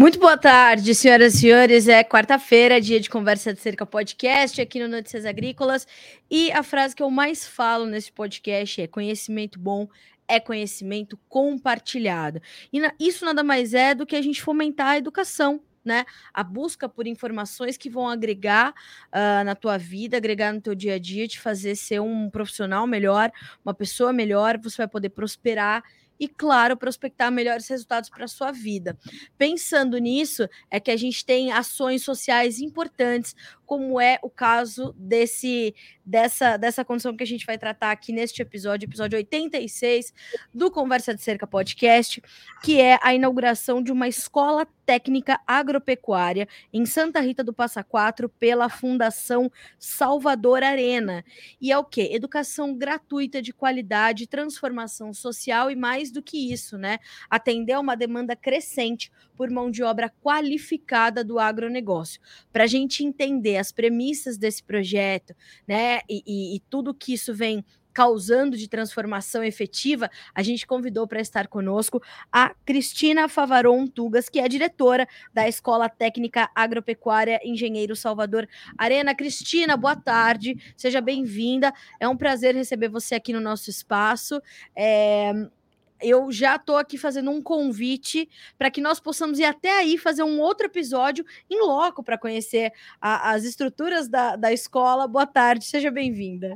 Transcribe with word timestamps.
Muito 0.00 0.16
boa 0.20 0.38
tarde, 0.38 0.94
senhoras 0.94 1.34
e 1.34 1.38
senhores. 1.38 1.88
É 1.88 2.04
quarta-feira, 2.04 2.80
dia 2.80 3.00
de 3.00 3.10
conversa 3.10 3.52
de 3.52 3.58
cerca 3.58 3.84
podcast 3.84 4.60
aqui 4.60 4.78
no 4.78 4.86
Notícias 4.86 5.26
Agrícolas. 5.26 5.88
E 6.30 6.52
a 6.52 6.62
frase 6.62 6.94
que 6.94 7.02
eu 7.02 7.10
mais 7.10 7.44
falo 7.44 7.84
nesse 7.84 8.12
podcast 8.12 8.80
é: 8.80 8.86
conhecimento 8.86 9.58
bom 9.58 9.88
é 10.28 10.38
conhecimento 10.38 11.18
compartilhado. 11.28 12.40
E 12.72 12.80
isso 13.00 13.24
nada 13.24 13.42
mais 13.42 13.74
é 13.74 13.92
do 13.92 14.06
que 14.06 14.14
a 14.14 14.22
gente 14.22 14.40
fomentar 14.40 14.86
a 14.86 14.98
educação, 14.98 15.60
né? 15.84 16.04
A 16.32 16.44
busca 16.44 16.88
por 16.88 17.08
informações 17.08 17.76
que 17.76 17.90
vão 17.90 18.08
agregar 18.08 18.72
uh, 19.08 19.42
na 19.44 19.56
tua 19.56 19.76
vida, 19.76 20.16
agregar 20.16 20.52
no 20.52 20.60
teu 20.60 20.76
dia 20.76 20.94
a 20.94 20.98
dia, 21.00 21.26
te 21.26 21.40
fazer 21.40 21.74
ser 21.74 22.00
um 22.00 22.30
profissional 22.30 22.86
melhor, 22.86 23.32
uma 23.64 23.74
pessoa 23.74 24.12
melhor, 24.12 24.58
você 24.62 24.76
vai 24.76 24.86
poder 24.86 25.08
prosperar 25.08 25.82
e, 26.18 26.28
claro, 26.28 26.76
prospectar 26.76 27.30
melhores 27.30 27.68
resultados 27.68 28.10
para 28.10 28.24
a 28.24 28.28
sua 28.28 28.52
vida. 28.52 28.96
Pensando 29.36 29.98
nisso, 29.98 30.48
é 30.70 30.80
que 30.80 30.90
a 30.90 30.96
gente 30.96 31.24
tem 31.24 31.52
ações 31.52 32.02
sociais 32.02 32.58
importantes, 32.60 33.34
como 33.64 34.00
é 34.00 34.18
o 34.22 34.30
caso 34.30 34.94
desse 34.96 35.74
dessa, 36.08 36.56
dessa 36.56 36.82
condição 36.82 37.14
que 37.14 37.22
a 37.22 37.26
gente 37.26 37.44
vai 37.44 37.58
tratar 37.58 37.90
aqui 37.90 38.12
neste 38.12 38.40
episódio, 38.40 38.86
episódio 38.86 39.18
86 39.18 40.14
do 40.54 40.70
Conversa 40.70 41.14
de 41.14 41.20
Cerca 41.20 41.46
Podcast, 41.46 42.22
que 42.62 42.80
é 42.80 42.98
a 43.02 43.14
inauguração 43.14 43.82
de 43.82 43.92
uma 43.92 44.08
escola 44.08 44.66
técnica 44.86 45.38
agropecuária 45.46 46.48
em 46.72 46.86
Santa 46.86 47.20
Rita 47.20 47.44
do 47.44 47.52
Passa 47.52 47.84
Quatro 47.84 48.26
pela 48.26 48.70
Fundação 48.70 49.52
Salvador 49.78 50.62
Arena. 50.62 51.22
E 51.60 51.70
é 51.70 51.76
o 51.76 51.84
quê? 51.84 52.08
Educação 52.10 52.74
gratuita 52.74 53.42
de 53.42 53.52
qualidade, 53.52 54.26
transformação 54.26 55.12
social 55.12 55.70
e 55.70 55.76
mais 55.76 56.10
do 56.10 56.22
que 56.22 56.50
isso, 56.50 56.78
né? 56.78 57.00
Atender 57.28 57.74
a 57.74 57.80
uma 57.80 57.94
demanda 57.94 58.34
crescente 58.34 59.12
por 59.36 59.50
mão 59.50 59.70
de 59.70 59.82
obra 59.82 60.12
qualificada 60.22 61.22
do 61.22 61.38
agronegócio. 61.38 62.20
Para 62.50 62.64
a 62.64 62.66
gente 62.66 63.04
entender 63.04 63.58
as 63.58 63.70
premissas 63.70 64.38
desse 64.38 64.62
projeto, 64.62 65.34
né, 65.66 65.97
e, 66.08 66.22
e, 66.26 66.56
e 66.56 66.60
tudo 66.68 66.94
que 66.94 67.14
isso 67.14 67.34
vem 67.34 67.64
causando 67.98 68.56
de 68.56 68.68
transformação 68.68 69.42
efetiva, 69.42 70.08
a 70.32 70.40
gente 70.40 70.64
convidou 70.64 71.04
para 71.04 71.20
estar 71.20 71.48
conosco 71.48 72.00
a 72.30 72.54
Cristina 72.64 73.28
Favaron 73.28 73.88
Tugas, 73.88 74.28
que 74.28 74.38
é 74.38 74.48
diretora 74.48 75.04
da 75.34 75.48
Escola 75.48 75.88
Técnica 75.88 76.48
Agropecuária 76.54 77.40
Engenheiro 77.42 77.96
Salvador 77.96 78.48
Arena. 78.78 79.16
Cristina, 79.16 79.76
boa 79.76 79.96
tarde, 79.96 80.56
seja 80.76 81.00
bem-vinda. 81.00 81.72
É 81.98 82.08
um 82.08 82.16
prazer 82.16 82.54
receber 82.54 82.88
você 82.88 83.16
aqui 83.16 83.32
no 83.32 83.40
nosso 83.40 83.68
espaço. 83.68 84.40
É, 84.76 85.32
eu 86.00 86.30
já 86.30 86.56
estou 86.56 86.76
aqui 86.76 86.96
fazendo 86.96 87.30
um 87.30 87.42
convite 87.42 88.28
para 88.56 88.70
que 88.70 88.80
nós 88.80 89.00
possamos 89.00 89.38
ir 89.38 89.44
até 89.44 89.78
aí 89.78 89.98
fazer 89.98 90.22
um 90.22 90.40
outro 90.40 90.66
episódio 90.66 91.24
em 91.50 91.64
loco 91.64 92.02
para 92.02 92.18
conhecer 92.18 92.72
a, 93.00 93.32
as 93.32 93.44
estruturas 93.44 94.08
da, 94.08 94.36
da 94.36 94.52
escola. 94.52 95.08
Boa 95.08 95.26
tarde, 95.26 95.64
seja 95.64 95.90
bem-vinda. 95.90 96.54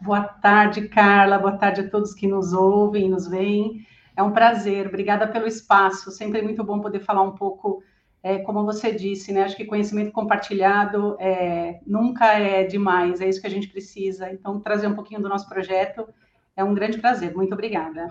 Boa 0.00 0.22
tarde, 0.22 0.88
Carla. 0.88 1.38
Boa 1.38 1.58
tarde 1.58 1.82
a 1.82 1.90
todos 1.90 2.14
que 2.14 2.26
nos 2.26 2.52
ouvem, 2.52 3.08
nos 3.08 3.28
veem. 3.28 3.86
É 4.16 4.22
um 4.22 4.32
prazer. 4.32 4.86
Obrigada 4.86 5.28
pelo 5.28 5.46
espaço. 5.46 6.10
Sempre 6.10 6.40
é 6.40 6.42
muito 6.42 6.64
bom 6.64 6.80
poder 6.80 7.00
falar 7.00 7.22
um 7.22 7.32
pouco, 7.32 7.82
é, 8.22 8.38
como 8.38 8.64
você 8.64 8.92
disse, 8.92 9.30
né? 9.30 9.42
Acho 9.42 9.56
que 9.56 9.66
conhecimento 9.66 10.10
compartilhado 10.10 11.16
é, 11.20 11.80
nunca 11.86 12.32
é 12.32 12.64
demais. 12.64 13.20
É 13.20 13.28
isso 13.28 13.40
que 13.40 13.46
a 13.46 13.50
gente 13.50 13.68
precisa. 13.68 14.32
Então, 14.32 14.58
trazer 14.58 14.86
um 14.86 14.94
pouquinho 14.94 15.20
do 15.20 15.28
nosso 15.28 15.46
projeto 15.46 16.08
é 16.56 16.64
um 16.64 16.74
grande 16.74 16.98
prazer. 16.98 17.34
Muito 17.34 17.52
obrigada. 17.52 18.08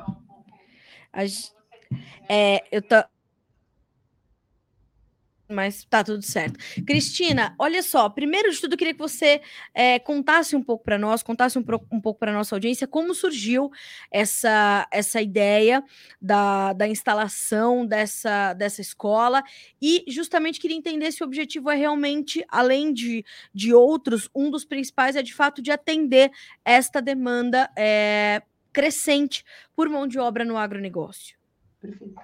É, 2.27 2.63
eu 2.71 2.81
tô. 2.81 2.95
Mas 5.51 5.83
tá 5.85 6.03
tudo 6.03 6.21
certo. 6.21 6.59
Cristina, 6.85 7.55
olha 7.57 7.81
só, 7.81 8.07
primeiro 8.07 8.51
de 8.51 8.61
tudo, 8.61 8.73
eu 8.73 8.77
queria 8.77 8.93
que 8.93 8.99
você 8.99 9.41
é, 9.73 9.97
contasse 9.97 10.55
um 10.55 10.61
pouco 10.61 10.83
para 10.83 10.95
nós, 10.95 11.23
contasse 11.23 11.57
um, 11.57 11.65
um 11.91 11.99
pouco 11.99 12.19
para 12.19 12.31
nossa 12.31 12.55
audiência 12.55 12.85
como 12.85 13.15
surgiu 13.15 13.71
essa, 14.11 14.87
essa 14.91 15.19
ideia 15.19 15.83
da, 16.21 16.71
da 16.73 16.87
instalação 16.87 17.83
dessa, 17.83 18.53
dessa 18.53 18.79
escola 18.79 19.41
e 19.81 20.03
justamente 20.07 20.59
queria 20.59 20.77
entender 20.77 21.11
se 21.11 21.23
o 21.23 21.25
objetivo 21.25 21.71
é 21.71 21.75
realmente, 21.75 22.45
além 22.47 22.93
de, 22.93 23.25
de 23.51 23.73
outros, 23.73 24.29
um 24.35 24.51
dos 24.51 24.63
principais 24.63 25.15
é 25.15 25.23
de 25.23 25.33
fato 25.33 25.63
de 25.63 25.71
atender 25.71 26.29
esta 26.63 27.01
demanda 27.01 27.71
é, 27.75 28.43
crescente 28.79 29.43
por 29.75 29.89
mão 29.89 30.07
de 30.07 30.17
obra 30.17 30.45
no 30.45 30.55
agronegócio. 30.55 31.35
Perfeito. 31.81 32.15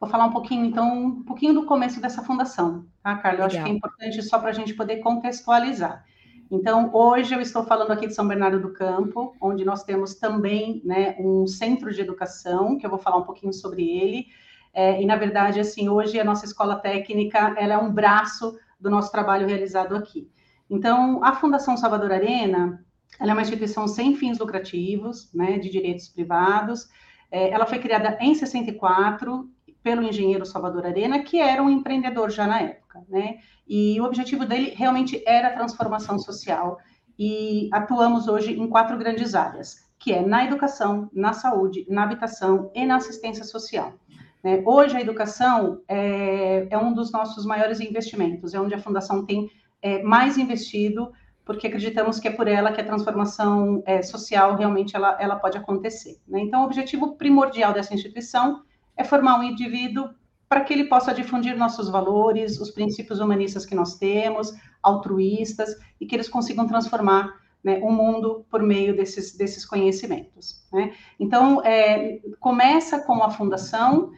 Vou 0.00 0.08
falar 0.08 0.24
um 0.24 0.32
pouquinho, 0.32 0.64
então, 0.64 0.90
um 0.90 1.22
pouquinho 1.22 1.52
do 1.52 1.66
começo 1.66 2.00
dessa 2.00 2.22
fundação, 2.22 2.86
tá, 3.02 3.14
Carla? 3.16 3.40
Eu 3.40 3.44
acho 3.44 3.62
que 3.62 3.68
é 3.68 3.72
importante 3.72 4.22
só 4.22 4.38
para 4.38 4.48
a 4.48 4.52
gente 4.54 4.72
poder 4.72 4.98
contextualizar. 4.98 6.02
Então, 6.50 6.90
hoje 6.94 7.34
eu 7.34 7.42
estou 7.42 7.62
falando 7.62 7.90
aqui 7.90 8.06
de 8.06 8.14
São 8.14 8.26
Bernardo 8.26 8.58
do 8.58 8.72
Campo, 8.72 9.36
onde 9.38 9.66
nós 9.66 9.84
temos 9.84 10.14
também 10.14 10.80
né, 10.82 11.14
um 11.18 11.46
centro 11.46 11.92
de 11.92 12.00
educação, 12.00 12.78
que 12.78 12.86
eu 12.86 12.90
vou 12.90 12.98
falar 12.98 13.18
um 13.18 13.24
pouquinho 13.24 13.52
sobre 13.52 13.86
ele. 13.86 14.28
É, 14.72 15.02
e, 15.02 15.04
na 15.04 15.16
verdade, 15.16 15.60
assim, 15.60 15.90
hoje 15.90 16.18
a 16.18 16.24
nossa 16.24 16.46
escola 16.46 16.76
técnica 16.76 17.54
ela 17.58 17.74
é 17.74 17.78
um 17.78 17.92
braço 17.92 18.58
do 18.80 18.88
nosso 18.88 19.12
trabalho 19.12 19.46
realizado 19.46 19.94
aqui. 19.94 20.30
Então, 20.70 21.22
a 21.22 21.34
Fundação 21.34 21.76
Salvador 21.76 22.12
Arena, 22.12 22.82
ela 23.18 23.32
é 23.32 23.34
uma 23.34 23.42
instituição 23.42 23.86
sem 23.88 24.14
fins 24.16 24.38
lucrativos, 24.38 25.32
né, 25.32 25.58
de 25.58 25.68
direitos 25.70 26.08
privados. 26.08 26.88
É, 27.30 27.50
ela 27.50 27.66
foi 27.66 27.78
criada 27.78 28.16
em 28.20 28.34
64 28.34 29.48
pelo 29.82 30.02
engenheiro 30.02 30.46
Salvador 30.46 30.86
Arena, 30.86 31.20
que 31.20 31.40
era 31.40 31.62
um 31.62 31.70
empreendedor 31.70 32.30
já 32.30 32.46
na 32.46 32.60
época, 32.60 33.04
né? 33.08 33.38
E 33.66 34.00
o 34.00 34.04
objetivo 34.04 34.44
dele 34.44 34.72
realmente 34.74 35.22
era 35.26 35.48
a 35.48 35.52
transformação 35.52 36.18
social. 36.18 36.78
E 37.18 37.68
atuamos 37.72 38.28
hoje 38.28 38.58
em 38.58 38.68
quatro 38.68 38.96
grandes 38.96 39.34
áreas, 39.34 39.88
que 39.98 40.12
é 40.12 40.24
na 40.24 40.44
educação, 40.44 41.10
na 41.12 41.32
saúde, 41.32 41.84
na 41.88 42.04
habitação 42.04 42.70
e 42.74 42.86
na 42.86 42.96
assistência 42.96 43.44
social. 43.44 43.94
Né? 44.42 44.62
Hoje 44.64 44.96
a 44.96 45.00
educação 45.00 45.82
é, 45.88 46.66
é, 46.70 46.78
um 46.78 46.92
dos 46.94 47.10
nossos 47.10 47.44
maiores 47.44 47.80
investimentos, 47.80 48.54
é 48.54 48.60
onde 48.60 48.74
a 48.74 48.78
fundação 48.78 49.26
tem 49.26 49.50
é, 49.82 50.02
mais 50.02 50.38
investido 50.38 51.12
porque 51.48 51.66
acreditamos 51.66 52.20
que 52.20 52.28
é 52.28 52.30
por 52.30 52.46
ela 52.46 52.70
que 52.70 52.80
a 52.82 52.84
transformação 52.84 53.82
é, 53.86 54.02
social 54.02 54.54
realmente 54.54 54.94
ela, 54.94 55.16
ela 55.18 55.34
pode 55.34 55.56
acontecer. 55.56 56.18
Né? 56.28 56.40
Então, 56.40 56.60
o 56.60 56.66
objetivo 56.66 57.16
primordial 57.16 57.72
dessa 57.72 57.94
instituição 57.94 58.64
é 58.94 59.02
formar 59.02 59.40
um 59.40 59.42
indivíduo 59.42 60.10
para 60.46 60.60
que 60.60 60.74
ele 60.74 60.84
possa 60.84 61.14
difundir 61.14 61.56
nossos 61.56 61.88
valores, 61.88 62.60
os 62.60 62.70
princípios 62.70 63.18
humanistas 63.18 63.64
que 63.64 63.74
nós 63.74 63.96
temos, 63.96 64.52
altruístas, 64.82 65.74
e 65.98 66.04
que 66.04 66.14
eles 66.14 66.28
consigam 66.28 66.66
transformar 66.66 67.32
né, 67.64 67.80
o 67.82 67.90
mundo 67.90 68.44
por 68.50 68.62
meio 68.62 68.94
desses, 68.94 69.34
desses 69.34 69.64
conhecimentos. 69.64 70.62
Né? 70.70 70.92
Então, 71.18 71.64
é, 71.64 72.20
começa 72.38 72.98
com 72.98 73.24
a 73.24 73.30
fundação, 73.30 74.10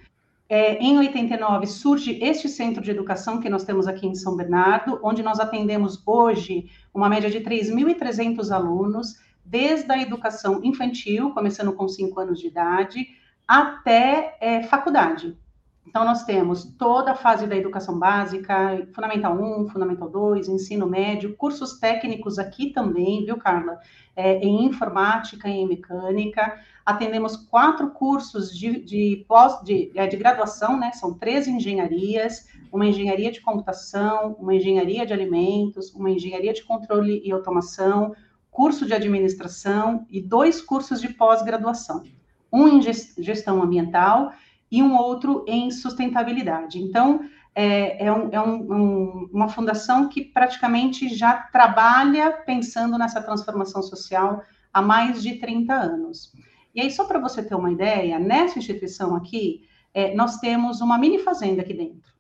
é, 0.50 0.76
em 0.78 0.98
89 0.98 1.64
surge 1.68 2.18
este 2.20 2.48
centro 2.48 2.82
de 2.82 2.90
educação 2.90 3.40
que 3.40 3.48
nós 3.48 3.62
temos 3.62 3.86
aqui 3.86 4.04
em 4.04 4.16
São 4.16 4.36
Bernardo, 4.36 4.98
onde 5.00 5.22
nós 5.22 5.38
atendemos 5.38 6.02
hoje 6.04 6.68
uma 6.92 7.08
média 7.08 7.30
de 7.30 7.38
3.300 7.38 8.50
alunos, 8.50 9.14
desde 9.44 9.92
a 9.92 10.02
educação 10.02 10.60
infantil, 10.64 11.30
começando 11.30 11.72
com 11.72 11.86
5 11.86 12.18
anos 12.18 12.40
de 12.40 12.48
idade, 12.48 13.06
até 13.46 14.36
é, 14.40 14.64
faculdade. 14.64 15.38
Então, 15.86 16.04
nós 16.04 16.24
temos 16.24 16.64
toda 16.76 17.12
a 17.12 17.16
fase 17.16 17.46
da 17.46 17.56
educação 17.56 17.96
básica, 17.96 18.88
Fundamental 18.92 19.34
1, 19.34 19.68
Fundamental 19.68 20.08
2, 20.08 20.48
ensino 20.48 20.86
médio, 20.88 21.36
cursos 21.36 21.78
técnicos 21.78 22.40
aqui 22.40 22.70
também, 22.70 23.24
viu, 23.24 23.36
Carla? 23.36 23.78
É, 24.16 24.38
em 24.38 24.66
informática 24.66 25.48
em 25.48 25.66
mecânica, 25.66 26.58
atendemos 26.84 27.36
quatro 27.36 27.90
cursos 27.90 28.56
de, 28.56 28.80
de, 28.84 29.24
pós, 29.28 29.62
de, 29.62 29.90
é, 29.94 30.06
de 30.06 30.16
graduação, 30.16 30.78
né? 30.78 30.92
São 30.92 31.14
três 31.14 31.46
engenharias, 31.46 32.46
uma 32.72 32.86
engenharia 32.86 33.30
de 33.30 33.40
computação, 33.40 34.36
uma 34.38 34.54
engenharia 34.54 35.04
de 35.06 35.12
alimentos, 35.12 35.92
uma 35.94 36.10
engenharia 36.10 36.52
de 36.52 36.62
controle 36.62 37.22
e 37.24 37.32
automação, 37.32 38.14
curso 38.50 38.86
de 38.86 38.94
administração 38.94 40.06
e 40.10 40.20
dois 40.20 40.60
cursos 40.60 41.00
de 41.00 41.08
pós-graduação. 41.08 42.04
Um 42.52 42.68
em 42.68 42.82
gestão 42.82 43.62
ambiental 43.62 44.32
e 44.70 44.82
um 44.82 44.96
outro 44.96 45.44
em 45.46 45.70
sustentabilidade. 45.70 46.78
Então, 46.78 47.20
é, 47.54 48.06
é, 48.06 48.12
um, 48.12 48.28
é 48.30 48.40
um, 48.40 48.72
um, 48.72 49.30
uma 49.32 49.48
fundação 49.48 50.08
que 50.08 50.24
praticamente 50.24 51.08
já 51.08 51.34
trabalha 51.34 52.30
pensando 52.30 52.96
nessa 52.96 53.20
transformação 53.20 53.82
social 53.82 54.42
há 54.72 54.80
mais 54.80 55.22
de 55.22 55.34
30 55.34 55.72
anos. 55.74 56.32
E 56.74 56.80
aí, 56.80 56.90
só 56.90 57.04
para 57.04 57.18
você 57.18 57.42
ter 57.42 57.54
uma 57.54 57.72
ideia, 57.72 58.18
nessa 58.18 58.58
instituição 58.58 59.14
aqui, 59.14 59.68
é, 59.92 60.14
nós 60.14 60.38
temos 60.38 60.80
uma 60.80 60.98
mini 60.98 61.18
fazenda 61.18 61.62
aqui 61.62 61.74
dentro. 61.74 62.12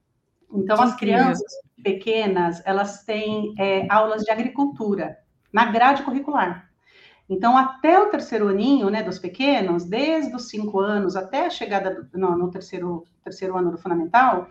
Então, 0.52 0.76
que 0.76 0.82
as 0.82 0.96
crianças 0.96 1.52
pequenas, 1.82 2.62
elas 2.64 3.04
têm 3.04 3.54
é, 3.58 3.86
aulas 3.88 4.22
de 4.22 4.30
agricultura 4.30 5.16
na 5.52 5.66
grade 5.66 6.02
curricular. 6.02 6.68
Então, 7.28 7.56
até 7.56 8.00
o 8.00 8.10
terceiro 8.10 8.48
aninho, 8.48 8.90
né, 8.90 9.04
dos 9.04 9.18
pequenos, 9.18 9.84
desde 9.84 10.34
os 10.34 10.48
cinco 10.48 10.80
anos 10.80 11.14
até 11.14 11.46
a 11.46 11.50
chegada 11.50 12.02
do, 12.02 12.18
no, 12.18 12.36
no 12.36 12.50
terceiro, 12.50 13.04
terceiro 13.22 13.56
ano 13.56 13.70
do 13.70 13.78
fundamental, 13.78 14.48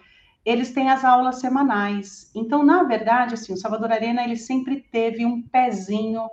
eles 0.50 0.72
têm 0.72 0.90
as 0.90 1.06
aulas 1.06 1.40
semanais. 1.40 2.32
Então, 2.34 2.66
na 2.66 2.82
verdade, 2.84 3.36
assim, 3.36 3.54
o 3.54 3.58
Salvador 3.58 3.92
Arena 3.92 4.24
ele 4.24 4.36
sempre 4.36 4.82
teve 4.92 5.24
um 5.24 5.44
pezinho 5.44 6.28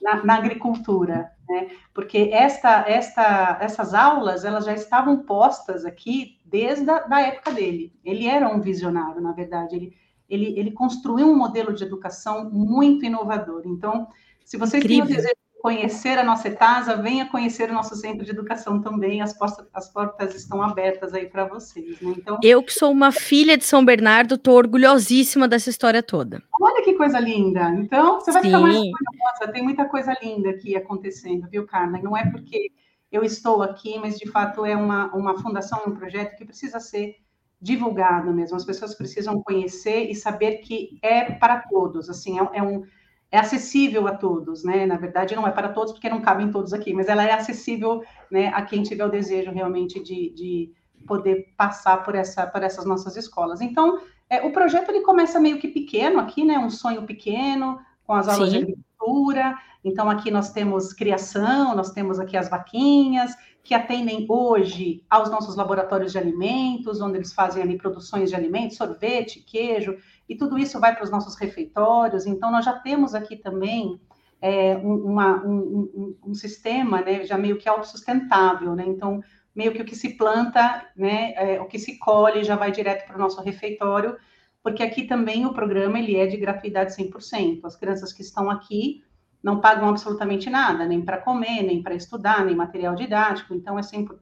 na, 0.00 0.24
na 0.24 0.36
agricultura, 0.36 1.32
né? 1.48 1.68
Porque 1.92 2.30
esta, 2.32 2.84
esta, 2.88 3.58
essas 3.60 3.92
aulas 3.92 4.44
elas 4.44 4.64
já 4.64 4.72
estavam 4.72 5.18
postas 5.24 5.84
aqui 5.84 6.38
desde 6.44 6.88
a 6.88 7.00
da 7.00 7.20
época 7.20 7.50
dele. 7.50 7.92
Ele 8.04 8.28
era 8.28 8.48
um 8.48 8.60
visionário, 8.60 9.20
na 9.20 9.32
verdade. 9.32 9.74
Ele, 9.74 9.96
ele, 10.28 10.58
ele 10.58 10.70
construiu 10.70 11.28
um 11.28 11.36
modelo 11.36 11.74
de 11.74 11.82
educação 11.82 12.48
muito 12.48 13.04
inovador. 13.04 13.62
Então, 13.64 14.06
se 14.44 14.56
vocês 14.56 14.84
Incrível. 14.84 15.06
têm 15.06 15.14
o 15.14 15.16
desejo 15.16 15.45
conhecer 15.66 16.16
a 16.16 16.22
nossa 16.22 16.46
ETASA, 16.46 16.94
venha 16.94 17.26
conhecer 17.26 17.68
o 17.68 17.72
nosso 17.72 17.96
centro 17.96 18.24
de 18.24 18.30
educação 18.30 18.80
também. 18.80 19.20
As 19.20 19.36
portas, 19.36 19.66
as 19.74 19.92
portas 19.92 20.32
estão 20.32 20.62
abertas 20.62 21.12
aí 21.12 21.26
para 21.26 21.44
vocês. 21.44 22.00
Né? 22.00 22.14
Então, 22.16 22.38
eu 22.40 22.62
que 22.62 22.72
sou 22.72 22.92
uma 22.92 23.10
filha 23.10 23.58
de 23.58 23.64
São 23.64 23.84
Bernardo, 23.84 24.36
estou 24.36 24.54
orgulhosíssima 24.54 25.48
dessa 25.48 25.68
história 25.68 26.04
toda. 26.04 26.40
Olha 26.60 26.84
que 26.84 26.94
coisa 26.94 27.18
linda. 27.18 27.68
Então, 27.70 28.20
você 28.20 28.30
vai 28.30 28.42
Sim. 28.42 28.48
ficar 28.48 28.60
mais 28.60 28.76
orgulhosa. 28.76 29.52
Tem 29.52 29.60
muita 29.60 29.86
coisa 29.86 30.16
linda 30.22 30.50
aqui 30.50 30.76
acontecendo, 30.76 31.48
viu, 31.50 31.66
Carla? 31.66 31.98
Não 32.00 32.16
é 32.16 32.30
porque 32.30 32.70
eu 33.10 33.24
estou 33.24 33.60
aqui, 33.60 33.98
mas 33.98 34.16
de 34.16 34.30
fato 34.30 34.64
é 34.64 34.76
uma, 34.76 35.12
uma 35.16 35.36
fundação, 35.42 35.82
um 35.84 35.96
projeto 35.96 36.36
que 36.36 36.44
precisa 36.44 36.78
ser 36.78 37.16
divulgado 37.60 38.32
mesmo. 38.32 38.56
As 38.56 38.64
pessoas 38.64 38.94
precisam 38.94 39.42
conhecer 39.42 40.08
e 40.08 40.14
saber 40.14 40.58
que 40.58 40.96
é 41.02 41.24
para 41.24 41.58
todos. 41.62 42.08
Assim, 42.08 42.38
é, 42.38 42.58
é 42.58 42.62
um 42.62 42.84
é 43.30 43.38
acessível 43.38 44.06
a 44.06 44.16
todos, 44.16 44.62
né? 44.64 44.86
Na 44.86 44.96
verdade, 44.96 45.34
não 45.34 45.46
é 45.46 45.50
para 45.50 45.68
todos, 45.68 45.92
porque 45.92 46.08
não 46.08 46.20
cabem 46.20 46.50
todos 46.50 46.72
aqui, 46.72 46.92
mas 46.92 47.08
ela 47.08 47.24
é 47.24 47.32
acessível 47.32 48.02
né, 48.30 48.48
a 48.48 48.62
quem 48.62 48.82
tiver 48.82 49.04
o 49.04 49.10
desejo 49.10 49.50
realmente 49.50 50.02
de, 50.02 50.30
de 50.30 50.72
poder 51.06 51.52
passar 51.56 52.04
por, 52.04 52.14
essa, 52.14 52.46
por 52.46 52.62
essas 52.62 52.84
nossas 52.84 53.16
escolas. 53.16 53.60
Então, 53.60 54.00
é, 54.30 54.42
o 54.42 54.52
projeto 54.52 54.90
ele 54.90 55.00
começa 55.00 55.40
meio 55.40 55.58
que 55.58 55.68
pequeno 55.68 56.18
aqui, 56.18 56.44
né? 56.44 56.58
Um 56.58 56.70
sonho 56.70 57.02
pequeno, 57.04 57.78
com 58.04 58.12
as 58.12 58.28
aulas 58.28 58.50
Sim. 58.50 58.58
de 58.58 58.62
agricultura. 58.62 59.56
Então, 59.84 60.08
aqui 60.08 60.30
nós 60.30 60.52
temos 60.52 60.92
criação, 60.92 61.74
nós 61.74 61.90
temos 61.90 62.18
aqui 62.18 62.36
as 62.36 62.48
vaquinhas, 62.48 63.34
que 63.62 63.74
atendem 63.74 64.26
hoje 64.28 65.04
aos 65.10 65.28
nossos 65.28 65.56
laboratórios 65.56 66.12
de 66.12 66.18
alimentos, 66.18 67.00
onde 67.00 67.18
eles 67.18 67.32
fazem 67.32 67.62
ali 67.62 67.76
produções 67.76 68.30
de 68.30 68.36
alimentos, 68.36 68.76
sorvete, 68.76 69.40
queijo 69.40 69.96
e 70.28 70.36
tudo 70.36 70.58
isso 70.58 70.80
vai 70.80 70.94
para 70.94 71.04
os 71.04 71.10
nossos 71.10 71.36
refeitórios. 71.36 72.26
Então, 72.26 72.50
nós 72.50 72.64
já 72.64 72.72
temos 72.72 73.14
aqui 73.14 73.36
também 73.36 74.00
é, 74.40 74.76
uma, 74.76 75.42
um, 75.44 75.56
um, 75.56 76.30
um, 76.30 76.34
sistema, 76.34 77.00
né, 77.00 77.24
já 77.24 77.38
meio 77.38 77.56
que 77.56 77.68
autossustentável, 77.68 78.74
né? 78.74 78.84
Então, 78.86 79.22
meio 79.54 79.72
que 79.72 79.80
o 79.80 79.84
que 79.84 79.96
se 79.96 80.16
planta, 80.16 80.86
né, 80.94 81.32
é, 81.36 81.60
o 81.60 81.66
que 81.66 81.78
se 81.78 81.98
colhe 81.98 82.44
já 82.44 82.56
vai 82.56 82.70
direto 82.70 83.06
para 83.06 83.16
o 83.16 83.18
nosso 83.18 83.40
refeitório, 83.40 84.16
porque 84.62 84.82
aqui 84.82 85.04
também 85.04 85.46
o 85.46 85.54
programa 85.54 85.98
ele 85.98 86.16
é 86.16 86.26
de 86.26 86.36
gratuidade 86.36 86.94
100%. 86.94 87.60
As 87.64 87.76
crianças 87.76 88.12
que 88.12 88.20
estão 88.20 88.50
aqui 88.50 89.02
não 89.42 89.60
pagam 89.60 89.88
absolutamente 89.88 90.50
nada, 90.50 90.84
nem 90.84 91.00
para 91.00 91.18
comer, 91.18 91.62
nem 91.62 91.82
para 91.82 91.94
estudar, 91.94 92.44
nem 92.44 92.54
material 92.54 92.94
didático, 92.94 93.54
então 93.54 93.78
é 93.78 93.82
100%, 93.82 94.18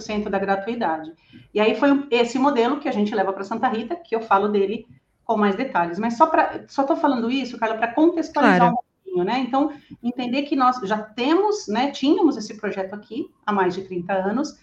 100 0.00 0.22
da 0.30 0.38
gratuidade. 0.38 1.12
E 1.52 1.60
aí 1.60 1.74
foi 1.74 2.06
esse 2.10 2.38
modelo 2.38 2.78
que 2.78 2.88
a 2.88 2.92
gente 2.92 3.14
leva 3.14 3.32
para 3.32 3.42
Santa 3.42 3.68
Rita, 3.68 3.96
que 3.96 4.14
eu 4.14 4.20
falo 4.20 4.48
dele 4.48 4.86
com 5.30 5.36
mais 5.36 5.54
detalhes. 5.54 5.96
Mas 5.96 6.16
só 6.16 6.26
para 6.26 6.64
só 6.66 6.82
estou 6.82 6.96
falando 6.96 7.30
isso, 7.30 7.56
Carla, 7.56 7.76
para 7.76 7.94
contextualizar 7.94 8.58
claro. 8.58 8.74
um 8.74 9.04
pouquinho, 9.04 9.24
né? 9.24 9.38
Então, 9.38 9.72
entender 10.02 10.42
que 10.42 10.56
nós 10.56 10.80
já 10.82 10.98
temos, 10.98 11.68
né, 11.68 11.92
tínhamos 11.92 12.36
esse 12.36 12.56
projeto 12.56 12.94
aqui 12.94 13.30
há 13.46 13.52
mais 13.52 13.74
de 13.74 13.82
30 13.82 14.12
anos, 14.12 14.58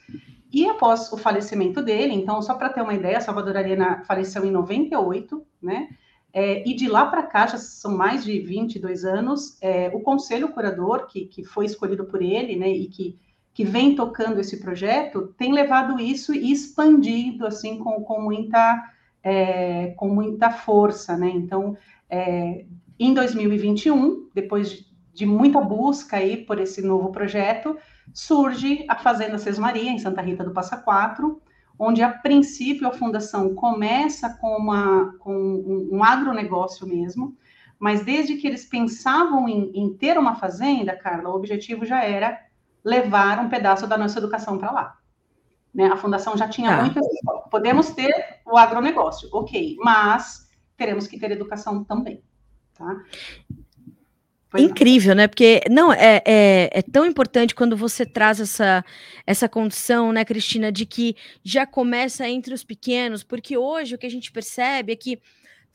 e 0.51 0.67
após 0.67 1.09
o 1.13 1.17
falecimento 1.17 1.81
dele, 1.81 2.13
então, 2.13 2.41
só 2.41 2.53
para 2.53 2.67
ter 2.67 2.81
uma 2.81 2.93
ideia, 2.93 3.21
Salvador 3.21 3.55
Arena 3.55 4.03
faleceu 4.05 4.43
em 4.43 4.51
98, 4.51 5.41
né? 5.61 5.87
É, 6.33 6.67
e 6.69 6.75
de 6.75 6.89
lá 6.89 7.05
para 7.05 7.23
cá, 7.23 7.47
já 7.47 7.57
são 7.57 7.95
mais 7.95 8.25
de 8.25 8.37
22 8.39 9.05
anos, 9.05 9.57
é, 9.61 9.89
o 9.93 10.01
conselho 10.01 10.49
curador, 10.49 11.07
que, 11.07 11.25
que 11.25 11.45
foi 11.45 11.65
escolhido 11.65 12.03
por 12.03 12.21
ele, 12.21 12.57
né, 12.57 12.69
e 12.69 12.87
que, 12.87 13.17
que 13.53 13.63
vem 13.63 13.95
tocando 13.95 14.39
esse 14.39 14.59
projeto, 14.59 15.33
tem 15.37 15.53
levado 15.53 15.97
isso 15.97 16.33
e 16.33 16.51
expandido, 16.51 17.47
assim, 17.47 17.79
com, 17.79 18.03
com 18.03 18.21
muita 18.21 18.83
é, 19.29 19.87
com 19.97 20.07
muita 20.07 20.49
força, 20.49 21.17
né? 21.17 21.29
Então, 21.29 21.75
é, 22.09 22.63
em 22.97 23.13
2021, 23.13 24.29
depois 24.33 24.69
de, 24.69 24.87
de, 25.13 25.25
muita 25.25 25.59
busca 25.59 26.15
aí 26.15 26.37
por 26.37 26.61
esse 26.61 26.81
novo 26.81 27.11
projeto, 27.11 27.75
surge 28.13 28.85
a 28.87 28.95
Fazenda 28.95 29.37
Sesmaria, 29.37 29.91
em 29.91 29.99
Santa 29.99 30.21
Rita 30.21 30.45
do 30.45 30.53
Passa 30.53 30.77
Quatro, 30.77 31.41
onde 31.77 32.01
a 32.01 32.09
princípio 32.09 32.87
a 32.87 32.93
fundação 32.93 33.53
começa 33.53 34.29
com, 34.39 34.55
uma, 34.55 35.13
com 35.19 35.35
um, 35.35 35.89
um 35.97 36.03
agronegócio 36.05 36.87
mesmo, 36.87 37.35
mas 37.77 38.05
desde 38.05 38.37
que 38.37 38.47
eles 38.47 38.63
pensavam 38.63 39.49
em, 39.49 39.71
em, 39.75 39.93
ter 39.93 40.17
uma 40.17 40.35
fazenda, 40.35 40.95
Carla, 40.95 41.29
o 41.29 41.35
objetivo 41.35 41.85
já 41.85 42.01
era 42.01 42.39
levar 42.81 43.39
um 43.39 43.49
pedaço 43.49 43.85
da 43.85 43.97
nossa 43.97 44.19
educação 44.19 44.57
para 44.57 44.71
lá. 44.71 44.97
Né? 45.77 45.85
A 45.85 45.95
fundação 45.95 46.35
já 46.35 46.49
tinha 46.49 46.75
tá. 46.75 46.81
muito. 46.81 46.99
Podemos 47.51 47.91
ter 47.91 48.11
o 48.43 48.57
agronegócio, 48.57 49.29
ok, 49.31 49.77
mas 49.79 50.49
teremos 50.75 51.05
que 51.05 51.19
ter 51.19 51.29
educação 51.29 51.83
também. 51.83 52.23
Tá? 52.73 52.99
Incrível, 54.57 55.13
né? 55.13 55.27
Porque 55.27 55.61
não 55.69 55.93
é, 55.93 56.23
é, 56.25 56.69
é, 56.73 56.81
tão 56.81 57.05
importante 57.05 57.53
quando 57.53 57.77
você 57.77 58.07
traz 58.07 58.39
essa, 58.39 58.83
essa 59.25 59.47
condição, 59.47 60.11
né, 60.11 60.25
Cristina, 60.25 60.71
de 60.71 60.85
que 60.85 61.15
já 61.43 61.67
começa 61.67 62.27
entre 62.27 62.55
os 62.55 62.63
pequenos, 62.63 63.23
porque 63.23 63.55
hoje 63.55 63.93
o 63.93 63.97
que 63.99 64.07
a 64.07 64.11
gente 64.11 64.31
percebe 64.31 64.93
é 64.93 64.95
que 64.95 65.19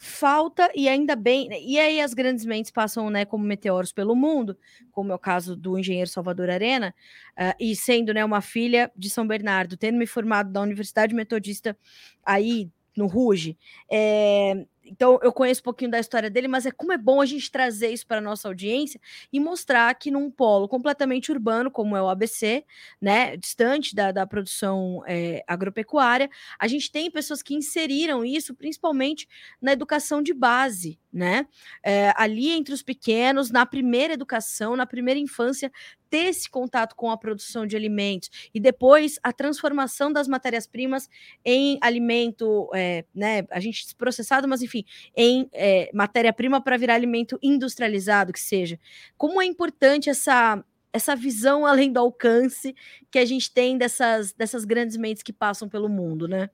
falta 0.04 0.68
e 0.74 0.88
ainda 0.88 1.14
bem, 1.14 1.48
né, 1.48 1.60
e 1.60 1.78
aí 1.78 2.00
as 2.00 2.12
grandes 2.12 2.44
mentes 2.44 2.72
passam, 2.72 3.08
né, 3.08 3.24
como 3.24 3.44
meteoros 3.44 3.92
pelo 3.92 4.16
mundo, 4.16 4.58
como 4.90 5.12
é 5.12 5.14
o 5.14 5.18
caso 5.18 5.54
do 5.54 5.78
engenheiro 5.78 6.10
Salvador 6.10 6.50
Arena, 6.50 6.92
uh, 7.38 7.54
e 7.60 7.76
sendo, 7.76 8.12
né, 8.12 8.24
uma 8.24 8.40
filha 8.40 8.90
de 8.96 9.08
São 9.08 9.24
Bernardo, 9.24 9.76
tendo 9.76 9.96
me 9.96 10.06
formado 10.06 10.50
da 10.50 10.60
Universidade 10.60 11.14
Metodista 11.14 11.78
aí 12.26 12.68
no 12.96 13.06
Ruge, 13.06 13.56
é, 13.88 14.66
então 14.84 15.18
eu 15.22 15.32
conheço 15.32 15.60
um 15.60 15.64
pouquinho 15.64 15.90
da 15.90 16.00
história 16.00 16.28
dele, 16.30 16.48
mas 16.48 16.66
é 16.66 16.70
como 16.70 16.92
é 16.92 16.98
bom 16.98 17.20
a 17.20 17.26
gente 17.26 17.50
trazer 17.50 17.88
isso 17.90 18.06
para 18.06 18.20
nossa 18.20 18.48
audiência 18.48 19.00
e 19.32 19.38
mostrar 19.40 19.94
que 19.94 20.10
num 20.10 20.30
polo 20.30 20.68
completamente 20.68 21.30
urbano, 21.30 21.70
como 21.70 21.96
é 21.96 22.02
o 22.02 22.08
ABC, 22.08 22.64
né, 23.00 23.36
distante 23.36 23.94
da, 23.94 24.12
da 24.12 24.26
produção 24.26 25.02
é, 25.06 25.44
agropecuária, 25.46 26.28
a 26.58 26.66
gente 26.66 26.90
tem 26.90 27.10
pessoas 27.10 27.42
que 27.42 27.54
inseriram 27.54 28.24
isso 28.24 28.54
principalmente 28.54 29.28
na 29.60 29.72
educação 29.72 30.22
de 30.22 30.34
base, 30.34 30.98
né? 31.12 31.46
É, 31.82 32.12
ali 32.16 32.50
entre 32.50 32.74
os 32.74 32.82
pequenos, 32.82 33.50
na 33.50 33.66
primeira 33.66 34.14
educação, 34.14 34.76
na 34.76 34.86
primeira 34.86 35.20
infância, 35.20 35.70
ter 36.12 36.26
esse 36.26 36.50
contato 36.50 36.94
com 36.94 37.10
a 37.10 37.16
produção 37.16 37.66
de 37.66 37.74
alimentos 37.74 38.28
e 38.52 38.60
depois 38.60 39.18
a 39.22 39.32
transformação 39.32 40.12
das 40.12 40.28
matérias-primas 40.28 41.08
em 41.42 41.78
alimento, 41.80 42.68
é, 42.74 43.06
né? 43.14 43.46
A 43.50 43.58
gente 43.58 43.96
processado, 43.96 44.46
mas 44.46 44.60
enfim, 44.60 44.84
em 45.16 45.48
é, 45.54 45.90
matéria-prima 45.94 46.60
para 46.60 46.76
virar 46.76 46.96
alimento 46.96 47.38
industrializado, 47.42 48.30
que 48.30 48.40
seja. 48.40 48.78
Como 49.16 49.40
é 49.40 49.46
importante 49.46 50.10
essa 50.10 50.62
essa 50.94 51.16
visão 51.16 51.64
além 51.64 51.90
do 51.90 51.98
alcance 51.98 52.76
que 53.10 53.18
a 53.18 53.24
gente 53.24 53.50
tem 53.50 53.78
dessas, 53.78 54.34
dessas 54.34 54.66
grandes 54.66 54.98
mentes 54.98 55.22
que 55.22 55.32
passam 55.32 55.66
pelo 55.66 55.88
mundo, 55.88 56.28
né? 56.28 56.50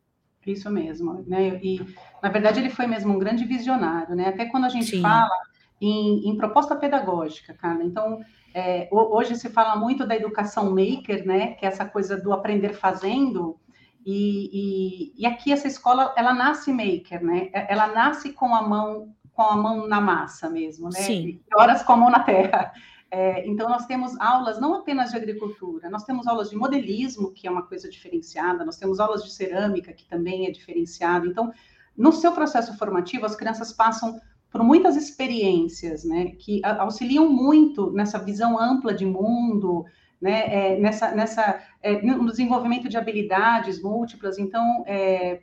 Isso 0.46 0.70
mesmo, 0.70 1.24
né? 1.26 1.58
E 1.60 1.84
na 2.22 2.28
verdade 2.28 2.60
ele 2.60 2.70
foi 2.70 2.86
mesmo 2.86 3.12
um 3.12 3.18
grande 3.18 3.44
visionário, 3.44 4.14
né? 4.14 4.28
Até 4.28 4.46
quando 4.46 4.66
a 4.66 4.68
gente 4.68 4.92
Sim. 4.92 5.02
fala 5.02 5.36
em, 5.80 6.30
em, 6.30 6.36
proposta 6.36 6.76
pedagógica, 6.76 7.52
cara. 7.52 7.82
Então 7.82 8.20
é, 8.54 8.88
hoje 8.90 9.36
se 9.36 9.48
fala 9.48 9.76
muito 9.76 10.06
da 10.06 10.16
educação 10.16 10.70
maker, 10.70 11.26
né? 11.26 11.54
Que 11.54 11.66
é 11.66 11.68
essa 11.68 11.84
coisa 11.84 12.16
do 12.16 12.32
aprender 12.32 12.72
fazendo. 12.74 13.58
E, 14.04 15.12
e, 15.14 15.22
e, 15.22 15.26
aqui 15.26 15.52
essa 15.52 15.68
escola 15.68 16.14
ela 16.16 16.32
nasce 16.32 16.72
maker, 16.72 17.22
né? 17.22 17.50
É, 17.52 17.72
ela 17.72 17.88
nasce 17.88 18.32
com 18.32 18.54
a 18.54 18.62
mão 18.62 19.14
com 19.34 19.42
a 19.42 19.56
mão 19.56 19.86
na 19.86 20.00
massa 20.00 20.50
mesmo, 20.50 20.88
né? 20.88 21.00
Sim. 21.00 21.40
E 21.48 21.54
horas 21.54 21.82
com 21.82 21.92
a 21.92 21.96
mão 21.96 22.10
na 22.10 22.20
terra. 22.20 22.72
É, 23.10 23.46
então 23.46 23.68
nós 23.68 23.86
temos 23.86 24.18
aulas 24.20 24.60
não 24.60 24.74
apenas 24.74 25.12
de 25.12 25.16
agricultura, 25.16 25.88
nós 25.88 26.04
temos 26.04 26.26
aulas 26.26 26.50
de 26.50 26.56
modelismo 26.56 27.32
que 27.32 27.46
é 27.46 27.50
uma 27.50 27.62
coisa 27.62 27.88
diferenciada, 27.88 28.64
nós 28.64 28.76
temos 28.76 29.00
aulas 29.00 29.24
de 29.24 29.30
cerâmica 29.30 29.92
que 29.92 30.04
também 30.06 30.46
é 30.46 30.50
diferenciado. 30.50 31.26
Então 31.26 31.52
no 31.96 32.12
seu 32.12 32.32
processo 32.32 32.76
formativo 32.76 33.24
as 33.24 33.36
crianças 33.36 33.72
passam 33.72 34.20
por 34.50 34.62
muitas 34.62 34.96
experiências, 34.96 36.04
né, 36.04 36.32
que 36.38 36.60
auxiliam 36.64 37.28
muito 37.28 37.90
nessa 37.92 38.18
visão 38.18 38.58
ampla 38.58 38.94
de 38.94 39.04
mundo, 39.04 39.84
né, 40.20 40.44
é, 40.46 40.78
nessa, 40.78 41.14
nessa 41.14 41.62
é, 41.82 42.02
no 42.02 42.26
desenvolvimento 42.26 42.88
de 42.88 42.96
habilidades 42.96 43.80
múltiplas. 43.82 44.38
Então, 44.38 44.84
é, 44.86 45.42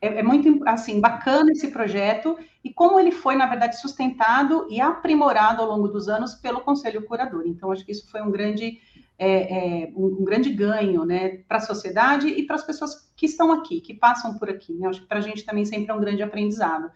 é, 0.00 0.20
é, 0.20 0.22
muito 0.22 0.60
assim 0.66 1.00
bacana 1.00 1.50
esse 1.50 1.68
projeto 1.68 2.38
e 2.62 2.72
como 2.72 2.98
ele 2.98 3.10
foi, 3.10 3.34
na 3.34 3.46
verdade, 3.46 3.80
sustentado 3.80 4.66
e 4.70 4.80
aprimorado 4.80 5.60
ao 5.60 5.68
longo 5.68 5.88
dos 5.88 6.08
anos 6.08 6.34
pelo 6.34 6.60
Conselho 6.60 7.02
Curador. 7.02 7.42
Então, 7.46 7.72
acho 7.72 7.84
que 7.84 7.92
isso 7.92 8.08
foi 8.10 8.22
um 8.22 8.30
grande 8.30 8.78
é, 9.18 9.84
é 9.84 9.92
um, 9.96 10.24
grande 10.24 10.50
ganho 10.50 11.04
né, 11.04 11.38
para 11.48 11.58
a 11.58 11.60
sociedade 11.60 12.28
e 12.28 12.46
para 12.46 12.54
as 12.54 12.64
pessoas 12.64 13.10
que 13.16 13.26
estão 13.26 13.50
aqui, 13.50 13.80
que 13.80 13.92
passam 13.92 14.38
por 14.38 14.48
aqui. 14.48 14.72
Né? 14.74 14.86
Acho 14.86 15.00
que 15.00 15.08
para 15.08 15.18
a 15.18 15.22
gente 15.22 15.44
também 15.44 15.64
sempre 15.64 15.90
é 15.90 15.94
um 15.94 16.00
grande 16.00 16.22
aprendizado. 16.22 16.88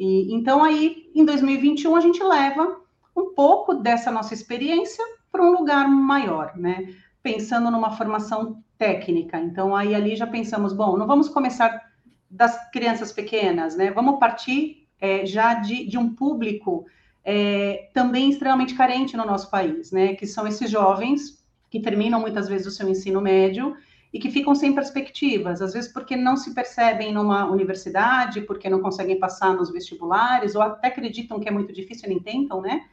E, 0.00 0.34
então, 0.34 0.64
aí, 0.64 1.10
em 1.14 1.26
2021, 1.26 1.94
a 1.94 2.00
gente 2.00 2.22
leva 2.24 2.80
um 3.14 3.34
pouco 3.34 3.74
dessa 3.74 4.10
nossa 4.10 4.32
experiência 4.32 5.04
para 5.30 5.42
um 5.42 5.50
lugar 5.50 5.86
maior, 5.86 6.56
né? 6.56 6.94
Pensando 7.22 7.70
numa 7.70 7.90
formação 7.90 8.64
técnica. 8.78 9.38
Então, 9.38 9.76
aí 9.76 9.94
ali 9.94 10.16
já 10.16 10.26
pensamos, 10.26 10.72
bom, 10.72 10.96
não 10.96 11.06
vamos 11.06 11.28
começar 11.28 11.86
das 12.30 12.70
crianças 12.70 13.12
pequenas, 13.12 13.76
né? 13.76 13.90
Vamos 13.90 14.18
partir 14.18 14.88
é, 14.98 15.26
já 15.26 15.52
de, 15.52 15.86
de, 15.86 15.98
um 15.98 16.14
público 16.14 16.86
é, 17.22 17.90
também 17.92 18.30
extremamente 18.30 18.74
carente 18.74 19.18
no 19.18 19.26
nosso 19.26 19.50
país, 19.50 19.92
né? 19.92 20.14
Que 20.14 20.26
são 20.26 20.46
esses 20.46 20.70
jovens 20.70 21.44
que 21.68 21.78
terminam 21.78 22.18
muitas 22.18 22.48
vezes 22.48 22.66
o 22.66 22.70
seu 22.70 22.88
ensino 22.88 23.20
médio 23.20 23.76
e 24.12 24.18
que 24.18 24.30
ficam 24.30 24.54
sem 24.54 24.74
perspectivas, 24.74 25.62
às 25.62 25.72
vezes 25.72 25.92
porque 25.92 26.16
não 26.16 26.36
se 26.36 26.52
percebem 26.52 27.12
numa 27.12 27.48
universidade, 27.48 28.40
porque 28.40 28.68
não 28.68 28.80
conseguem 28.80 29.18
passar 29.18 29.54
nos 29.54 29.70
vestibulares, 29.70 30.54
ou 30.54 30.62
até 30.62 30.88
acreditam 30.88 31.38
que 31.38 31.48
é 31.48 31.52
muito 31.52 31.72
difícil 31.72 32.06
e 32.06 32.08
nem 32.08 32.20
tentam, 32.20 32.60
né? 32.60 32.86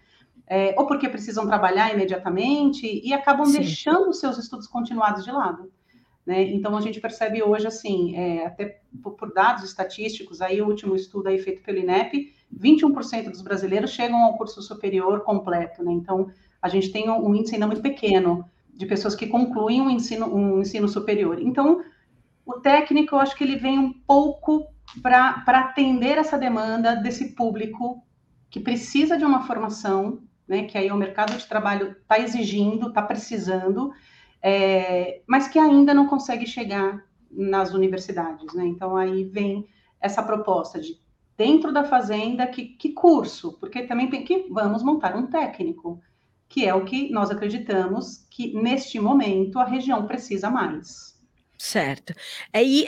É, 0.46 0.74
ou 0.78 0.86
porque 0.86 1.10
precisam 1.10 1.46
trabalhar 1.46 1.94
imediatamente 1.94 3.02
e 3.04 3.14
acabam 3.14 3.46
Sim. 3.48 3.60
deixando 3.60 4.10
os 4.10 4.20
seus 4.20 4.38
estudos 4.38 4.68
continuados 4.68 5.26
de 5.26 5.32
lado. 5.32 5.70
Né? 6.26 6.44
Então, 6.44 6.78
a 6.78 6.82
gente 6.82 7.02
percebe 7.02 7.42
hoje, 7.42 7.68
assim, 7.68 8.16
é, 8.16 8.46
até 8.46 8.80
por 9.02 9.34
dados 9.34 9.64
estatísticos, 9.64 10.42
aí 10.42 10.62
o 10.62 10.68
último 10.68 10.96
estudo 10.96 11.28
aí 11.28 11.40
feito 11.40 11.62
pelo 11.64 11.80
INEP, 11.80 12.34
21% 12.56 13.32
dos 13.32 13.42
brasileiros 13.42 13.92
chegam 13.92 14.24
ao 14.24 14.38
curso 14.38 14.62
superior 14.62 15.22
completo, 15.22 15.84
né? 15.84 15.92
Então, 15.92 16.30
a 16.62 16.70
gente 16.70 16.92
tem 16.92 17.10
um 17.10 17.34
índice 17.36 17.56
ainda 17.56 17.68
muito 17.68 17.82
pequeno 17.82 18.46
de 18.78 18.86
pessoas 18.86 19.16
que 19.16 19.26
concluem 19.26 19.82
um 19.82 19.90
ensino, 19.90 20.34
um 20.34 20.62
ensino 20.62 20.88
superior. 20.88 21.42
Então, 21.42 21.84
o 22.46 22.54
técnico, 22.60 23.16
eu 23.16 23.20
acho 23.20 23.36
que 23.36 23.44
ele 23.44 23.56
vem 23.56 23.80
um 23.80 23.92
pouco 23.92 24.68
para 25.02 25.44
atender 25.48 26.18
essa 26.18 26.38
demanda 26.38 26.96
desse 26.96 27.34
público 27.34 28.04
que 28.50 28.60
precisa 28.60 29.18
de 29.18 29.26
uma 29.26 29.46
formação, 29.48 30.22
né, 30.48 30.64
que 30.64 30.78
aí 30.78 30.92
o 30.92 30.96
mercado 30.96 31.36
de 31.36 31.46
trabalho 31.48 31.96
está 32.00 32.20
exigindo, 32.20 32.90
está 32.90 33.02
precisando, 33.02 33.92
é, 34.42 35.22
mas 35.28 35.48
que 35.48 35.58
ainda 35.58 35.94
não 35.94 36.08
consegue 36.08 36.46
chegar 36.46 37.04
nas 37.32 37.74
universidades. 37.74 38.54
Né? 38.54 38.68
Então, 38.68 38.96
aí 38.96 39.24
vem 39.24 39.68
essa 40.00 40.22
proposta 40.22 40.80
de, 40.80 41.00
dentro 41.36 41.74
da 41.74 41.84
fazenda, 41.84 42.46
que, 42.46 42.64
que 42.64 42.94
curso? 42.94 43.58
Porque 43.60 43.82
também 43.84 44.08
que 44.08 44.48
vamos 44.52 44.84
montar 44.84 45.16
um 45.16 45.26
técnico 45.26 46.00
que 46.50 46.66
é 46.66 46.74
o 46.74 46.86
que 46.86 47.10
nós 47.10 47.30
acreditamos 47.30 48.26
que, 48.30 48.54
neste 48.54 49.00
momento, 49.00 49.60
a 49.60 49.66
região 49.66 50.06
precisa 50.06 50.50
mais. 50.50 51.18
Certo. 51.58 52.14
É 52.54 52.60
aí, 52.60 52.86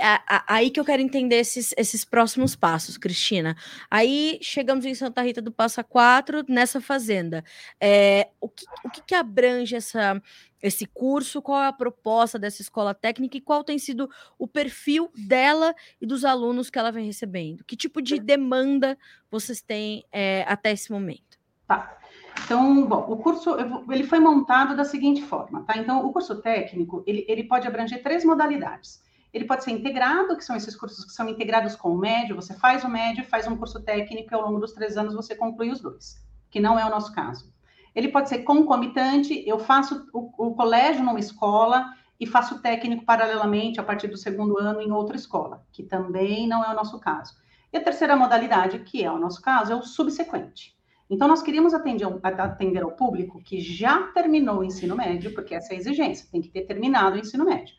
aí 0.47 0.69
que 0.69 0.79
eu 0.79 0.85
quero 0.85 1.01
entender 1.01 1.37
esses, 1.37 1.73
esses 1.75 2.05
próximos 2.05 2.55
passos, 2.55 2.97
Cristina. 2.97 3.57
Aí 3.89 4.37
chegamos 4.43 4.85
em 4.85 4.93
Santa 4.93 5.23
Rita 5.23 5.41
do 5.41 5.51
Passa 5.51 5.83
Quatro, 5.83 6.45
nessa 6.47 6.79
fazenda. 6.79 7.43
É, 7.81 8.29
o 8.39 8.47
que, 8.47 8.65
o 8.85 8.89
que, 8.91 9.01
que 9.01 9.15
abrange 9.15 9.75
essa, 9.75 10.21
esse 10.61 10.85
curso? 10.85 11.41
Qual 11.41 11.59
é 11.59 11.67
a 11.67 11.73
proposta 11.73 12.37
dessa 12.37 12.61
escola 12.61 12.93
técnica 12.93 13.37
e 13.37 13.41
qual 13.41 13.63
tem 13.63 13.79
sido 13.79 14.07
o 14.37 14.47
perfil 14.47 15.11
dela 15.15 15.73
e 15.99 16.05
dos 16.05 16.23
alunos 16.23 16.69
que 16.69 16.77
ela 16.77 16.91
vem 16.91 17.07
recebendo? 17.07 17.63
Que 17.63 17.75
tipo 17.75 18.03
de 18.03 18.19
demanda 18.19 18.95
vocês 19.31 19.63
têm 19.63 20.05
é, 20.11 20.45
até 20.47 20.71
esse 20.71 20.91
momento? 20.91 21.39
Tá. 21.67 21.97
Então, 22.45 22.85
bom, 22.85 23.05
o 23.07 23.17
curso 23.17 23.55
ele 23.91 24.03
foi 24.03 24.19
montado 24.19 24.75
da 24.75 24.83
seguinte 24.83 25.21
forma, 25.21 25.63
tá? 25.63 25.77
Então, 25.77 26.05
o 26.05 26.11
curso 26.11 26.41
técnico 26.41 27.03
ele, 27.05 27.25
ele 27.27 27.43
pode 27.43 27.67
abranger 27.67 28.01
três 28.01 28.25
modalidades. 28.25 29.03
Ele 29.31 29.45
pode 29.45 29.63
ser 29.63 29.71
integrado, 29.71 30.35
que 30.35 30.43
são 30.43 30.55
esses 30.55 30.75
cursos 30.75 31.05
que 31.05 31.11
são 31.11 31.29
integrados 31.29 31.75
com 31.75 31.89
o 31.89 31.97
médio. 31.97 32.35
Você 32.35 32.55
faz 32.55 32.83
o 32.83 32.89
médio, 32.89 33.23
faz 33.25 33.47
um 33.47 33.55
curso 33.55 33.79
técnico 33.81 34.33
e 34.33 34.35
ao 34.35 34.41
longo 34.41 34.59
dos 34.59 34.73
três 34.73 34.97
anos 34.97 35.13
você 35.13 35.35
conclui 35.35 35.69
os 35.69 35.79
dois, 35.79 36.23
que 36.49 36.59
não 36.59 36.79
é 36.79 36.85
o 36.85 36.89
nosso 36.89 37.13
caso. 37.13 37.53
Ele 37.93 38.07
pode 38.07 38.29
ser 38.29 38.39
concomitante. 38.39 39.43
Eu 39.47 39.59
faço 39.59 40.07
o, 40.11 40.47
o 40.47 40.55
colégio 40.55 41.03
numa 41.03 41.19
escola 41.19 41.93
e 42.19 42.25
faço 42.25 42.61
técnico 42.61 43.05
paralelamente 43.05 43.79
a 43.79 43.83
partir 43.83 44.07
do 44.07 44.17
segundo 44.17 44.57
ano 44.59 44.81
em 44.81 44.91
outra 44.91 45.15
escola, 45.15 45.63
que 45.71 45.83
também 45.83 46.47
não 46.47 46.63
é 46.63 46.71
o 46.71 46.75
nosso 46.75 46.99
caso. 46.99 47.35
E 47.71 47.77
a 47.77 47.83
terceira 47.83 48.15
modalidade, 48.15 48.79
que 48.79 49.03
é 49.03 49.11
o 49.11 49.19
nosso 49.19 49.41
caso, 49.41 49.71
é 49.71 49.75
o 49.75 49.83
subsequente. 49.83 50.75
Então, 51.09 51.27
nós 51.27 51.41
queríamos 51.41 51.73
atender, 51.73 52.07
atender 52.23 52.83
ao 52.83 52.91
público 52.91 53.41
que 53.41 53.59
já 53.59 54.03
terminou 54.13 54.59
o 54.59 54.63
ensino 54.63 54.95
médio, 54.95 55.33
porque 55.33 55.55
essa 55.55 55.73
é 55.73 55.77
a 55.77 55.79
exigência, 55.79 56.27
tem 56.31 56.41
que 56.41 56.49
ter 56.49 56.61
terminado 56.61 57.15
o 57.15 57.19
ensino 57.19 57.45
médio, 57.45 57.73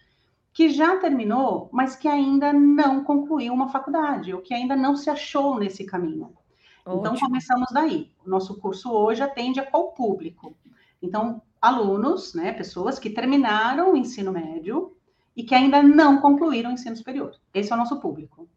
que 0.52 0.68
já 0.68 0.96
terminou, 0.96 1.68
mas 1.72 1.94
que 1.94 2.08
ainda 2.08 2.52
não 2.52 3.04
concluiu 3.04 3.52
uma 3.52 3.68
faculdade, 3.68 4.34
ou 4.34 4.40
que 4.40 4.52
ainda 4.52 4.74
não 4.74 4.96
se 4.96 5.08
achou 5.08 5.58
nesse 5.60 5.84
caminho. 5.84 6.32
Então, 6.80 6.94
Ótimo. 6.94 7.16
Então, 7.16 7.28
começamos 7.28 7.68
daí. 7.72 8.10
O 8.26 8.28
nosso 8.28 8.58
curso 8.58 8.90
hoje 8.90 9.22
atende 9.22 9.60
a 9.60 9.66
qual 9.66 9.92
público? 9.92 10.56
Então, 11.00 11.40
alunos, 11.60 12.34
né, 12.34 12.52
pessoas 12.52 12.98
que 12.98 13.10
terminaram 13.10 13.92
o 13.92 13.96
ensino 13.96 14.32
médio 14.32 14.96
e 15.36 15.44
que 15.44 15.54
ainda 15.54 15.82
não 15.82 16.20
concluíram 16.20 16.70
o 16.70 16.72
ensino 16.72 16.96
superior. 16.96 17.34
Esse 17.54 17.70
é 17.70 17.74
o 17.74 17.78
nosso 17.78 18.00
público. 18.00 18.48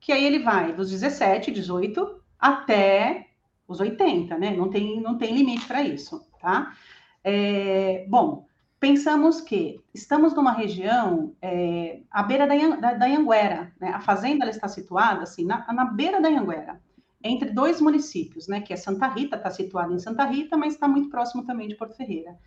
Que 0.00 0.12
aí 0.12 0.24
ele 0.24 0.38
vai 0.38 0.72
dos 0.72 0.90
17, 0.90 1.50
18 1.50 2.22
até 2.38 3.33
os 3.66 3.80
80, 3.80 4.36
né? 4.38 4.54
Não 4.56 4.68
tem, 4.68 5.00
não 5.00 5.16
tem 5.16 5.34
limite 5.34 5.66
para 5.66 5.82
isso, 5.82 6.26
tá? 6.40 6.74
É, 7.22 8.06
bom, 8.08 8.46
pensamos 8.78 9.40
que 9.40 9.80
estamos 9.94 10.34
numa 10.34 10.52
região 10.52 11.34
é, 11.40 12.00
à 12.10 12.22
beira 12.22 12.46
da, 12.46 12.54
da, 12.76 12.94
da 12.94 13.06
Anguera, 13.06 13.72
né? 13.80 13.88
A 13.88 14.00
fazenda 14.00 14.44
ela 14.44 14.50
está 14.50 14.68
situada 14.68 15.22
assim 15.22 15.44
na, 15.44 15.72
na 15.72 15.86
beira 15.86 16.20
da 16.20 16.28
Anguera, 16.28 16.80
entre 17.22 17.50
dois 17.50 17.80
municípios, 17.80 18.46
né? 18.46 18.60
Que 18.60 18.74
é 18.74 18.76
Santa 18.76 19.06
Rita, 19.08 19.36
está 19.36 19.50
situada 19.50 19.92
em 19.92 19.98
Santa 19.98 20.24
Rita, 20.24 20.56
mas 20.56 20.74
está 20.74 20.86
muito 20.86 21.08
próximo 21.08 21.44
também 21.44 21.68
de 21.68 21.76
Porto 21.76 21.96
Ferreira. 21.96 22.38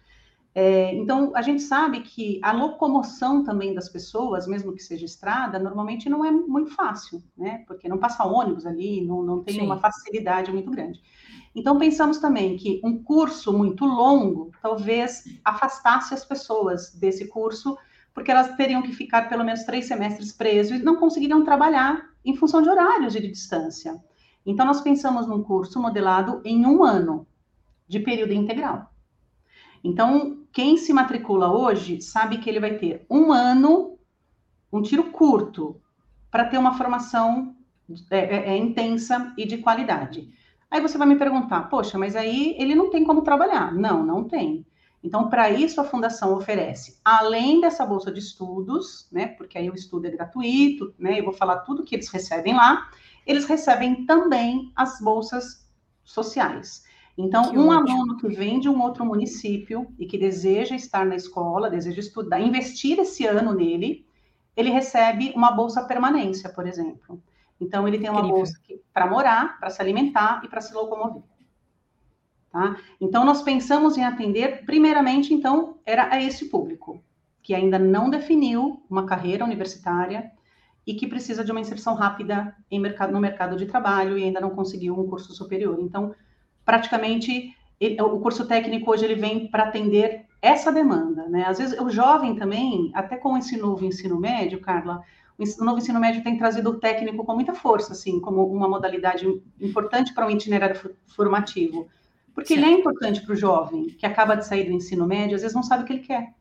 É, 0.54 0.96
então, 0.96 1.32
a 1.36 1.42
gente 1.44 1.62
sabe 1.62 2.02
que 2.02 2.40
a 2.42 2.52
locomoção 2.52 3.44
também 3.44 3.76
das 3.76 3.88
pessoas, 3.88 4.48
mesmo 4.48 4.74
que 4.74 4.82
seja 4.82 5.06
estrada, 5.06 5.60
normalmente 5.60 6.10
não 6.10 6.26
é 6.26 6.32
muito 6.32 6.72
fácil, 6.72 7.24
né? 7.38 7.64
Porque 7.68 7.88
não 7.88 8.00
passa 8.00 8.26
ônibus 8.26 8.66
ali, 8.66 9.06
não, 9.06 9.22
não 9.22 9.44
tem 9.44 9.60
Sim. 9.60 9.62
uma 9.62 9.80
facilidade 9.80 10.52
muito 10.52 10.72
grande. 10.72 11.00
Então, 11.56 11.78
pensamos 11.78 12.18
também 12.18 12.58
que 12.58 12.82
um 12.84 13.04
curso 13.04 13.54
muito 13.54 13.86
longo 13.86 14.52
talvez 14.62 15.26
afastasse 15.46 16.14
as 16.14 16.26
pessoas 16.26 16.92
desse 16.94 17.28
curso, 17.28 17.78
porque 18.14 18.32
elas 18.32 18.56
teriam 18.56 18.82
que 18.82 18.94
ficar 18.94 19.30
pelo 19.30 19.44
menos 19.44 19.64
três 19.64 19.86
semestres 19.86 20.32
presos 20.32 20.80
e 20.80 20.84
não 20.84 20.96
conseguiriam 20.96 21.44
trabalhar 21.44 22.10
em 22.26 22.36
função 22.36 22.62
de 22.62 22.70
horários 22.70 23.16
e 23.16 23.22
de 23.22 23.28
distância. 23.28 23.96
Então, 24.46 24.66
nós 24.66 24.82
pensamos 24.82 25.28
num 25.28 25.44
curso 25.44 25.80
modelado 25.80 26.42
em 26.44 26.66
um 26.66 26.84
ano 26.84 27.28
de 27.88 28.00
período 28.00 28.34
integral. 28.34 28.92
Então, 29.88 30.40
quem 30.52 30.76
se 30.76 30.92
matricula 30.92 31.50
hoje 31.50 32.02
sabe 32.02 32.40
que 32.40 32.50
ele 32.50 32.60
vai 32.60 32.74
ter 32.78 33.06
um 33.10 33.32
ano, 33.32 33.98
um 34.72 34.82
tiro 34.82 35.06
curto, 35.12 35.82
para 36.30 36.44
ter 36.44 36.58
uma 36.58 36.78
formação 36.78 37.56
é, 38.12 38.18
é, 38.18 38.50
é, 38.50 38.58
intensa 38.58 39.34
e 39.38 39.46
de 39.46 39.60
qualidade. 39.60 40.30
Aí 40.70 40.82
você 40.82 40.98
vai 40.98 41.08
me 41.08 41.16
perguntar, 41.16 41.70
poxa, 41.70 41.98
mas 41.98 42.18
aí 42.18 42.54
ele 42.60 42.76
não 42.76 42.90
tem 42.90 43.06
como 43.06 43.22
trabalhar. 43.22 43.74
Não, 43.74 44.06
não 44.06 44.26
tem. 44.26 44.66
Então, 45.02 45.30
para 45.30 45.50
isso, 45.50 45.80
a 45.80 45.86
Fundação 45.86 46.36
oferece, 46.36 47.00
além 47.06 47.62
dessa 47.62 47.86
bolsa 47.86 48.12
de 48.12 48.20
estudos, 48.20 49.08
né, 49.10 49.28
porque 49.28 49.58
aí 49.58 49.70
o 49.70 49.76
estudo 49.76 50.08
é 50.08 50.12
gratuito, 50.12 50.94
né, 51.00 51.18
eu 51.18 51.24
vou 51.24 51.34
falar 51.34 51.60
tudo 51.60 51.86
que 51.86 51.96
eles 51.96 52.10
recebem 52.10 52.54
lá, 52.54 52.90
eles 53.26 53.46
recebem 53.46 54.06
também 54.06 54.70
as 54.76 55.00
bolsas 55.00 55.66
sociais. 56.04 56.84
Então, 57.18 57.50
que 57.50 57.58
um 57.58 57.70
ótimo. 57.70 57.98
aluno 57.98 58.18
que 58.18 58.28
vem 58.28 58.60
de 58.60 58.70
um 58.70 58.80
outro 58.82 59.04
município 59.04 59.88
e 59.98 60.06
que 60.06 60.18
deseja 60.18 60.76
estar 60.76 61.06
na 61.06 61.16
escola, 61.16 61.70
deseja 61.70 62.00
estudar, 62.00 62.40
investir 62.40 63.00
esse 63.00 63.26
ano 63.26 63.54
nele, 63.54 64.06
ele 64.56 64.70
recebe 64.70 65.34
uma 65.36 65.52
bolsa 65.52 65.84
permanência, 65.84 66.50
por 66.50 66.68
exemplo. 66.68 67.22
Então, 67.60 67.88
ele 67.88 67.98
tem 67.98 68.10
uma 68.10 68.20
Incrível. 68.20 68.38
bolsa 68.38 68.60
para 68.94 69.08
morar, 69.08 69.60
para 69.60 69.72
se 69.72 69.82
alimentar 69.82 70.42
e 70.44 70.48
para 70.48 70.62
se 70.62 70.74
locomover. 70.74 71.24
Tá? 72.52 72.78
Então, 73.02 73.26
nós 73.26 73.42
pensamos 73.42 73.98
em 73.98 74.04
atender, 74.04 74.64
primeiramente, 74.66 75.34
então, 75.34 75.80
era 75.86 76.14
a 76.14 76.22
esse 76.22 76.46
público, 76.46 77.04
que 77.42 77.56
ainda 77.56 77.80
não 77.80 78.10
definiu 78.12 78.84
uma 78.90 79.06
carreira 79.08 79.44
universitária 79.44 80.32
e 80.86 80.94
que 80.94 81.08
precisa 81.08 81.44
de 81.44 81.52
uma 81.52 81.60
inserção 81.60 81.96
rápida 81.96 82.56
em 82.70 82.80
mercado, 82.80 83.12
no 83.12 83.20
mercado 83.20 83.58
de 83.58 83.66
trabalho 83.66 84.18
e 84.18 84.24
ainda 84.24 84.40
não 84.40 84.52
conseguiu 84.52 84.98
um 84.98 85.08
curso 85.08 85.34
superior. 85.34 85.78
Então, 85.80 86.16
praticamente 86.68 87.56
ele, 87.80 88.02
o 88.02 88.20
curso 88.20 88.46
técnico 88.46 88.92
hoje 88.92 89.06
ele 89.06 89.16
vem 89.16 89.48
para 89.48 89.64
atender 89.64 90.26
essa 90.42 90.70
demanda, 90.70 91.26
né? 91.30 91.46
Às 91.48 91.60
vezes 91.60 91.80
o 91.80 91.90
jovem 91.90 92.36
também, 92.36 92.92
até 92.94 93.16
com 93.16 93.38
esse 93.38 93.56
novo 93.56 93.86
ensino 93.86 94.20
médio, 94.20 94.60
Carla, 94.60 95.02
o 95.40 95.64
novo 95.64 95.78
ensino 95.78 96.00
médio 96.00 96.24
tem 96.24 96.38
trazido 96.38 96.72
o 96.72 96.80
técnico 96.80 97.24
com 97.24 97.34
muita 97.34 97.54
força, 97.54 97.94
assim, 97.94 98.20
como 98.20 98.46
uma 98.46 98.68
modalidade 98.68 99.26
importante 99.62 100.14
para 100.14 100.28
um 100.28 100.30
itinerário 100.30 100.94
formativo, 101.06 101.88
porque 102.36 102.54
certo. 102.54 102.66
ele 102.66 102.76
é 102.76 102.80
importante 102.80 103.22
para 103.22 103.34
o 103.34 103.38
jovem 103.38 103.88
que 103.88 104.06
acaba 104.06 104.36
de 104.36 104.46
sair 104.46 104.66
do 104.66 104.72
ensino 104.72 105.08
médio, 105.08 105.36
às 105.36 105.42
vezes 105.44 105.56
não 105.56 105.64
sabe 105.64 105.84
o 105.84 105.86
que 105.86 105.94
ele 105.94 106.04
quer, 106.04 106.34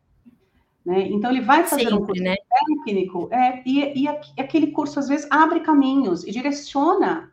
Né? 0.85 1.09
Então, 1.09 1.31
ele 1.31 1.41
vai 1.41 1.63
fazer 1.63 1.83
Sempre, 1.83 1.95
um 1.95 2.05
curso 2.05 2.23
né? 2.23 2.35
técnico, 2.59 3.29
é, 3.31 3.63
e, 3.65 4.03
e, 4.03 4.09
aquele 4.41 4.69
curso, 4.73 4.99
às 4.99 5.09
vezes, 5.09 5.29
abre 5.31 5.61
caminhos 5.61 6.25
e 6.25 6.33
direciona 6.33 7.31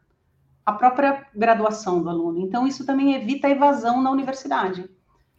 a 0.65 0.73
própria 0.73 1.25
graduação 1.35 2.01
do 2.01 2.09
aluno. 2.09 2.39
Então, 2.39 2.65
isso 2.67 2.85
também 2.85 3.15
evita 3.15 3.47
a 3.47 3.51
evasão 3.51 4.01
na 4.01 4.11
universidade. 4.11 4.81
Né? 4.81 4.87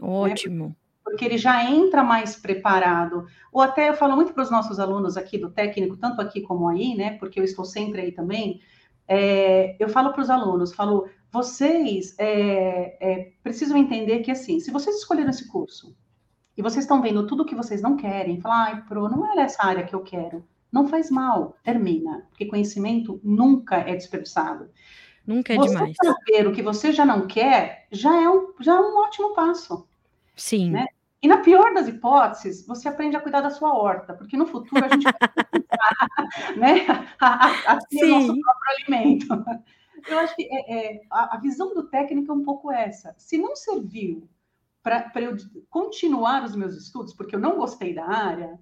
Ótimo. 0.01 0.67
Né? 0.69 0.77
Porque 1.03 1.25
ele 1.25 1.39
já 1.39 1.65
entra 1.71 2.03
mais 2.03 2.37
preparado. 2.37 3.27
Ou 3.53 3.61
até 3.61 3.89
eu 3.89 3.95
falo 3.95 4.17
muito 4.17 4.33
para 4.33 4.43
os 4.43 4.51
nossos 4.51 4.79
alunos 4.79 5.17
aqui 5.17 5.39
do 5.39 5.51
técnico, 5.51 5.97
tanto 5.97 6.21
aqui 6.21 6.41
como 6.41 6.69
aí, 6.69 6.95
né? 6.95 7.17
Porque 7.19 7.39
eu 7.39 7.45
estou 7.45 7.65
sempre 7.65 8.01
aí 8.01 8.13
também. 8.13 8.61
É, 9.07 9.77
eu 9.79 9.89
falo 9.89 10.13
para 10.13 10.23
os 10.23 10.31
alunos, 10.31 10.73
falo, 10.73 11.07
vocês 11.31 12.15
é, 12.19 12.97
é, 13.01 13.33
precisam 13.43 13.77
entender 13.77 14.21
que 14.21 14.31
assim, 14.31 14.61
se 14.61 14.71
vocês 14.71 14.97
escolheram 14.97 15.31
esse 15.31 15.47
curso 15.49 15.95
e 16.57 16.63
vocês 16.63 16.85
estão 16.85 17.03
vendo 17.03 17.27
tudo 17.27 17.45
que 17.45 17.55
vocês 17.55 17.83
não 17.83 17.97
querem, 17.97 18.41
falar, 18.41 18.65
ai, 18.65 18.83
pro, 18.83 19.09
não 19.09 19.27
é 19.27 19.43
essa 19.43 19.65
área 19.65 19.85
que 19.85 19.95
eu 19.95 20.01
quero. 20.01 20.45
Não 20.73 20.89
faz 20.89 21.11
mal, 21.11 21.57
termina, 21.63 22.27
porque 22.31 22.47
conhecimento 22.47 23.21
nunca 23.23 23.77
é 23.77 23.95
desperdiçado. 23.95 24.71
Nunca 25.27 25.55
é 25.55 25.57
você 25.57 25.75
demais. 25.75 25.97
Saber 26.03 26.47
o 26.47 26.53
que 26.53 26.63
você 26.63 26.93
já 26.93 27.05
não 27.05 27.27
quer 27.27 27.87
já 27.91 28.21
é 28.21 28.29
um, 28.29 28.53
já 28.61 28.75
é 28.75 28.81
um 28.81 28.97
ótimo 28.97 29.35
passo. 29.35 29.87
Sim. 30.37 30.71
Né? 30.71 30.87
E 31.23 31.29
na 31.29 31.39
pior 31.39 31.73
das 31.73 31.89
hipóteses, 31.89 32.67
você 32.67 32.87
aprende 32.87 33.17
a 33.17 33.21
cuidar 33.21 33.41
da 33.41 33.51
sua 33.51 33.73
horta, 33.73 34.13
porque 34.13 34.37
no 34.37 34.47
futuro 34.47 34.85
a 34.85 34.89
gente 34.89 35.05
vai 35.05 35.15
né, 36.57 36.87
a, 37.19 37.47
a, 37.47 37.73
a 37.73 37.79
ter 37.87 38.05
o 38.05 38.11
nosso 38.11 38.41
próprio 38.41 38.77
alimento. 38.77 39.27
Eu 40.07 40.19
acho 40.19 40.37
que 40.37 40.47
é, 40.51 40.97
é, 40.97 41.01
a, 41.11 41.37
a 41.37 41.41
visão 41.41 41.73
do 41.73 41.85
técnico 41.85 42.31
é 42.31 42.35
um 42.35 42.45
pouco 42.45 42.71
essa. 42.71 43.15
Se 43.17 43.39
não 43.39 43.57
serviu 43.57 44.29
para 44.83 45.11
eu 45.17 45.35
continuar 45.71 46.45
os 46.45 46.55
meus 46.55 46.77
estudos, 46.77 47.15
porque 47.15 47.35
eu 47.35 47.41
não 47.41 47.57
gostei 47.57 47.95
da 47.95 48.05
área, 48.05 48.61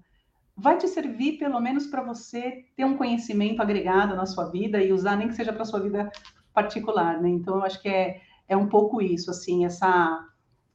vai 0.55 0.77
te 0.77 0.87
servir 0.87 1.37
pelo 1.37 1.59
menos 1.59 1.85
para 1.87 2.01
você 2.01 2.63
ter 2.77 2.85
um 2.85 2.95
conhecimento 2.95 3.61
agregado 3.61 4.15
na 4.15 4.25
sua 4.25 4.45
vida 4.49 4.81
e 4.81 4.93
usar 4.93 5.17
nem 5.17 5.27
que 5.27 5.35
seja 5.35 5.51
para 5.51 5.65
sua 5.65 5.81
vida 5.81 6.09
particular, 6.53 7.21
né? 7.21 7.29
Então 7.29 7.55
eu 7.55 7.63
acho 7.63 7.81
que 7.81 7.89
é, 7.89 8.21
é 8.47 8.55
um 8.55 8.67
pouco 8.67 9.01
isso, 9.01 9.31
assim, 9.31 9.65
essa 9.65 10.27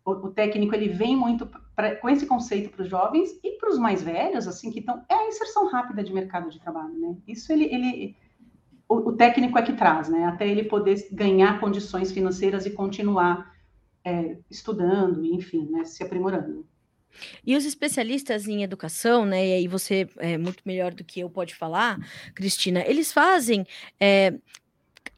o, 0.05 0.11
o 0.11 0.31
técnico 0.31 0.75
ele 0.75 0.89
vem 0.89 1.15
muito 1.17 1.47
pra, 1.77 1.97
com 1.97 2.09
esse 2.09 2.27
conceito 2.27 2.71
para 2.71 2.83
os 2.83 2.89
jovens 2.89 3.39
e 3.45 3.59
para 3.59 3.71
os 3.71 3.79
mais 3.79 4.03
velhos, 4.03 4.49
assim, 4.49 4.71
que 4.71 4.81
estão 4.81 5.05
é 5.09 5.15
a 5.15 5.29
inserção 5.29 5.69
rápida 5.69 6.03
de 6.03 6.13
mercado 6.13 6.51
de 6.51 6.61
trabalho, 6.61 6.99
né? 6.99 7.17
Isso 7.27 7.53
ele, 7.53 7.65
ele 7.65 8.17
o, 8.89 9.11
o 9.11 9.13
técnico 9.13 9.59
é 9.59 9.63
que 9.63 9.75
traz, 9.75 10.09
né? 10.09 10.25
Até 10.25 10.49
ele 10.49 10.65
poder 10.65 11.07
ganhar 11.13 11.61
condições 11.61 12.11
financeiras 12.11 12.65
e 12.65 12.71
continuar 12.71 13.55
é, 14.05 14.39
estudando, 14.51 15.25
enfim, 15.25 15.69
né, 15.71 15.85
se 15.85 16.03
aprimorando. 16.03 16.67
E 17.45 17.57
os 17.57 17.65
especialistas 17.65 18.47
em 18.47 18.63
educação, 18.63 19.27
né? 19.27 19.47
E 19.47 19.53
aí 19.55 19.69
você 19.69 20.09
é 20.19 20.39
muito 20.39 20.63
melhor 20.65 20.95
do 20.95 21.05
que 21.05 21.21
eu 21.21 21.29
pode 21.29 21.55
falar, 21.55 21.99
Cristina. 22.35 22.85
Eles 22.87 23.13
fazem 23.13 23.67
é, 23.99 24.35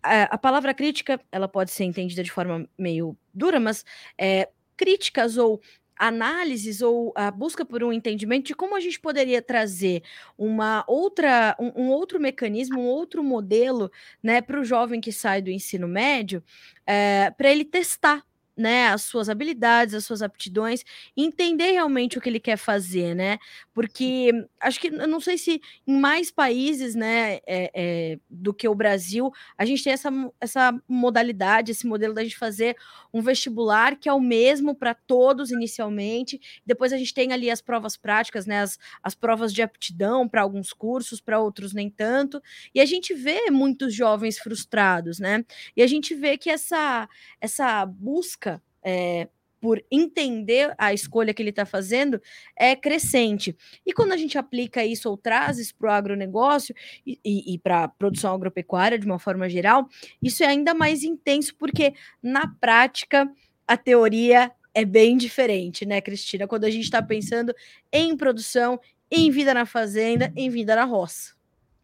a, 0.02 0.38
palavra 0.38 0.74
crítica, 0.74 1.20
ela 1.30 1.48
pode 1.48 1.70
ser 1.70 1.84
entendida 1.84 2.22
de 2.22 2.30
forma 2.30 2.68
meio 2.78 3.16
dura, 3.32 3.60
mas 3.60 3.84
é, 4.18 4.48
críticas 4.76 5.36
ou 5.36 5.60
análises 6.00 6.80
ou 6.80 7.12
a 7.14 7.30
busca 7.30 7.62
por 7.62 7.84
um 7.84 7.92
entendimento 7.92 8.46
de 8.46 8.54
como 8.54 8.74
a 8.74 8.80
gente 8.80 8.98
poderia 8.98 9.42
trazer 9.42 10.02
uma 10.38 10.82
outra 10.88 11.54
um, 11.60 11.84
um 11.84 11.90
outro 11.90 12.18
mecanismo, 12.18 12.80
um 12.80 12.86
outro 12.86 13.22
modelo, 13.22 13.90
né, 14.22 14.40
para 14.40 14.58
o 14.58 14.64
jovem 14.64 14.98
que 14.98 15.12
sai 15.12 15.42
do 15.42 15.50
ensino 15.50 15.86
médio, 15.86 16.42
é, 16.86 17.30
para 17.30 17.50
ele 17.50 17.66
testar 17.66 18.24
né, 18.56 18.88
as 18.88 19.02
suas 19.02 19.28
habilidades, 19.28 19.94
as 19.94 20.04
suas 20.04 20.22
aptidões, 20.22 20.84
entender 21.16 21.72
realmente 21.72 22.18
o 22.18 22.20
que 22.20 22.28
ele 22.28 22.40
quer 22.40 22.56
fazer, 22.56 23.14
né? 23.14 23.38
Porque 23.72 24.30
acho 24.60 24.80
que 24.80 24.88
eu 24.88 25.08
não 25.08 25.20
sei 25.20 25.38
se 25.38 25.60
em 25.86 25.98
mais 25.98 26.30
países, 26.30 26.94
né, 26.94 27.40
é, 27.46 27.70
é, 27.74 28.18
do 28.28 28.52
que 28.52 28.68
o 28.68 28.74
Brasil, 28.74 29.30
a 29.56 29.64
gente 29.64 29.82
tem 29.84 29.92
essa, 29.92 30.10
essa 30.40 30.74
modalidade, 30.88 31.72
esse 31.72 31.86
modelo 31.86 32.14
da 32.14 32.22
gente 32.22 32.36
fazer 32.36 32.76
um 33.12 33.22
vestibular 33.22 33.96
que 33.96 34.08
é 34.08 34.12
o 34.12 34.20
mesmo 34.20 34.74
para 34.74 34.94
todos 34.94 35.50
inicialmente. 35.50 36.40
Depois 36.64 36.92
a 36.92 36.98
gente 36.98 37.14
tem 37.14 37.32
ali 37.32 37.50
as 37.50 37.60
provas 37.60 37.96
práticas, 37.96 38.46
né, 38.46 38.60
as, 38.60 38.78
as 39.02 39.14
provas 39.14 39.52
de 39.52 39.62
aptidão 39.62 40.28
para 40.28 40.42
alguns 40.42 40.72
cursos, 40.72 41.20
para 41.20 41.40
outros 41.40 41.72
nem 41.72 41.90
tanto. 41.90 42.42
E 42.74 42.80
a 42.80 42.86
gente 42.86 43.14
vê 43.14 43.50
muitos 43.50 43.94
jovens 43.94 44.38
frustrados, 44.38 45.18
né? 45.18 45.44
E 45.76 45.82
a 45.82 45.86
gente 45.86 46.14
vê 46.14 46.36
que 46.36 46.50
essa 46.50 47.08
essa 47.40 47.84
busca 47.86 48.49
é, 48.82 49.28
por 49.60 49.84
entender 49.90 50.74
a 50.78 50.94
escolha 50.94 51.34
que 51.34 51.42
ele 51.42 51.50
está 51.50 51.66
fazendo 51.66 52.20
é 52.56 52.74
crescente. 52.74 53.54
E 53.84 53.92
quando 53.92 54.12
a 54.12 54.16
gente 54.16 54.38
aplica 54.38 54.84
isso 54.84 55.10
ou 55.10 55.16
traz 55.16 55.58
isso 55.58 55.74
para 55.76 55.90
o 55.90 55.92
agronegócio 55.92 56.74
e, 57.06 57.20
e, 57.24 57.54
e 57.54 57.58
para 57.58 57.84
a 57.84 57.88
produção 57.88 58.34
agropecuária 58.34 58.98
de 58.98 59.06
uma 59.06 59.18
forma 59.18 59.48
geral, 59.48 59.86
isso 60.22 60.42
é 60.42 60.46
ainda 60.46 60.72
mais 60.72 61.04
intenso, 61.04 61.54
porque 61.56 61.92
na 62.22 62.48
prática 62.60 63.30
a 63.68 63.76
teoria 63.76 64.50
é 64.72 64.84
bem 64.84 65.16
diferente, 65.16 65.84
né, 65.84 66.00
Cristina? 66.00 66.46
Quando 66.46 66.64
a 66.64 66.70
gente 66.70 66.84
está 66.84 67.02
pensando 67.02 67.54
em 67.92 68.16
produção, 68.16 68.80
em 69.10 69.30
vida 69.30 69.52
na 69.52 69.66
fazenda, 69.66 70.32
em 70.36 70.48
vida 70.48 70.74
na 70.74 70.84
roça. 70.84 71.34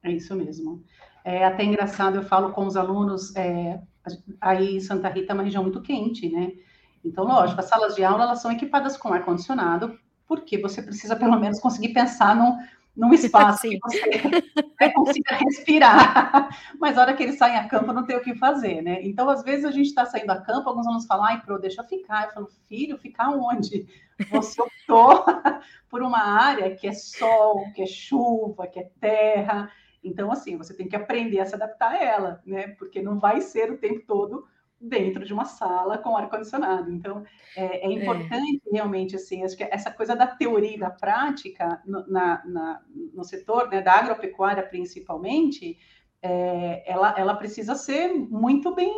É 0.03 0.13
isso 0.13 0.35
mesmo. 0.35 0.83
É 1.25 1.45
até 1.45 1.65
engraçado, 1.65 2.17
eu 2.17 2.23
falo 2.23 2.53
com 2.53 2.65
os 2.65 2.77
alunos, 2.77 3.35
é, 3.35 3.81
aí 4.41 4.81
Santa 4.81 5.09
Rita 5.09 5.33
é 5.33 5.35
uma 5.35 5.43
região 5.43 5.65
muito 5.65 5.83
quente, 5.83 6.29
né? 6.29 6.53
Então, 7.07 7.25
lógico, 7.25 7.61
as 7.61 7.67
salas 7.67 7.95
de 7.95 8.03
aula 8.03 8.25
elas 8.25 8.41
são 8.41 8.51
equipadas 8.51 8.97
com 8.97 9.13
ar-condicionado, 9.13 9.99
porque 10.27 10.59
você 10.59 10.83
precisa 10.83 11.15
pelo 11.15 11.39
menos 11.39 11.61
conseguir 11.61 11.91
pensar 11.91 12.35
num, 12.35 12.59
num 12.97 13.15
espaço 13.15 13.63
que 13.63 13.79
você 13.79 14.01
consiga 14.93 15.37
respirar. 15.37 16.49
Mas 16.81 16.99
a 16.99 17.03
hora 17.03 17.15
que 17.15 17.23
eles 17.23 17.39
saem 17.39 17.57
a 17.57 17.69
campo, 17.69 17.93
não 17.93 18.05
tem 18.05 18.17
o 18.17 18.23
que 18.23 18.35
fazer, 18.35 18.83
né? 18.83 18.99
Então, 19.03 19.29
às 19.29 19.45
vezes, 19.45 19.65
a 19.65 19.71
gente 19.71 19.87
está 19.87 20.05
saindo 20.05 20.31
a 20.31 20.41
campo, 20.41 20.69
alguns 20.69 20.87
alunos 20.87 21.07
falam, 21.07 21.27
ai, 21.27 21.41
pro, 21.41 21.61
deixa 21.61 21.81
eu 21.81 21.87
ficar. 21.87 22.25
Eu 22.25 22.33
falo, 22.33 22.51
filho, 22.69 22.99
ficar 22.99 23.31
onde? 23.31 23.87
Você 24.31 24.61
optou 24.61 25.25
por 25.89 26.03
uma 26.03 26.19
área 26.19 26.75
que 26.75 26.89
é 26.89 26.93
sol, 26.93 27.71
que 27.73 27.83
é 27.83 27.87
chuva, 27.87 28.67
que 28.67 28.81
é 28.81 28.91
terra. 29.01 29.71
Então, 30.03 30.33
assim, 30.33 30.57
você 30.57 30.75
tem 30.75 30.89
que 30.89 30.97
aprender 30.97 31.39
a 31.39 31.47
se 31.47 31.55
adaptar 31.55 31.93
a 31.93 32.03
ela, 32.03 32.43
né? 32.45 32.69
Porque 32.79 33.01
não 33.01 33.21
vai 33.21 33.41
ser 33.41 33.71
o 33.71 33.79
tempo 33.79 34.03
todo 34.07 34.45
dentro 34.81 35.25
de 35.25 35.33
uma 35.33 35.45
sala 35.45 35.99
com 35.99 36.17
ar-condicionado. 36.17 36.91
Então, 36.93 37.25
é, 37.57 37.87
é 37.87 37.93
importante 37.93 38.63
é. 38.67 38.73
realmente, 38.73 39.17
assim, 39.17 39.43
acho 39.43 39.57
que 39.57 39.65
essa 39.65 39.91
coisa 39.91 40.15
da 40.15 40.27
teoria 40.27 40.75
e 40.75 40.79
da 40.79 40.91
prática 40.91 41.83
no, 41.87 42.07
na, 42.07 42.45
na, 42.45 42.83
no 43.15 43.25
setor 43.25 43.69
né, 43.69 43.81
da 43.81 43.93
agropecuária, 43.93 44.63
principalmente, 44.63 45.79
é, 46.23 46.83
ela, 46.87 47.15
ela 47.19 47.35
precisa 47.35 47.75
ser 47.75 48.13
muito 48.13 48.75
bem 48.75 48.93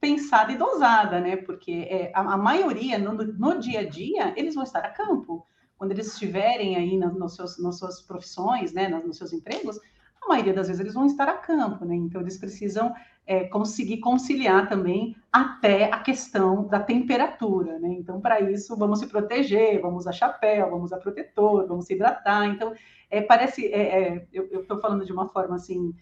pensada 0.00 0.52
e 0.52 0.58
dosada, 0.58 1.18
né? 1.18 1.36
Porque 1.36 1.86
é, 1.88 2.12
a, 2.14 2.34
a, 2.34 2.36
maioria, 2.36 2.98
no, 2.98 3.14
no, 3.14 3.58
dia 3.58 3.80
a 3.80 3.88
dia, 3.88 4.34
eles 4.36 4.54
vão 4.54 4.64
estar 4.64 4.80
a 4.80 4.90
campo. 4.90 5.46
Quando 5.78 5.92
eles 5.92 6.08
estiverem 6.08 6.76
aí 6.76 6.98
na, 6.98 7.10
nos 7.10 7.34
seus, 7.36 7.58
nas 7.58 7.78
suas 7.78 8.02
profissões, 8.02 8.72
né, 8.72 8.88
nos 8.88 9.16
seus 9.16 9.32
empregos, 9.32 9.80
a 10.22 10.28
maioria 10.28 10.52
das 10.52 10.66
vezes 10.66 10.80
eles 10.80 10.94
vão 10.94 11.06
estar 11.06 11.28
a 11.28 11.38
campo, 11.38 11.84
né? 11.86 11.94
Então, 11.94 12.20
eles 12.20 12.38
precisam 12.38 12.92
é, 13.26 13.44
conseguir 13.44 13.98
conciliar 13.98 14.68
também 14.68 15.16
até 15.32 15.90
a 15.90 15.98
questão 15.98 16.66
da 16.66 16.78
temperatura, 16.78 17.78
né? 17.78 17.88
Então, 17.88 18.20
para 18.20 18.40
isso, 18.40 18.76
vamos 18.76 18.98
se 18.98 19.06
proteger, 19.06 19.80
vamos 19.80 20.00
usar 20.00 20.12
chapéu, 20.12 20.70
vamos 20.70 20.86
usar 20.86 20.98
protetor, 20.98 21.66
vamos 21.66 21.86
se 21.86 21.94
hidratar. 21.94 22.46
Então, 22.46 22.74
é, 23.10 23.22
parece, 23.22 23.66
é, 23.66 24.14
é 24.14 24.26
eu 24.32 24.60
estou 24.60 24.80
falando 24.80 25.04
de 25.04 25.12
uma 25.12 25.28
forma 25.28 25.56
assim 25.56 25.94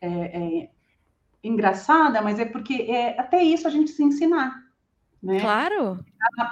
é, 0.00 0.08
é, 0.08 0.70
engraçada, 1.42 2.20
mas 2.20 2.38
é 2.38 2.44
porque 2.44 2.88
até 3.16 3.42
isso 3.42 3.66
a 3.66 3.70
gente 3.70 3.90
se 3.90 4.02
ensinar. 4.02 4.66
Né? 5.22 5.40
Claro. 5.40 5.98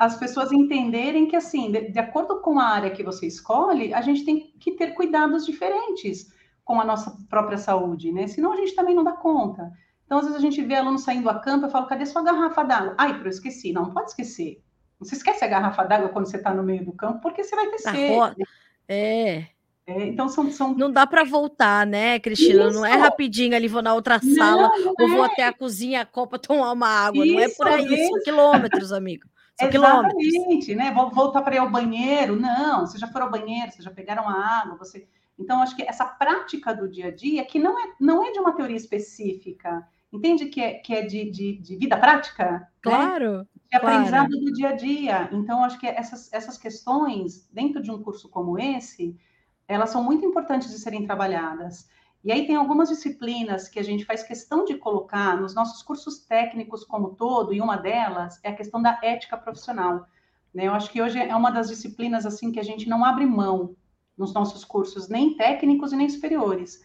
As 0.00 0.16
pessoas 0.16 0.50
entenderem 0.50 1.28
que, 1.28 1.36
assim, 1.36 1.70
de, 1.70 1.90
de 1.90 1.98
acordo 1.98 2.40
com 2.40 2.58
a 2.58 2.64
área 2.64 2.90
que 2.90 3.02
você 3.02 3.26
escolhe, 3.26 3.92
a 3.92 4.00
gente 4.00 4.24
tem 4.24 4.52
que 4.58 4.72
ter 4.72 4.94
cuidados 4.94 5.44
diferentes 5.44 6.32
com 6.64 6.80
a 6.80 6.84
nossa 6.84 7.16
própria 7.28 7.58
saúde, 7.58 8.10
né? 8.10 8.26
Senão 8.26 8.52
a 8.52 8.56
gente 8.56 8.74
também 8.74 8.94
não 8.94 9.04
dá 9.04 9.12
conta. 9.12 9.70
Então, 10.04 10.18
às 10.18 10.24
vezes 10.24 10.38
a 10.38 10.42
gente 10.42 10.62
vê 10.62 10.74
aluno 10.74 10.98
saindo 10.98 11.28
a 11.30 11.38
campo, 11.38 11.66
eu 11.66 11.70
falo, 11.70 11.86
cadê 11.86 12.04
sua 12.04 12.22
garrafa 12.22 12.62
d'água? 12.62 12.94
Ai, 12.98 13.20
eu 13.22 13.28
esqueci. 13.28 13.72
Não, 13.72 13.90
pode 13.90 14.10
esquecer. 14.10 14.62
Não 15.00 15.06
se 15.06 15.14
esquece 15.14 15.44
a 15.44 15.48
garrafa 15.48 15.84
d'água 15.84 16.10
quando 16.10 16.26
você 16.26 16.36
está 16.36 16.52
no 16.52 16.62
meio 16.62 16.84
do 16.84 16.92
campo, 16.92 17.20
porque 17.20 17.42
você 17.42 17.56
vai 17.56 17.66
ter 17.68 17.78
sede. 17.78 18.44
É. 18.88 19.46
É, 19.86 20.06
então 20.06 20.30
são, 20.30 20.50
são... 20.50 20.74
Não 20.74 20.90
dá 20.90 21.06
para 21.06 21.24
voltar, 21.24 21.86
né, 21.86 22.18
Cristina? 22.18 22.68
Isso. 22.68 22.74
Não 22.74 22.86
é 22.86 22.94
rapidinho 22.94 23.54
ali, 23.54 23.68
vou 23.68 23.82
na 23.82 23.92
outra 23.92 24.18
sala, 24.18 24.68
não, 24.68 24.84
não 24.84 24.94
ou 24.98 25.08
vou 25.08 25.24
é. 25.24 25.26
até 25.26 25.46
a 25.46 25.52
cozinha, 25.52 26.00
a 26.00 26.06
copa, 26.06 26.38
tomar 26.38 26.72
uma 26.72 26.88
água. 26.88 27.24
Isso, 27.26 27.34
não 27.34 27.42
é 27.42 27.48
por 27.50 27.68
aí, 27.68 28.06
são 28.06 28.22
quilômetros, 28.22 28.92
amigo. 28.92 29.28
São 29.56 29.68
Exatamente, 29.68 30.30
quilômetros. 30.32 30.76
né? 30.76 30.92
Vou 30.92 31.10
voltar 31.12 31.40
para 31.42 31.54
ir 31.54 31.58
ao 31.58 31.70
banheiro. 31.70 32.34
Não, 32.34 32.80
vocês 32.80 33.00
já 33.00 33.06
foram 33.06 33.26
ao 33.26 33.30
banheiro, 33.30 33.70
vocês 33.70 33.84
já 33.84 33.90
pegaram 33.90 34.28
a 34.28 34.32
água, 34.32 34.76
você. 34.76 35.06
Então, 35.38 35.62
acho 35.62 35.76
que 35.76 35.82
essa 35.84 36.04
prática 36.04 36.74
do 36.74 36.88
dia 36.88 37.06
a 37.06 37.10
dia, 37.14 37.44
que 37.44 37.60
não 37.60 37.78
é, 37.78 37.92
não 38.00 38.24
é 38.24 38.32
de 38.32 38.40
uma 38.40 38.52
teoria 38.52 38.76
específica, 38.76 39.86
entende 40.14 40.46
que 40.46 40.60
é, 40.60 40.74
que 40.74 40.94
é 40.94 41.02
de, 41.02 41.30
de, 41.30 41.58
de 41.58 41.76
vida 41.76 41.96
prática? 41.96 42.44
Né? 42.50 42.66
Claro. 42.82 43.38
Né? 43.38 43.46
É 43.72 43.76
aprendizado 43.76 44.30
do 44.30 44.52
dia 44.52 44.68
a 44.68 44.72
dia. 44.72 45.28
Então, 45.32 45.64
acho 45.64 45.78
que 45.80 45.86
essas, 45.86 46.32
essas 46.32 46.56
questões, 46.56 47.48
dentro 47.52 47.82
de 47.82 47.90
um 47.90 48.02
curso 48.02 48.28
como 48.28 48.58
esse, 48.58 49.18
elas 49.66 49.90
são 49.90 50.02
muito 50.02 50.24
importantes 50.24 50.70
de 50.70 50.78
serem 50.78 51.04
trabalhadas. 51.04 51.88
E 52.22 52.32
aí 52.32 52.46
tem 52.46 52.56
algumas 52.56 52.88
disciplinas 52.88 53.68
que 53.68 53.78
a 53.78 53.82
gente 53.82 54.04
faz 54.04 54.22
questão 54.22 54.64
de 54.64 54.76
colocar 54.76 55.38
nos 55.38 55.54
nossos 55.54 55.82
cursos 55.82 56.20
técnicos 56.20 56.84
como 56.84 57.14
todo, 57.16 57.52
e 57.52 57.60
uma 57.60 57.76
delas 57.76 58.40
é 58.42 58.50
a 58.50 58.54
questão 58.56 58.80
da 58.80 58.98
ética 59.02 59.36
profissional. 59.36 60.06
Né? 60.54 60.68
Eu 60.68 60.72
acho 60.72 60.90
que 60.90 61.02
hoje 61.02 61.18
é 61.18 61.34
uma 61.34 61.50
das 61.50 61.68
disciplinas 61.68 62.24
assim 62.24 62.50
que 62.52 62.60
a 62.60 62.64
gente 62.64 62.88
não 62.88 63.04
abre 63.04 63.26
mão 63.26 63.76
nos 64.16 64.32
nossos 64.32 64.64
cursos, 64.64 65.08
nem 65.08 65.36
técnicos 65.36 65.92
e 65.92 65.96
nem 65.96 66.08
superiores, 66.08 66.80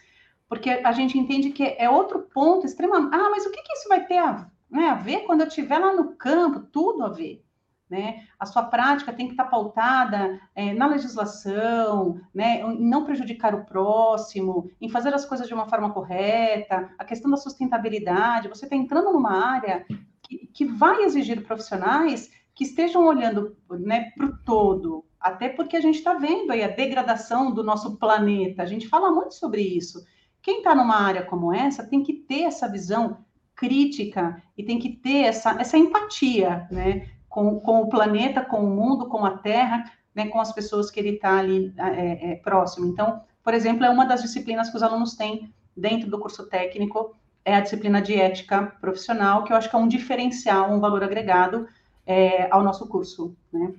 porque 0.50 0.72
a 0.72 0.92
gente 0.92 1.18
entende 1.18 1.52
que 1.52 1.76
é 1.78 1.88
outro 1.88 2.28
ponto 2.34 2.66
extremamente. 2.66 3.14
Ah, 3.14 3.30
mas 3.30 3.46
o 3.46 3.52
que, 3.52 3.62
que 3.62 3.74
isso 3.74 3.88
vai 3.88 4.06
ter 4.06 4.18
a, 4.18 4.50
né, 4.70 4.90
a 4.90 4.96
ver 4.96 5.20
quando 5.20 5.42
eu 5.42 5.48
estiver 5.48 5.78
lá 5.78 5.94
no 5.94 6.16
campo? 6.16 6.60
Tudo 6.60 7.06
a 7.06 7.10
ver. 7.10 7.46
Né? 7.88 8.24
A 8.40 8.46
sua 8.46 8.64
prática 8.64 9.14
tem 9.14 9.28
que 9.28 9.34
estar 9.34 9.46
pautada 9.46 10.40
é, 10.54 10.74
na 10.74 10.88
legislação, 10.88 12.20
né? 12.34 12.62
em 12.62 12.88
não 12.88 13.04
prejudicar 13.04 13.56
o 13.56 13.66
próximo, 13.66 14.70
em 14.82 14.90
fazer 14.90 15.14
as 15.14 15.26
coisas 15.26 15.48
de 15.48 15.54
uma 15.54 15.68
forma 15.68 15.92
correta, 15.92 16.92
a 16.98 17.06
questão 17.06 17.30
da 17.30 17.38
sustentabilidade. 17.38 18.50
Você 18.50 18.66
está 18.66 18.76
entrando 18.76 19.12
numa 19.12 19.44
área 19.44 19.86
que, 20.22 20.48
que 20.48 20.66
vai 20.66 21.04
exigir 21.04 21.46
profissionais 21.46 22.30
que 22.54 22.64
estejam 22.64 23.06
olhando 23.06 23.56
né, 23.72 24.12
para 24.16 24.26
o 24.26 24.38
todo, 24.44 25.06
até 25.20 25.50
porque 25.50 25.78
a 25.78 25.82
gente 25.82 25.96
está 25.96 26.14
vendo 26.14 26.52
aí 26.52 26.64
a 26.64 26.68
degradação 26.68 27.52
do 27.52 27.64
nosso 27.64 27.98
planeta, 27.98 28.62
a 28.62 28.66
gente 28.66 28.88
fala 28.88 29.12
muito 29.12 29.34
sobre 29.34 29.62
isso. 29.62 30.04
Quem 30.42 30.60
está 30.60 30.74
numa 30.74 30.96
área 30.96 31.24
como 31.24 31.54
essa 31.54 31.84
tem 31.84 32.04
que 32.04 32.14
ter 32.14 32.44
essa 32.44 32.68
visão 32.68 33.18
crítica 33.56 34.42
e 34.58 34.64
tem 34.64 34.80
que 34.80 34.90
ter 34.90 35.26
essa, 35.26 35.52
essa 35.60 35.78
empatia, 35.78 36.68
né? 36.72 37.10
Com, 37.28 37.60
com 37.60 37.82
o 37.82 37.90
planeta, 37.90 38.42
com 38.42 38.64
o 38.64 38.70
mundo, 38.70 39.08
com 39.08 39.24
a 39.26 39.38
Terra, 39.38 39.92
né? 40.16 40.28
com 40.28 40.40
as 40.40 40.52
pessoas 40.52 40.90
que 40.90 41.00
ele 41.00 41.12
está 41.12 41.38
ali 41.38 41.74
é, 41.78 42.32
é, 42.32 42.36
próximo. 42.38 42.88
Então, 42.88 43.22
por 43.44 43.54
exemplo, 43.54 43.86
é 43.86 43.90
uma 43.90 44.06
das 44.06 44.22
disciplinas 44.22 44.70
que 44.70 44.78
os 44.78 44.84
alunos 44.84 45.16
têm 45.16 45.54
dentro 45.76 46.10
do 46.10 46.20
curso 46.20 46.48
técnico, 46.48 47.16
é 47.46 47.56
a 47.56 47.62
disciplina 47.62 48.02
de 48.02 48.16
ética 48.16 48.74
profissional, 48.82 49.44
que 49.44 49.54
eu 49.54 49.58
acho 49.58 49.70
que 49.70 49.76
é 49.76 49.80
um 49.80 49.88
diferencial, 49.88 50.72
um 50.72 50.80
valor 50.80 51.04
agregado 51.04 51.68
é, 52.06 52.50
ao 52.52 52.64
nosso 52.64 52.88
curso, 52.88 53.36
né? 53.52 53.74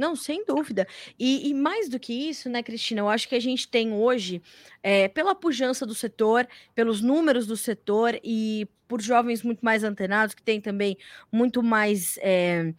Não, 0.00 0.16
sem 0.16 0.46
dúvida. 0.46 0.86
E, 1.18 1.50
e, 1.50 1.52
mais 1.52 1.86
do 1.86 2.00
que 2.00 2.14
isso, 2.14 2.48
né, 2.48 2.62
Cristina? 2.62 3.02
Eu 3.02 3.08
acho 3.10 3.28
que 3.28 3.34
a 3.34 3.40
gente 3.40 3.68
tem 3.68 3.92
hoje, 3.92 4.40
é, 4.82 5.08
pela 5.08 5.34
pujança 5.34 5.84
do 5.84 5.94
setor, 5.94 6.48
pelos 6.74 7.02
números 7.02 7.46
do 7.46 7.54
setor 7.54 8.18
e 8.24 8.66
por 8.88 9.02
jovens 9.02 9.42
muito 9.42 9.62
mais 9.62 9.84
antenados, 9.84 10.34
que 10.34 10.42
têm 10.42 10.58
também 10.58 10.96
muito 11.30 11.62
mais. 11.62 12.18
É, 12.22 12.72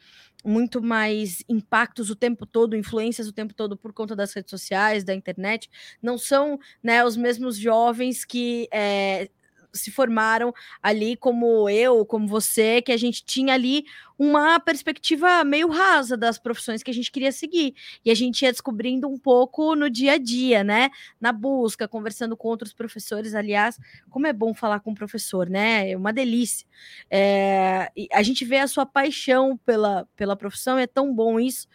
muito 0.44 0.82
mais 0.82 1.44
impactos 1.48 2.10
o 2.10 2.16
tempo 2.16 2.48
todo, 2.48 2.76
influências 2.76 3.28
o 3.28 3.32
tempo 3.32 3.54
todo 3.54 3.78
por 3.78 3.94
conta 3.94 4.16
das 4.16 4.34
redes 4.34 4.50
sociais, 4.50 5.04
da 5.04 5.14
internet, 5.14 5.70
não 6.02 6.18
são 6.18 6.60
né, 6.82 7.06
os 7.06 7.16
mesmos 7.16 7.56
jovens 7.56 8.26
que 8.26 8.68
é, 8.74 9.30
se 9.74 9.92
formaram 9.92 10.54
ali, 10.82 11.16
como 11.16 11.70
eu, 11.70 12.06
como 12.06 12.28
você, 12.28 12.82
que 12.82 12.92
a 12.92 12.98
gente 12.98 13.24
tinha 13.24 13.54
ali 13.54 13.86
uma 14.24 14.60
perspectiva 14.60 15.44
meio 15.44 15.68
rasa 15.68 16.16
das 16.16 16.38
profissões 16.38 16.84
que 16.84 16.92
a 16.92 16.94
gente 16.94 17.12
queria 17.12 17.32
seguir. 17.32 17.74
E 18.06 18.12
a 18.12 18.14
gente 18.14 18.44
ia 18.44 18.52
descobrindo 18.52 19.08
um 19.08 19.18
pouco 19.18 19.76
no 19.76 19.90
dia 19.90 20.12
a 20.12 20.18
dia, 20.20 20.64
né? 20.64 20.92
Na 21.20 21.32
busca, 21.32 21.88
conversando 21.88 22.38
com 22.38 22.48
outros 22.48 22.72
professores. 22.72 23.34
Aliás, 23.34 23.80
como 24.12 24.28
é 24.28 24.34
bom 24.34 24.54
falar 24.54 24.80
com 24.82 24.92
o 24.92 24.96
professor, 24.96 25.50
né? 25.50 25.90
É 25.90 25.98
uma 25.98 26.14
delícia. 26.14 26.68
É, 27.10 27.92
a 28.14 28.22
gente 28.22 28.46
vê 28.46 28.58
a 28.58 28.68
sua 28.68 28.86
paixão 28.86 29.58
pela, 29.66 30.08
pela 30.16 30.36
profissão, 30.36 30.78
é 30.78 30.86
tão 30.86 31.12
bom 31.16 31.40
isso. 31.40 31.68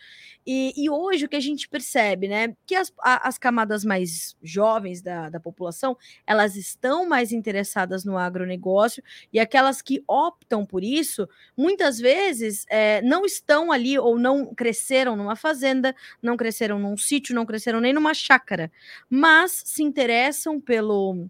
E, 0.46 0.72
e, 0.76 0.88
hoje 0.88 1.24
o 1.24 1.28
que 1.28 1.34
a 1.34 1.40
gente 1.40 1.68
percebe, 1.68 2.28
né, 2.28 2.54
que 2.64 2.76
as, 2.76 2.92
as 3.02 3.36
camadas 3.36 3.84
mais 3.84 4.36
jovens 4.40 5.02
da, 5.02 5.28
da 5.28 5.40
população, 5.40 5.98
elas 6.24 6.54
estão 6.54 7.08
mais 7.08 7.32
interessadas 7.32 8.04
no 8.04 8.16
agronegócio 8.16 9.02
e 9.32 9.40
aquelas 9.40 9.82
que 9.82 10.04
optam 10.06 10.64
por 10.64 10.84
isso, 10.84 11.28
muitas 11.56 11.98
vezes 11.98 12.35
é, 12.68 13.00
não 13.02 13.24
estão 13.24 13.70
ali 13.72 13.98
ou 13.98 14.18
não 14.18 14.54
cresceram 14.54 15.16
numa 15.16 15.36
fazenda, 15.36 15.94
não 16.22 16.36
cresceram 16.36 16.78
num 16.78 16.96
sítio, 16.96 17.34
não 17.34 17.46
cresceram 17.46 17.80
nem 17.80 17.92
numa 17.92 18.14
chácara, 18.14 18.70
mas 19.08 19.62
se 19.64 19.82
interessam 19.82 20.60
pelo 20.60 21.28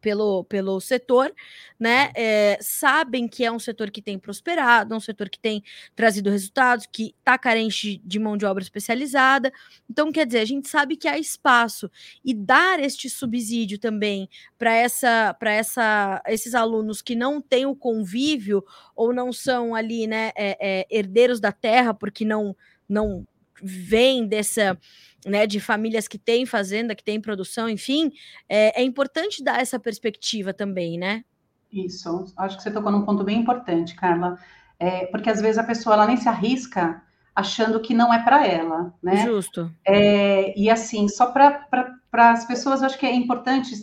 pelo, 0.00 0.44
pelo 0.44 0.80
setor, 0.80 1.32
né? 1.78 2.10
É, 2.14 2.58
sabem 2.60 3.28
que 3.28 3.44
é 3.44 3.52
um 3.52 3.58
setor 3.58 3.90
que 3.90 4.02
tem 4.02 4.18
prosperado, 4.18 4.94
é 4.94 4.96
um 4.96 5.00
setor 5.00 5.28
que 5.28 5.38
tem 5.38 5.62
trazido 5.94 6.30
resultados, 6.30 6.86
que 6.90 7.14
está 7.18 7.38
carente 7.38 8.00
de 8.04 8.18
mão 8.18 8.36
de 8.36 8.44
obra 8.44 8.62
especializada. 8.62 9.52
Então, 9.88 10.10
quer 10.12 10.26
dizer, 10.26 10.40
a 10.40 10.44
gente 10.44 10.68
sabe 10.68 10.96
que 10.96 11.08
há 11.08 11.18
espaço 11.18 11.90
e 12.24 12.34
dar 12.34 12.80
este 12.80 13.08
subsídio 13.10 13.78
também 13.78 14.28
para 14.58 14.74
essa, 14.74 15.34
para 15.34 15.52
essa, 15.52 16.22
esses 16.26 16.54
alunos 16.54 17.02
que 17.02 17.14
não 17.14 17.40
têm 17.40 17.66
o 17.66 17.76
convívio 17.76 18.64
ou 18.94 19.12
não 19.12 19.32
são 19.32 19.74
ali, 19.74 20.06
né, 20.06 20.32
é, 20.36 20.56
é, 20.60 20.86
herdeiros 20.90 21.40
da 21.40 21.52
terra, 21.52 21.94
porque 21.94 22.24
não 22.24 22.56
não 22.90 23.24
vêm 23.62 24.26
dessa 24.26 24.78
né, 25.26 25.46
de 25.46 25.60
famílias 25.60 26.08
que 26.08 26.18
têm 26.18 26.46
fazenda, 26.46 26.94
que 26.94 27.04
têm 27.04 27.20
produção, 27.20 27.68
enfim, 27.68 28.10
é, 28.48 28.80
é 28.80 28.84
importante 28.84 29.44
dar 29.44 29.60
essa 29.60 29.78
perspectiva 29.78 30.52
também, 30.52 30.98
né? 30.98 31.24
Isso, 31.72 32.32
acho 32.36 32.56
que 32.56 32.62
você 32.62 32.70
tocou 32.70 32.90
num 32.90 33.04
ponto 33.04 33.22
bem 33.22 33.38
importante, 33.38 33.94
Carla, 33.94 34.38
é, 34.78 35.06
porque 35.06 35.30
às 35.30 35.40
vezes 35.40 35.58
a 35.58 35.64
pessoa 35.64 35.94
ela 35.94 36.06
nem 36.06 36.16
se 36.16 36.28
arrisca 36.28 37.02
achando 37.34 37.80
que 37.80 37.94
não 37.94 38.12
é 38.12 38.22
para 38.22 38.46
ela, 38.46 38.92
né? 39.02 39.24
Justo. 39.24 39.70
É, 39.86 40.58
e 40.58 40.68
assim, 40.68 41.08
só 41.08 41.26
para 41.26 41.66
as 42.12 42.44
pessoas, 42.44 42.82
acho 42.82 42.98
que 42.98 43.06
é 43.06 43.14
importante 43.14 43.74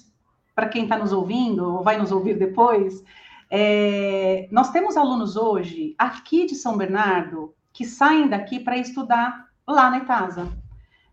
para 0.54 0.68
quem 0.68 0.84
está 0.84 0.98
nos 0.98 1.14
ouvindo 1.14 1.76
ou 1.76 1.84
vai 1.84 1.98
nos 1.98 2.12
ouvir 2.12 2.38
depois. 2.38 3.04
É, 3.50 4.48
nós 4.52 4.72
temos 4.72 4.98
alunos 4.98 5.38
hoje 5.38 5.96
aqui 5.98 6.46
de 6.46 6.56
São 6.56 6.76
Bernardo 6.76 7.54
que 7.72 7.86
saem 7.86 8.28
daqui 8.28 8.60
para 8.60 8.78
estudar 8.78 9.47
lá 9.68 9.90
na 9.90 10.00
Itasa. 10.00 10.52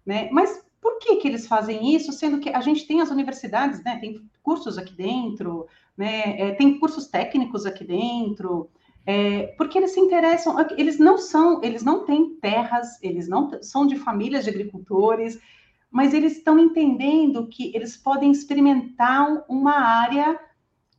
Né? 0.06 0.28
Mas 0.30 0.64
por 0.80 0.98
que, 0.98 1.16
que 1.16 1.28
eles 1.28 1.46
fazem 1.46 1.94
isso, 1.94 2.12
sendo 2.12 2.38
que 2.38 2.50
a 2.50 2.60
gente 2.60 2.86
tem 2.86 3.00
as 3.00 3.10
universidades, 3.10 3.82
né? 3.82 3.98
tem 3.98 4.20
cursos 4.42 4.76
aqui 4.76 4.94
dentro, 4.94 5.66
né? 5.96 6.38
É, 6.40 6.54
tem 6.54 6.78
cursos 6.78 7.06
técnicos 7.06 7.64
aqui 7.64 7.84
dentro, 7.84 8.68
é, 9.06 9.48
porque 9.58 9.78
eles 9.78 9.92
se 9.92 10.00
interessam, 10.00 10.56
eles 10.76 10.98
não 10.98 11.18
são, 11.18 11.62
eles 11.62 11.82
não 11.82 12.04
têm 12.04 12.36
terras, 12.36 13.02
eles 13.02 13.28
não 13.28 13.50
são 13.62 13.86
de 13.86 13.96
famílias 13.96 14.44
de 14.44 14.50
agricultores, 14.50 15.38
mas 15.90 16.12
eles 16.12 16.36
estão 16.36 16.58
entendendo 16.58 17.46
que 17.46 17.74
eles 17.74 17.96
podem 17.96 18.30
experimentar 18.30 19.44
uma 19.48 19.74
área 19.74 20.38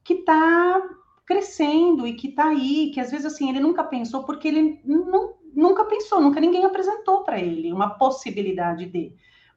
que 0.03 0.13
está 0.13 0.81
crescendo 1.25 2.05
e 2.05 2.13
que 2.13 2.29
está 2.29 2.49
aí, 2.49 2.91
que 2.93 2.99
às 2.99 3.09
vezes 3.09 3.25
assim 3.25 3.49
ele 3.49 3.59
nunca 3.59 3.83
pensou 3.83 4.23
porque 4.23 4.47
ele 4.47 4.79
não 4.85 5.33
nunca 5.55 5.85
pensou, 5.85 6.21
nunca 6.21 6.39
ninguém 6.39 6.65
apresentou 6.65 7.23
para 7.23 7.39
ele 7.39 7.71
uma 7.71 7.91
possibilidade 7.91 8.85
de, 8.85 9.13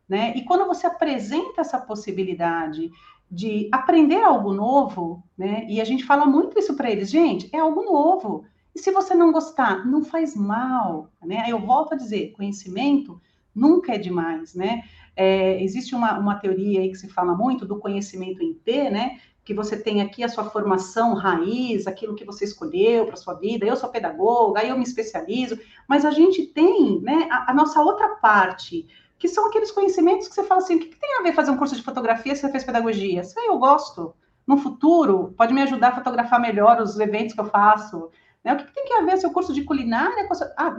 né? 0.09 0.33
E 0.37 0.45
quando 0.45 0.67
você 0.67 0.87
apresenta 0.87 1.61
essa 1.61 1.79
possibilidade 1.79 2.91
de 3.31 3.69
aprender 3.73 4.23
algo 4.23 4.53
novo, 4.53 5.23
né? 5.37 5.67
E 5.69 5.81
a 5.81 5.85
gente 5.85 6.05
fala 6.05 6.25
muito 6.25 6.59
isso 6.59 6.75
para 6.75 6.91
eles, 6.91 7.11
gente, 7.11 7.49
é 7.55 7.59
algo 7.59 7.83
novo. 7.83 8.45
E 8.75 8.79
se 8.79 8.91
você 8.91 9.15
não 9.15 9.33
gostar, 9.33 9.85
não 9.87 10.05
faz 10.05 10.35
mal, 10.35 11.11
né? 11.23 11.45
Eu 11.49 11.59
volto 11.59 11.93
a 11.95 11.97
dizer, 11.97 12.33
conhecimento 12.33 13.21
nunca 13.55 13.95
é 13.95 13.99
demais, 13.99 14.55
né? 14.55 14.85
É, 15.17 15.63
existe 15.63 15.95
uma, 15.95 16.17
uma 16.19 16.37
teoria 16.37 16.81
aí 16.81 16.91
que 16.91 16.95
se 16.97 17.09
fala 17.09 17.35
muito 17.35 17.67
do 17.67 17.79
conhecimento 17.79 18.43
em 18.43 18.55
T, 18.55 18.89
né? 18.89 19.19
Que 19.49 19.55
você 19.55 19.79
tem 19.79 20.03
aqui 20.03 20.23
a 20.23 20.29
sua 20.29 20.45
formação 20.45 21.15
raiz, 21.15 21.87
aquilo 21.87 22.15
que 22.15 22.23
você 22.23 22.45
escolheu 22.45 23.07
para 23.07 23.17
sua 23.17 23.33
vida. 23.33 23.65
Eu 23.65 23.77
sou 23.77 23.89
pedagoga, 23.89 24.63
eu 24.63 24.77
me 24.77 24.85
especializo, 24.85 25.59
mas 25.89 26.05
a 26.05 26.11
gente 26.11 26.49
tem 26.49 27.01
né, 27.01 27.27
a, 27.33 27.51
a, 27.51 27.55
nossa 27.55 27.81
outra 27.81 28.17
parte, 28.17 28.87
que 29.19 29.27
são 29.27 29.47
aqueles 29.47 29.71
conhecimentos 29.71 30.29
que 30.29 30.35
você 30.35 30.45
fala 30.45 30.61
assim: 30.61 30.77
o 30.77 30.79
que, 30.79 30.89
que, 30.89 31.01
tem 31.01 31.19
a 31.19 31.23
ver 31.23 31.33
fazer 31.33 31.51
um 31.51 31.57
curso 31.57 31.75
de 31.75 31.83
fotografia 31.83 32.35
se 32.35 32.43
você 32.43 32.51
fez 32.51 32.63
pedagogia? 32.63 33.23
Isso 33.23 33.41
aí 33.41 33.47
eu 33.47 33.59
gosto. 33.59 34.15
No 34.47 34.59
futuro, 34.59 35.33
pode 35.35 35.55
me 35.55 35.63
ajudar 35.63 35.89
a 35.89 35.95
fotografar 35.95 36.39
melhor 36.39 36.79
os 36.83 37.01
eventos 37.01 37.33
que 37.33 37.41
eu 37.41 37.47
faço. 37.47 38.11
Né? 38.45 38.53
O 38.53 38.57
que, 38.59 38.65
que 38.65 38.75
tem 38.75 38.99
a 38.99 39.03
ver 39.07 39.17
seu 39.17 39.31
curso 39.31 39.55
de 39.55 39.65
culinária? 39.65 40.29
Ah, 40.59 40.77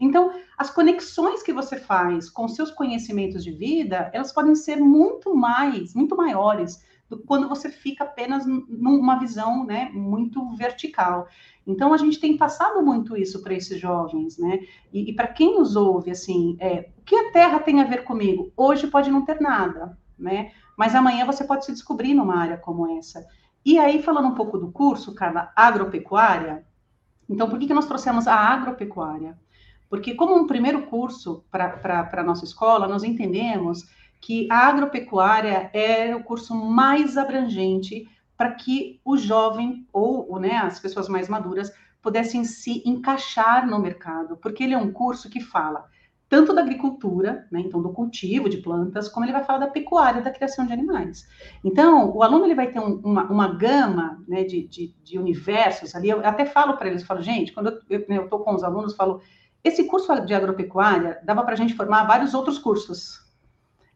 então, 0.00 0.32
as 0.56 0.70
conexões 0.70 1.42
que 1.42 1.52
você 1.52 1.76
faz 1.76 2.30
com 2.30 2.48
seus 2.48 2.70
conhecimentos 2.70 3.44
de 3.44 3.50
vida, 3.50 4.10
elas 4.14 4.32
podem 4.32 4.54
ser 4.54 4.76
muito 4.76 5.36
mais, 5.36 5.94
muito 5.94 6.16
maiores 6.16 6.82
quando 7.18 7.48
você 7.48 7.70
fica 7.70 8.04
apenas 8.04 8.44
numa 8.46 9.18
visão 9.18 9.64
né, 9.64 9.90
muito 9.92 10.54
vertical. 10.54 11.28
Então, 11.66 11.92
a 11.92 11.96
gente 11.96 12.18
tem 12.18 12.36
passado 12.36 12.82
muito 12.82 13.16
isso 13.16 13.42
para 13.42 13.54
esses 13.54 13.78
jovens, 13.78 14.38
né? 14.38 14.60
E, 14.92 15.10
e 15.10 15.14
para 15.14 15.28
quem 15.28 15.58
nos 15.58 15.76
ouve, 15.76 16.10
assim, 16.10 16.56
é, 16.58 16.88
o 16.98 17.02
que 17.02 17.14
a 17.14 17.32
Terra 17.32 17.58
tem 17.58 17.80
a 17.80 17.84
ver 17.84 18.04
comigo? 18.04 18.52
Hoje 18.56 18.86
pode 18.86 19.10
não 19.10 19.24
ter 19.24 19.40
nada, 19.40 19.96
né? 20.18 20.52
Mas 20.76 20.94
amanhã 20.94 21.24
você 21.26 21.44
pode 21.44 21.64
se 21.64 21.72
descobrir 21.72 22.14
numa 22.14 22.36
área 22.36 22.56
como 22.56 22.98
essa. 22.98 23.26
E 23.64 23.78
aí, 23.78 24.02
falando 24.02 24.28
um 24.28 24.34
pouco 24.34 24.58
do 24.58 24.72
curso, 24.72 25.14
Carla, 25.14 25.52
agropecuária, 25.54 26.64
Então, 27.28 27.48
por 27.48 27.58
que, 27.58 27.66
que 27.66 27.74
nós 27.74 27.86
trouxemos 27.86 28.26
a 28.26 28.34
agropecuária? 28.34 29.38
Porque, 29.88 30.14
como 30.14 30.36
um 30.36 30.46
primeiro 30.46 30.86
curso 30.86 31.44
para 31.50 32.08
a 32.12 32.22
nossa 32.22 32.44
escola, 32.44 32.88
nós 32.88 33.04
entendemos 33.04 33.84
que 34.20 34.46
a 34.50 34.68
agropecuária 34.68 35.70
é 35.72 36.14
o 36.14 36.22
curso 36.22 36.54
mais 36.54 37.16
abrangente 37.16 38.08
para 38.36 38.52
que 38.52 39.00
o 39.04 39.16
jovem 39.16 39.86
ou 39.92 40.38
né, 40.38 40.56
as 40.56 40.78
pessoas 40.78 41.08
mais 41.08 41.28
maduras 41.28 41.72
pudessem 42.02 42.44
se 42.44 42.82
encaixar 42.86 43.66
no 43.66 43.78
mercado, 43.78 44.36
porque 44.36 44.64
ele 44.64 44.74
é 44.74 44.78
um 44.78 44.92
curso 44.92 45.28
que 45.28 45.40
fala 45.40 45.84
tanto 46.30 46.54
da 46.54 46.62
agricultura, 46.62 47.44
né, 47.50 47.60
então 47.60 47.82
do 47.82 47.92
cultivo 47.92 48.48
de 48.48 48.58
plantas, 48.58 49.08
como 49.08 49.26
ele 49.26 49.32
vai 49.32 49.42
falar 49.42 49.58
da 49.58 49.66
pecuária, 49.66 50.22
da 50.22 50.30
criação 50.30 50.64
de 50.64 50.72
animais. 50.72 51.28
Então, 51.64 52.16
o 52.16 52.22
aluno 52.22 52.44
ele 52.44 52.54
vai 52.54 52.70
ter 52.70 52.78
um, 52.78 53.00
uma, 53.02 53.24
uma 53.24 53.48
gama 53.48 54.22
né, 54.28 54.44
de, 54.44 54.62
de, 54.62 54.94
de, 55.02 55.18
universos 55.18 55.92
ali. 55.96 56.08
Eu 56.08 56.24
até 56.24 56.46
falo 56.46 56.76
para 56.76 56.88
eles, 56.88 57.02
falo, 57.02 57.20
gente, 57.20 57.52
quando 57.52 57.82
eu 57.90 58.24
estou 58.24 58.38
com 58.44 58.54
os 58.54 58.62
alunos, 58.62 58.94
falo, 58.94 59.20
esse 59.64 59.84
curso 59.88 60.14
de 60.24 60.32
agropecuária 60.32 61.18
dava 61.24 61.42
para 61.42 61.54
a 61.54 61.56
gente 61.56 61.74
formar 61.74 62.04
vários 62.04 62.32
outros 62.32 62.60
cursos, 62.60 63.18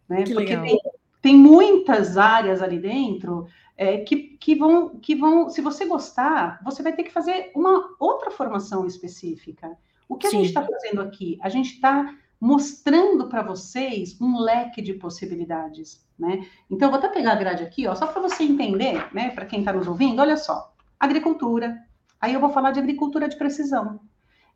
né? 0.08 0.22
Que 0.22 0.34
Porque 0.34 0.56
tem, 0.56 0.80
tem, 1.20 1.36
muitas 1.36 2.16
áreas 2.16 2.62
ali 2.62 2.78
dentro 2.78 3.46
é, 3.76 3.98
que, 3.98 4.36
que, 4.38 4.54
vão, 4.54 4.98
que 4.98 5.14
vão, 5.14 5.50
se 5.50 5.60
você 5.60 5.84
gostar, 5.86 6.60
você 6.64 6.82
vai 6.82 6.92
ter 6.92 7.04
que 7.04 7.12
fazer 7.12 7.50
uma 7.54 7.94
outra 7.98 8.30
formação 8.30 8.86
específica. 8.86 9.76
O 10.08 10.16
que 10.16 10.28
Sim. 10.28 10.36
a 10.36 10.38
gente 10.40 10.48
está 10.48 10.62
fazendo 10.62 11.00
aqui? 11.00 11.38
A 11.42 11.48
gente 11.48 11.74
está 11.74 12.14
mostrando 12.40 13.26
para 13.28 13.42
vocês 13.42 14.20
um 14.20 14.38
leque 14.38 14.82
de 14.82 14.92
possibilidades, 14.92 16.06
né? 16.18 16.46
Então, 16.70 16.90
vou 16.90 16.98
até 16.98 17.08
pegar 17.08 17.32
a 17.32 17.36
grade 17.36 17.62
aqui, 17.62 17.86
ó, 17.86 17.94
só 17.94 18.06
para 18.06 18.20
você 18.20 18.42
entender, 18.42 19.08
né, 19.14 19.30
para 19.30 19.46
quem 19.46 19.60
está 19.60 19.72
nos 19.72 19.88
ouvindo, 19.88 20.20
olha 20.20 20.36
só, 20.36 20.74
agricultura. 21.00 21.74
Aí 22.20 22.34
eu 22.34 22.40
vou 22.40 22.50
falar 22.50 22.72
de 22.72 22.80
agricultura 22.80 23.28
de 23.28 23.36
precisão. 23.36 24.00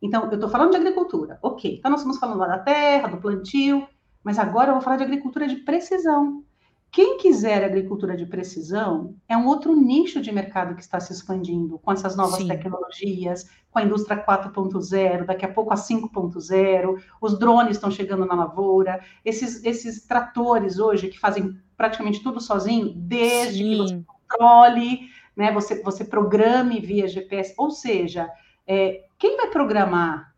Então, 0.01 0.25
eu 0.25 0.33
estou 0.33 0.49
falando 0.49 0.71
de 0.71 0.77
agricultura, 0.77 1.39
ok. 1.41 1.77
Então, 1.77 1.91
nós 1.91 2.01
estamos 2.01 2.19
falando 2.19 2.37
lá 2.37 2.47
da 2.47 2.59
terra, 2.59 3.07
do 3.07 3.17
plantio, 3.17 3.87
mas 4.23 4.39
agora 4.39 4.69
eu 4.69 4.73
vou 4.73 4.81
falar 4.81 4.97
de 4.97 5.03
agricultura 5.03 5.47
de 5.47 5.57
precisão. 5.57 6.43
Quem 6.91 7.17
quiser 7.17 7.63
agricultura 7.63 8.17
de 8.17 8.25
precisão 8.25 9.15
é 9.27 9.37
um 9.37 9.45
outro 9.45 9.75
nicho 9.75 10.19
de 10.21 10.31
mercado 10.31 10.73
que 10.73 10.81
está 10.81 10.99
se 10.99 11.13
expandindo 11.13 11.77
com 11.77 11.91
essas 11.91 12.15
novas 12.15 12.39
Sim. 12.39 12.47
tecnologias, 12.47 13.47
com 13.69 13.77
a 13.77 13.83
indústria 13.83 14.17
4.0, 14.17 15.25
daqui 15.25 15.45
a 15.45 15.53
pouco 15.53 15.71
a 15.71 15.75
5.0, 15.75 16.99
os 17.21 17.37
drones 17.37 17.77
estão 17.77 17.91
chegando 17.91 18.25
na 18.25 18.33
lavoura, 18.33 19.03
esses, 19.23 19.63
esses 19.63 20.05
tratores 20.07 20.79
hoje 20.79 21.09
que 21.09 21.19
fazem 21.19 21.55
praticamente 21.77 22.23
tudo 22.23 22.41
sozinho, 22.41 22.91
desde 22.95 23.63
Sim. 23.63 23.69
que 23.69 23.77
você 23.77 24.03
controle, 24.27 24.99
né, 25.37 25.51
você, 25.51 25.81
você 25.83 26.03
programe 26.03 26.79
via 26.79 27.07
GPS, 27.07 27.53
ou 27.55 27.69
seja, 27.69 28.29
é, 28.65 29.05
quem 29.17 29.37
vai 29.37 29.47
programar 29.47 30.28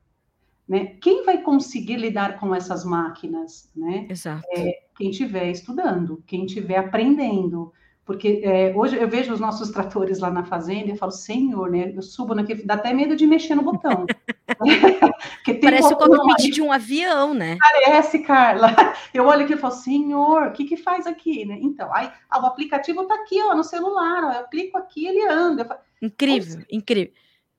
né? 0.67 0.97
Quem 1.02 1.26
vai 1.26 1.41
conseguir 1.41 1.97
lidar 1.97 2.39
com 2.39 2.54
essas 2.54 2.86
máquinas? 2.86 3.69
Né? 3.76 4.08
Exato. 4.10 4.43
É, 4.52 4.84
quem 4.97 5.10
estiver 5.10 5.50
estudando, 5.50 6.24
quem 6.26 6.45
estiver 6.45 6.78
aprendendo. 6.78 7.74
Porque 8.06 8.41
é, 8.43 8.74
hoje 8.76 8.97
eu 8.97 9.08
vejo 9.08 9.32
os 9.32 9.39
nossos 9.39 9.69
tratores 9.69 10.19
lá 10.19 10.32
na 10.32 10.43
fazenda 10.43 10.91
e 10.91 10.97
falo, 10.97 11.12
senhor, 11.12 11.69
né? 11.69 11.93
Eu 11.95 12.02
subo 12.02 12.34
naquele. 12.34 12.63
Dá 12.63 12.74
até 12.74 12.91
medo 12.93 13.15
de 13.15 13.28
mexer 13.28 13.56
no 13.56 13.63
botão. 13.63 14.06
Parece 15.62 15.93
o 15.93 15.97
cockpit 15.97 16.54
de 16.54 16.62
um 16.62 16.71
avião, 16.71 17.34
né? 17.34 17.58
Parece, 17.60 18.19
Carla. 18.19 18.76
Eu 19.13 19.26
olho 19.26 19.43
aqui 19.43 19.54
e 19.54 19.58
falo, 19.58 19.74
senhor, 19.74 20.47
o 20.47 20.52
que, 20.52 20.65
que 20.65 20.78
faz 20.78 21.06
aqui? 21.06 21.45
Né? 21.45 21.60
Então, 21.62 21.93
aí, 21.93 22.10
ah, 22.30 22.41
o 22.41 22.45
aplicativo 22.45 23.02
está 23.04 23.15
aqui, 23.15 23.41
ó, 23.41 23.54
no 23.56 23.63
celular, 23.63 24.24
ó, 24.24 24.32
eu 24.39 24.47
clico 24.47 24.78
aqui, 24.78 25.06
ele 25.06 25.24
anda. 25.28 25.65
Falo, 25.65 25.80
incrível, 26.02 26.63
incrível. 26.71 27.13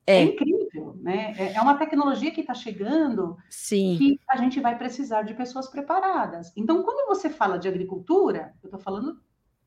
É. 0.06 0.18
é. 0.18 0.22
incrível, 0.24 0.61
né? 1.00 1.34
É, 1.38 1.54
é 1.54 1.60
uma 1.60 1.76
tecnologia 1.76 2.30
que 2.30 2.40
está 2.40 2.54
chegando 2.54 3.36
Sim. 3.50 3.96
que 3.98 4.20
a 4.28 4.36
gente 4.36 4.60
vai 4.60 4.76
precisar 4.76 5.22
de 5.22 5.34
pessoas 5.34 5.68
preparadas. 5.68 6.52
Então, 6.56 6.82
quando 6.82 7.06
você 7.06 7.28
fala 7.28 7.58
de 7.58 7.68
agricultura, 7.68 8.54
eu 8.62 8.68
estou 8.68 8.80
falando 8.80 9.20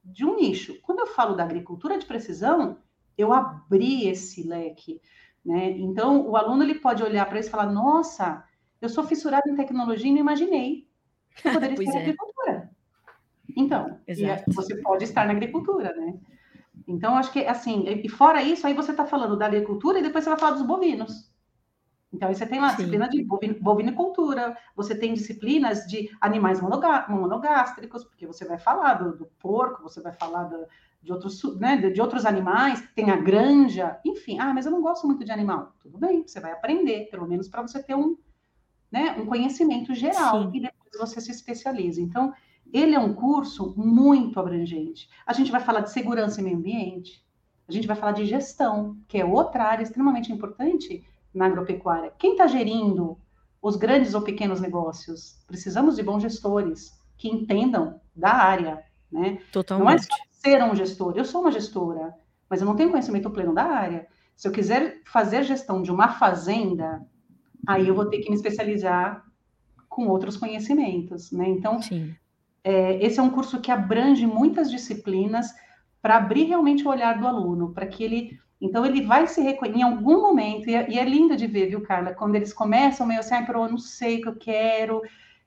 de 0.03 0.25
um 0.25 0.35
nicho. 0.35 0.79
Quando 0.81 0.99
eu 0.99 1.07
falo 1.07 1.35
da 1.35 1.43
agricultura 1.43 1.97
de 1.97 2.05
precisão, 2.05 2.77
eu 3.17 3.33
abri 3.33 4.07
esse 4.07 4.43
leque, 4.43 5.01
né? 5.43 5.71
Então, 5.71 6.27
o 6.27 6.35
aluno 6.35 6.63
ele 6.63 6.75
pode 6.75 7.03
olhar 7.03 7.25
para 7.25 7.39
isso 7.39 7.49
e 7.49 7.51
falar: 7.51 7.71
Nossa, 7.71 8.43
eu 8.81 8.89
sou 8.89 9.03
fissurado 9.03 9.49
em 9.49 9.55
tecnologia 9.55 10.09
e 10.09 10.13
não 10.13 10.19
imaginei 10.19 10.87
que 11.35 11.47
eu 11.47 11.53
poderia 11.53 11.75
estar 11.81 11.99
é. 11.99 12.01
agricultura. 12.01 12.71
Então, 13.55 13.99
você 14.47 14.75
pode 14.81 15.03
estar 15.03 15.25
na 15.25 15.31
agricultura, 15.31 15.93
né? 15.95 16.19
Então, 16.87 17.15
acho 17.15 17.31
que, 17.31 17.39
assim, 17.45 17.83
e 17.87 18.09
fora 18.09 18.43
isso, 18.43 18.65
aí 18.67 18.73
você 18.73 18.91
está 18.91 19.05
falando 19.05 19.35
da 19.35 19.47
agricultura 19.47 19.99
e 19.99 20.03
depois 20.03 20.23
você 20.23 20.29
vai 20.29 20.39
falar 20.39 20.51
dos 20.51 20.61
bovinos. 20.61 21.31
Então, 22.13 22.29
aí 22.29 22.35
você 22.35 22.45
tem 22.45 22.61
lá 22.61 22.69
Sim. 22.69 22.77
disciplina 22.77 23.09
de 23.09 23.23
bovinicultura, 23.59 24.55
você 24.75 24.95
tem 24.95 25.13
disciplinas 25.13 25.85
de 25.85 26.09
animais 26.21 26.61
monogástricos, 26.61 28.05
porque 28.05 28.25
você 28.25 28.45
vai 28.45 28.57
falar 28.57 28.93
do, 28.95 29.17
do 29.17 29.25
porco, 29.39 29.83
você 29.83 29.99
vai 29.99 30.13
falar 30.13 30.43
do, 30.43 30.65
de, 31.01 31.11
outros, 31.11 31.59
né, 31.59 31.75
de, 31.75 31.91
de 31.91 32.01
outros 32.01 32.25
animais, 32.25 32.87
tem 32.95 33.09
a 33.11 33.17
granja, 33.17 33.99
enfim. 34.05 34.39
Ah, 34.39 34.53
mas 34.53 34.65
eu 34.65 34.71
não 34.71 34.81
gosto 34.81 35.05
muito 35.05 35.25
de 35.25 35.31
animal. 35.31 35.73
Tudo 35.81 35.97
bem, 35.97 36.25
você 36.25 36.39
vai 36.39 36.51
aprender, 36.51 37.09
pelo 37.09 37.27
menos 37.27 37.49
para 37.49 37.61
você 37.61 37.83
ter 37.83 37.95
um, 37.95 38.15
né, 38.89 39.15
um 39.19 39.25
conhecimento 39.25 39.93
geral, 39.93 40.43
Sim. 40.43 40.51
e 40.53 40.61
depois 40.61 40.97
você 40.97 41.19
se 41.19 41.31
especializa. 41.31 41.99
Então, 41.99 42.33
ele 42.73 42.95
é 42.95 42.99
um 42.99 43.13
curso 43.13 43.73
muito 43.77 44.39
abrangente. 44.39 45.09
A 45.25 45.33
gente 45.33 45.51
vai 45.51 45.61
falar 45.61 45.81
de 45.81 45.91
segurança 45.91 46.41
e 46.41 46.43
meio 46.43 46.57
ambiente, 46.57 47.23
a 47.67 47.71
gente 47.71 47.87
vai 47.87 47.95
falar 47.95 48.11
de 48.11 48.25
gestão, 48.25 48.97
que 49.07 49.17
é 49.17 49.25
outra 49.25 49.63
área 49.63 49.83
extremamente 49.83 50.31
importante 50.31 51.03
na 51.33 51.47
agropecuária. 51.47 52.13
Quem 52.17 52.31
está 52.31 52.47
gerindo 52.47 53.17
os 53.61 53.75
grandes 53.75 54.13
ou 54.13 54.21
pequenos 54.21 54.61
negócios? 54.61 55.39
Precisamos 55.47 55.95
de 55.95 56.03
bons 56.03 56.21
gestores 56.21 56.99
que 57.17 57.27
entendam 57.27 57.99
da 58.15 58.33
área, 58.33 58.83
né? 59.11 59.39
Totalmente. 59.51 59.85
Não 59.85 59.91
é 59.93 59.97
só 59.97 60.15
ser 60.31 60.63
um 60.63 60.75
gestor. 60.75 61.13
Eu 61.15 61.25
sou 61.25 61.41
uma 61.41 61.51
gestora, 61.51 62.13
mas 62.49 62.61
eu 62.61 62.67
não 62.67 62.75
tenho 62.75 62.91
conhecimento 62.91 63.31
pleno 63.31 63.53
da 63.53 63.63
área. 63.63 64.07
Se 64.35 64.47
eu 64.47 64.51
quiser 64.51 65.01
fazer 65.05 65.43
gestão 65.43 65.81
de 65.81 65.91
uma 65.91 66.09
fazenda, 66.09 67.01
aí 67.65 67.87
eu 67.87 67.95
vou 67.95 68.05
ter 68.05 68.19
que 68.19 68.29
me 68.29 68.35
especializar 68.35 69.25
com 69.89 70.07
outros 70.07 70.37
conhecimentos, 70.37 71.31
né? 71.31 71.49
Então, 71.49 71.81
Sim 71.81 72.13
é, 72.65 73.05
esse 73.05 73.19
é 73.19 73.23
um 73.23 73.29
curso 73.29 73.61
que 73.61 73.71
abrange 73.71 74.25
muitas 74.25 74.71
disciplinas 74.71 75.53
para 76.01 76.17
abrir 76.17 76.45
realmente 76.45 76.83
o 76.85 76.89
olhar 76.89 77.19
do 77.19 77.27
aluno, 77.27 77.71
para 77.73 77.85
que 77.85 78.03
ele. 78.03 78.39
Então, 78.59 78.85
ele 78.85 79.01
vai 79.01 79.27
se 79.27 79.41
reconhecer 79.41 79.79
em 79.79 79.83
algum 79.83 80.21
momento, 80.21 80.67
e 80.69 80.73
é, 80.75 80.89
e 80.89 80.97
é, 80.97 81.03
lindo 81.05 81.35
de 81.35 81.45
ver, 81.45 81.67
viu, 81.67 81.81
Carla? 81.81 82.13
Quando 82.13 82.35
eles 82.35 82.53
começam 82.53 83.05
meio 83.05 83.19
assim, 83.19 83.35
ah, 83.35 83.43
pro, 83.43 83.63
eu 83.63 83.69
não 83.69 83.77
sei 83.77 84.17
o 84.17 84.21
que 84.21 84.29
eu 84.29 84.35
quero, 84.35 85.01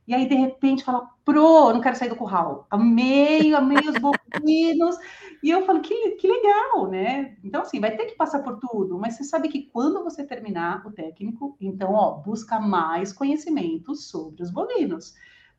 e 0.07 0.15
aí, 0.15 0.27
de 0.29 0.35
repente, 0.37 0.85
fala, 0.85 1.07
pro, 1.25 1.69
eu 1.69 1.75
não 1.75 1.81
quero 1.81 1.97
sair 1.97 2.09
do 2.09 2.17
curral. 2.17 2.67
Amei, 2.71 3.53
amei 3.55 3.79
os 3.89 3.99
bovinos. 3.99 4.97
E 5.41 5.51
eu 5.51 5.65
falo, 5.65 5.81
que, 5.81 6.17
que 6.17 6.27
legal, 6.27 6.89
né? 6.91 7.37
Então, 7.45 7.63
assim, 7.63 7.79
vai 7.79 7.97
ter 7.97 8.07
que 8.07 8.17
passar 8.17 8.43
por 8.43 8.59
tudo, 8.59 8.99
mas 8.99 9.15
você 9.15 9.23
sabe 9.23 9.49
que 9.49 9.67
quando 9.67 10.03
você 10.03 10.25
terminar 10.27 10.85
o 10.85 10.91
técnico, 10.91 11.57
então, 11.61 11.93
ó, 11.93 12.15
busca 12.15 12.59
mais 12.59 13.13
conhecimento 13.13 13.95
sobre 13.95 14.43
os 14.43 14.51
bovinos. 14.51 15.15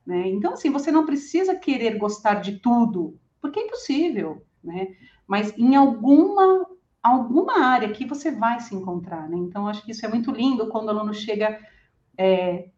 Né? 0.06 0.28
Então, 0.30 0.54
assim, 0.54 0.72
você 0.72 0.92
não 0.92 1.06
precisa 1.06 1.56
querer 1.56 1.98
gostar 1.98 2.36
de 2.36 2.60
tudo, 2.60 3.18
porque 3.42 3.60
é 3.60 3.66
impossível, 3.66 4.44
né? 4.64 4.96
Mas 5.28 5.56
em 5.58 5.76
alguma 5.76 6.68
alguma 7.02 7.66
área 7.66 7.92
que 7.92 8.06
você 8.06 8.30
vai 8.32 8.60
se 8.60 8.76
encontrar, 8.76 9.30
né? 9.30 9.38
Então, 9.38 9.68
acho 9.68 9.84
que 9.84 9.92
isso 9.92 10.06
é 10.06 10.10
muito 10.10 10.32
lindo 10.32 10.68
quando 10.68 10.88
o 10.88 10.90
aluno 10.90 11.14
chega 11.14 11.60
é, 12.18 12.70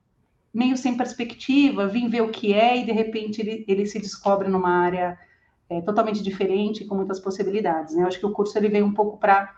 meio 0.53 0.77
sem 0.77 0.95
perspectiva, 0.95 1.87
vem 1.87 2.09
ver 2.09 2.21
o 2.21 2.29
que 2.29 2.53
é 2.53 2.77
e 2.77 2.85
de 2.85 2.91
repente 2.91 3.41
ele, 3.41 3.65
ele 3.67 3.85
se 3.85 3.99
descobre 3.99 4.47
numa 4.49 4.69
área 4.69 5.17
é, 5.69 5.81
totalmente 5.81 6.21
diferente, 6.21 6.85
com 6.85 6.95
muitas 6.95 7.19
possibilidades, 7.19 7.95
né? 7.95 8.03
Eu 8.03 8.07
acho 8.07 8.19
que 8.19 8.25
o 8.25 8.31
curso 8.31 8.57
ele 8.57 8.69
veio 8.69 8.85
um 8.85 8.93
pouco 8.93 9.17
para 9.17 9.55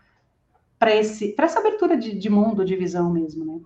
para 0.79 0.91
essa 0.91 1.59
abertura 1.59 1.95
de, 1.95 2.13
de 2.13 2.29
mundo, 2.29 2.65
de 2.65 2.75
visão 2.75 3.09
mesmo, 3.09 3.45
né? 3.45 3.61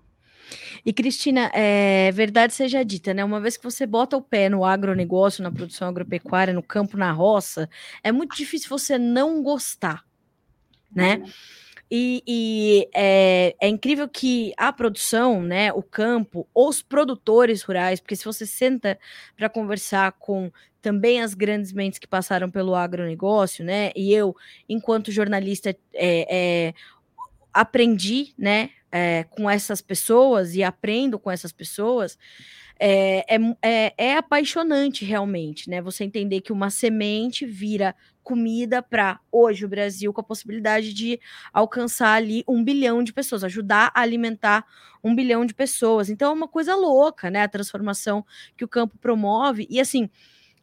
E, 0.87 0.93
Cristina, 0.93 1.51
é, 1.53 2.09
verdade 2.13 2.53
seja 2.53 2.81
dita, 2.81 3.13
né? 3.13 3.21
Uma 3.21 3.41
vez 3.41 3.57
que 3.57 3.63
você 3.65 3.85
bota 3.85 4.15
o 4.15 4.21
pé 4.21 4.47
no 4.47 4.63
agronegócio, 4.63 5.43
na 5.43 5.51
produção 5.51 5.89
agropecuária, 5.89 6.53
no 6.53 6.63
campo, 6.63 6.95
na 6.95 7.11
roça, 7.11 7.69
é 8.01 8.09
muito 8.09 8.37
difícil 8.37 8.69
você 8.69 8.97
não 8.97 9.43
gostar, 9.43 10.05
né? 10.89 11.21
E, 11.91 12.23
e 12.25 12.89
é, 12.95 13.53
é, 13.61 13.67
incrível 13.67 14.07
que 14.07 14.53
a 14.55 14.71
produção, 14.71 15.41
né, 15.41 15.73
o 15.73 15.83
campo, 15.83 16.47
os 16.55 16.81
produtores 16.81 17.63
rurais, 17.63 17.99
porque 17.99 18.15
se 18.15 18.23
você 18.23 18.45
senta 18.45 18.97
para 19.35 19.49
conversar 19.49 20.13
com 20.13 20.49
também 20.81 21.21
as 21.21 21.33
grandes 21.33 21.73
mentes 21.73 21.99
que 21.99 22.07
passaram 22.07 22.49
pelo 22.49 22.73
agronegócio, 22.75 23.63
né, 23.65 23.91
e 23.93 24.13
eu, 24.13 24.33
enquanto 24.69 25.11
jornalista, 25.11 25.75
é, 25.93 26.67
é 26.69 26.73
aprendi, 27.53 28.33
né, 28.37 28.69
é, 28.91 29.23
com 29.25 29.49
essas 29.49 29.81
pessoas 29.81 30.55
e 30.55 30.63
aprendo 30.63 31.19
com 31.19 31.29
essas 31.29 31.51
pessoas, 31.51 32.17
é, 32.79 33.35
é, 33.35 33.39
é, 33.61 33.93
é 33.97 34.17
apaixonante 34.17 35.03
realmente, 35.03 35.69
né? 35.69 35.81
Você 35.81 36.03
entender 36.03 36.41
que 36.41 36.53
uma 36.53 36.69
semente 36.69 37.45
vira 37.45 37.95
comida 38.23 38.83
para 38.83 39.19
hoje 39.31 39.65
o 39.65 39.69
Brasil 39.69 40.13
com 40.13 40.21
a 40.21 40.23
possibilidade 40.23 40.93
de 40.93 41.19
alcançar 41.51 42.13
ali 42.13 42.43
um 42.47 42.63
bilhão 42.63 43.01
de 43.01 43.13
pessoas, 43.13 43.43
ajudar 43.43 43.91
a 43.95 44.01
alimentar 44.01 44.65
um 45.03 45.15
bilhão 45.15 45.45
de 45.45 45.53
pessoas. 45.53 46.09
Então 46.09 46.31
é 46.31 46.33
uma 46.35 46.47
coisa 46.47 46.75
louca, 46.75 47.31
né? 47.31 47.43
A 47.43 47.47
transformação 47.47 48.25
que 48.55 48.65
o 48.65 48.67
campo 48.67 48.97
promove. 48.99 49.65
E 49.69 49.79
assim, 49.79 50.09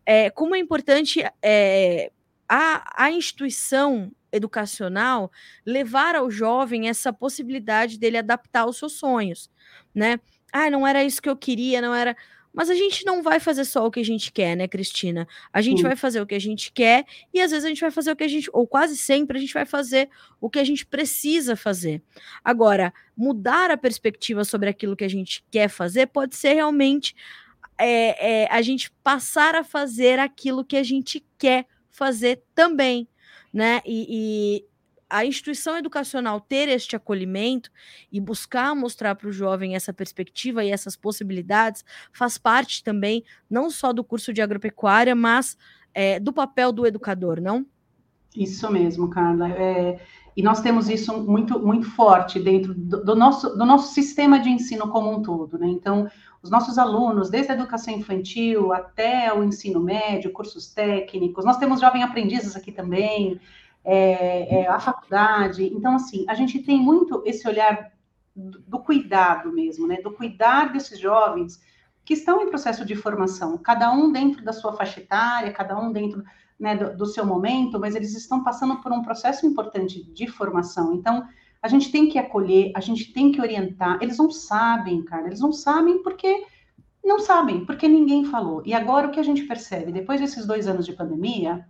é, 0.06 0.30
como 0.30 0.54
é 0.54 0.58
importante 0.58 1.24
é, 1.42 2.12
a, 2.48 3.04
a 3.04 3.10
instituição 3.10 4.12
educacional 4.34 5.30
levar 5.64 6.14
ao 6.16 6.30
jovem 6.30 6.88
essa 6.88 7.12
possibilidade 7.12 7.98
dele 7.98 8.18
adaptar 8.18 8.66
os 8.66 8.76
seus 8.76 8.94
sonhos, 8.94 9.50
né? 9.94 10.18
Ah, 10.52 10.70
não 10.70 10.86
era 10.86 11.04
isso 11.04 11.22
que 11.22 11.28
eu 11.28 11.36
queria, 11.36 11.80
não 11.80 11.94
era. 11.94 12.16
Mas 12.52 12.70
a 12.70 12.74
gente 12.74 13.04
não 13.04 13.20
vai 13.20 13.40
fazer 13.40 13.64
só 13.64 13.84
o 13.84 13.90
que 13.90 13.98
a 13.98 14.04
gente 14.04 14.30
quer, 14.30 14.56
né, 14.56 14.68
Cristina? 14.68 15.26
A 15.52 15.60
gente 15.60 15.78
Sim. 15.78 15.88
vai 15.88 15.96
fazer 15.96 16.20
o 16.20 16.26
que 16.26 16.36
a 16.36 16.40
gente 16.40 16.70
quer 16.70 17.04
e 17.32 17.40
às 17.40 17.50
vezes 17.50 17.64
a 17.64 17.68
gente 17.68 17.80
vai 17.80 17.90
fazer 17.90 18.12
o 18.12 18.16
que 18.16 18.22
a 18.22 18.28
gente, 18.28 18.48
ou 18.52 18.64
quase 18.64 18.96
sempre 18.96 19.36
a 19.36 19.40
gente 19.40 19.52
vai 19.52 19.66
fazer 19.66 20.08
o 20.40 20.48
que 20.48 20.60
a 20.60 20.64
gente 20.64 20.86
precisa 20.86 21.56
fazer. 21.56 22.00
Agora, 22.44 22.94
mudar 23.16 23.72
a 23.72 23.76
perspectiva 23.76 24.44
sobre 24.44 24.68
aquilo 24.68 24.94
que 24.94 25.02
a 25.02 25.08
gente 25.08 25.44
quer 25.50 25.68
fazer 25.68 26.06
pode 26.06 26.36
ser 26.36 26.54
realmente 26.54 27.16
é, 27.76 28.42
é, 28.42 28.48
a 28.48 28.62
gente 28.62 28.88
passar 29.02 29.56
a 29.56 29.64
fazer 29.64 30.20
aquilo 30.20 30.64
que 30.64 30.76
a 30.76 30.82
gente 30.84 31.24
quer 31.36 31.66
fazer 31.90 32.42
também, 32.54 33.08
né? 33.54 33.80
E, 33.86 34.06
e 34.10 34.64
a 35.08 35.24
instituição 35.24 35.78
educacional 35.78 36.40
ter 36.40 36.68
este 36.68 36.96
acolhimento 36.96 37.70
e 38.10 38.18
buscar 38.18 38.74
mostrar 38.74 39.14
para 39.14 39.28
o 39.28 39.32
jovem 39.32 39.76
essa 39.76 39.92
perspectiva 39.92 40.64
e 40.64 40.70
essas 40.70 40.96
possibilidades 40.96 41.84
faz 42.12 42.36
parte 42.36 42.82
também 42.82 43.22
não 43.48 43.70
só 43.70 43.92
do 43.92 44.02
curso 44.02 44.32
de 44.32 44.42
agropecuária, 44.42 45.14
mas 45.14 45.56
é, 45.94 46.18
do 46.18 46.32
papel 46.32 46.72
do 46.72 46.84
educador, 46.84 47.40
não? 47.40 47.64
Isso 48.34 48.68
mesmo, 48.72 49.08
Carla. 49.08 49.48
É, 49.50 50.00
e 50.36 50.42
nós 50.42 50.60
temos 50.60 50.88
isso 50.88 51.22
muito, 51.22 51.60
muito 51.60 51.88
forte 51.88 52.40
dentro 52.40 52.74
do, 52.74 53.04
do, 53.04 53.14
nosso, 53.14 53.50
do 53.50 53.64
nosso 53.64 53.94
sistema 53.94 54.40
de 54.40 54.50
ensino 54.50 54.88
como 54.88 55.12
um 55.12 55.22
todo. 55.22 55.56
Né? 55.56 55.68
Então, 55.68 56.10
os 56.44 56.50
nossos 56.50 56.76
alunos, 56.76 57.30
desde 57.30 57.52
a 57.52 57.54
educação 57.54 57.94
infantil 57.94 58.70
até 58.70 59.32
o 59.32 59.42
ensino 59.42 59.80
médio, 59.80 60.30
cursos 60.30 60.68
técnicos, 60.74 61.42
nós 61.42 61.56
temos 61.56 61.80
jovem 61.80 62.02
aprendizes 62.02 62.54
aqui 62.54 62.70
também, 62.70 63.40
é, 63.82 64.60
é, 64.60 64.68
a 64.68 64.78
faculdade. 64.78 65.64
Então, 65.64 65.96
assim, 65.96 66.26
a 66.28 66.34
gente 66.34 66.58
tem 66.58 66.78
muito 66.78 67.22
esse 67.24 67.48
olhar 67.48 67.90
do, 68.36 68.60
do 68.60 68.78
cuidado 68.78 69.50
mesmo, 69.50 69.86
né? 69.86 70.02
Do 70.02 70.12
cuidar 70.12 70.70
desses 70.70 70.98
jovens 70.98 71.62
que 72.04 72.12
estão 72.12 72.42
em 72.42 72.50
processo 72.50 72.84
de 72.84 72.94
formação, 72.94 73.56
cada 73.56 73.90
um 73.90 74.12
dentro 74.12 74.44
da 74.44 74.52
sua 74.52 74.74
faixa 74.74 75.00
etária, 75.00 75.50
cada 75.50 75.80
um 75.80 75.90
dentro 75.90 76.22
né, 76.60 76.76
do, 76.76 76.94
do, 76.94 77.06
seu 77.06 77.24
momento, 77.24 77.80
mas 77.80 77.94
eles 77.94 78.14
estão 78.14 78.44
passando 78.44 78.82
por 78.82 78.92
um 78.92 79.00
processo 79.00 79.46
importante 79.46 80.04
de 80.12 80.26
formação. 80.26 80.92
Então, 80.92 81.26
a 81.64 81.68
gente 81.68 81.90
tem 81.90 82.10
que 82.10 82.18
acolher, 82.18 82.72
a 82.74 82.80
gente 82.80 83.10
tem 83.10 83.32
que 83.32 83.40
orientar. 83.40 83.98
Eles 84.02 84.18
não 84.18 84.30
sabem, 84.30 85.02
cara, 85.02 85.28
eles 85.28 85.40
não 85.40 85.50
sabem 85.50 86.02
porque 86.02 86.44
não 87.02 87.20
sabem, 87.20 87.64
porque 87.64 87.88
ninguém 87.88 88.26
falou. 88.26 88.62
E 88.66 88.74
agora 88.74 89.08
o 89.08 89.10
que 89.10 89.18
a 89.18 89.22
gente 89.22 89.44
percebe, 89.44 89.90
depois 89.90 90.20
desses 90.20 90.46
dois 90.46 90.68
anos 90.68 90.84
de 90.84 90.92
pandemia, 90.92 91.66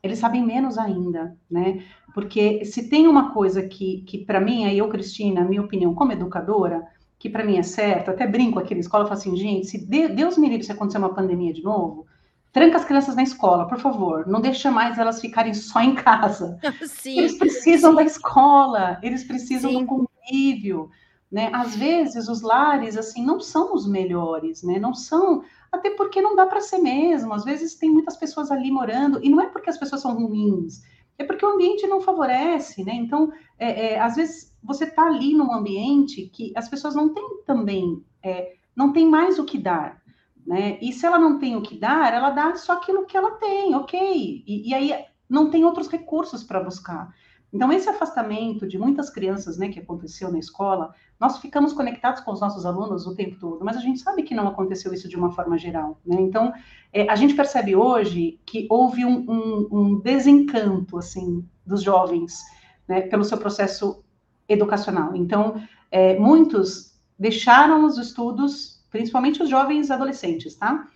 eles 0.00 0.20
sabem 0.20 0.40
menos 0.46 0.78
ainda, 0.78 1.36
né? 1.50 1.82
Porque 2.14 2.64
se 2.64 2.88
tem 2.88 3.08
uma 3.08 3.34
coisa 3.34 3.60
que, 3.66 4.02
que 4.02 4.18
para 4.24 4.40
mim, 4.40 4.66
aí 4.66 4.78
eu, 4.78 4.88
Cristina, 4.88 5.42
minha 5.42 5.62
opinião 5.62 5.96
como 5.96 6.12
educadora, 6.12 6.86
que 7.18 7.28
para 7.28 7.42
mim 7.42 7.56
é 7.56 7.62
certo, 7.64 8.12
até 8.12 8.28
brinco 8.28 8.60
aqui 8.60 8.72
na 8.72 8.82
escola, 8.82 9.02
eu 9.02 9.08
falo 9.08 9.18
assim, 9.18 9.34
gente, 9.34 9.66
se 9.66 9.84
Deus 9.84 10.38
me 10.38 10.48
livre 10.48 10.64
se 10.64 10.70
acontecer 10.70 10.98
uma 10.98 11.12
pandemia 11.12 11.52
de 11.52 11.64
novo, 11.64 12.06
tranca 12.54 12.76
as 12.76 12.84
crianças 12.84 13.16
na 13.16 13.24
escola, 13.24 13.66
por 13.66 13.80
favor, 13.80 14.28
não 14.28 14.40
deixa 14.40 14.70
mais 14.70 14.96
elas 14.96 15.20
ficarem 15.20 15.52
só 15.52 15.80
em 15.80 15.96
casa. 15.96 16.56
Sim, 16.86 17.18
eles 17.18 17.36
precisam 17.36 17.90
sim. 17.90 17.96
da 17.96 18.02
escola, 18.04 18.98
eles 19.02 19.24
precisam 19.24 19.72
sim. 19.72 19.80
do 19.80 19.86
convívio, 19.86 20.88
né? 21.30 21.50
Às 21.52 21.74
vezes 21.74 22.28
os 22.28 22.42
lares 22.42 22.96
assim 22.96 23.26
não 23.26 23.40
são 23.40 23.74
os 23.74 23.88
melhores, 23.88 24.62
né? 24.62 24.78
Não 24.78 24.94
são 24.94 25.42
até 25.72 25.90
porque 25.90 26.22
não 26.22 26.36
dá 26.36 26.46
para 26.46 26.60
ser 26.60 26.78
mesmo. 26.78 27.34
Às 27.34 27.44
vezes 27.44 27.74
tem 27.74 27.90
muitas 27.90 28.16
pessoas 28.16 28.52
ali 28.52 28.70
morando, 28.70 29.18
e 29.20 29.28
não 29.28 29.40
é 29.40 29.46
porque 29.46 29.68
as 29.68 29.76
pessoas 29.76 30.00
são 30.00 30.14
ruins, 30.14 30.80
é 31.18 31.24
porque 31.24 31.44
o 31.44 31.54
ambiente 31.54 31.88
não 31.88 32.00
favorece, 32.00 32.84
né? 32.84 32.94
Então, 32.94 33.32
é, 33.58 33.94
é, 33.94 34.00
às 34.00 34.14
vezes 34.14 34.54
você 34.62 34.84
está 34.84 35.06
ali 35.06 35.34
num 35.34 35.52
ambiente 35.52 36.30
que 36.32 36.52
as 36.54 36.68
pessoas 36.68 36.94
não 36.94 37.12
têm 37.12 37.42
também, 37.44 38.00
é, 38.22 38.52
não 38.76 38.92
tem 38.92 39.08
mais 39.08 39.40
o 39.40 39.44
que 39.44 39.58
dar, 39.58 40.03
né? 40.46 40.78
E 40.80 40.92
se 40.92 41.06
ela 41.06 41.18
não 41.18 41.38
tem 41.38 41.56
o 41.56 41.62
que 41.62 41.78
dar, 41.78 42.12
ela 42.12 42.30
dá 42.30 42.54
só 42.56 42.74
aquilo 42.74 43.06
que 43.06 43.16
ela 43.16 43.32
tem, 43.32 43.74
ok. 43.74 44.44
E, 44.46 44.68
e 44.68 44.74
aí 44.74 45.04
não 45.28 45.50
tem 45.50 45.64
outros 45.64 45.88
recursos 45.88 46.44
para 46.44 46.62
buscar. 46.62 47.12
Então, 47.54 47.72
esse 47.72 47.88
afastamento 47.88 48.66
de 48.66 48.76
muitas 48.76 49.08
crianças, 49.08 49.56
né, 49.56 49.68
que 49.68 49.78
aconteceu 49.78 50.30
na 50.30 50.40
escola, 50.40 50.92
nós 51.20 51.38
ficamos 51.38 51.72
conectados 51.72 52.20
com 52.20 52.32
os 52.32 52.40
nossos 52.40 52.66
alunos 52.66 53.06
o 53.06 53.14
tempo 53.14 53.38
todo, 53.38 53.64
mas 53.64 53.76
a 53.76 53.80
gente 53.80 54.00
sabe 54.00 54.24
que 54.24 54.34
não 54.34 54.48
aconteceu 54.48 54.92
isso 54.92 55.08
de 55.08 55.16
uma 55.16 55.30
forma 55.30 55.56
geral, 55.56 56.00
né? 56.04 56.20
Então, 56.20 56.52
é, 56.92 57.08
a 57.08 57.14
gente 57.14 57.32
percebe 57.32 57.76
hoje 57.76 58.40
que 58.44 58.66
houve 58.68 59.04
um, 59.04 59.24
um, 59.30 59.68
um 59.70 60.00
desencanto, 60.00 60.98
assim, 60.98 61.48
dos 61.64 61.80
jovens, 61.80 62.42
né, 62.88 63.02
pelo 63.02 63.22
seu 63.22 63.38
processo 63.38 64.02
educacional. 64.48 65.14
Então, 65.14 65.62
é, 65.92 66.18
muitos 66.18 66.98
deixaram 67.16 67.84
os 67.84 67.98
estudos, 67.98 68.73
principalmente 68.94 69.42
os 69.42 69.48
jovens 69.48 69.90
adolescentes, 69.90 70.54
tá? 70.54 70.86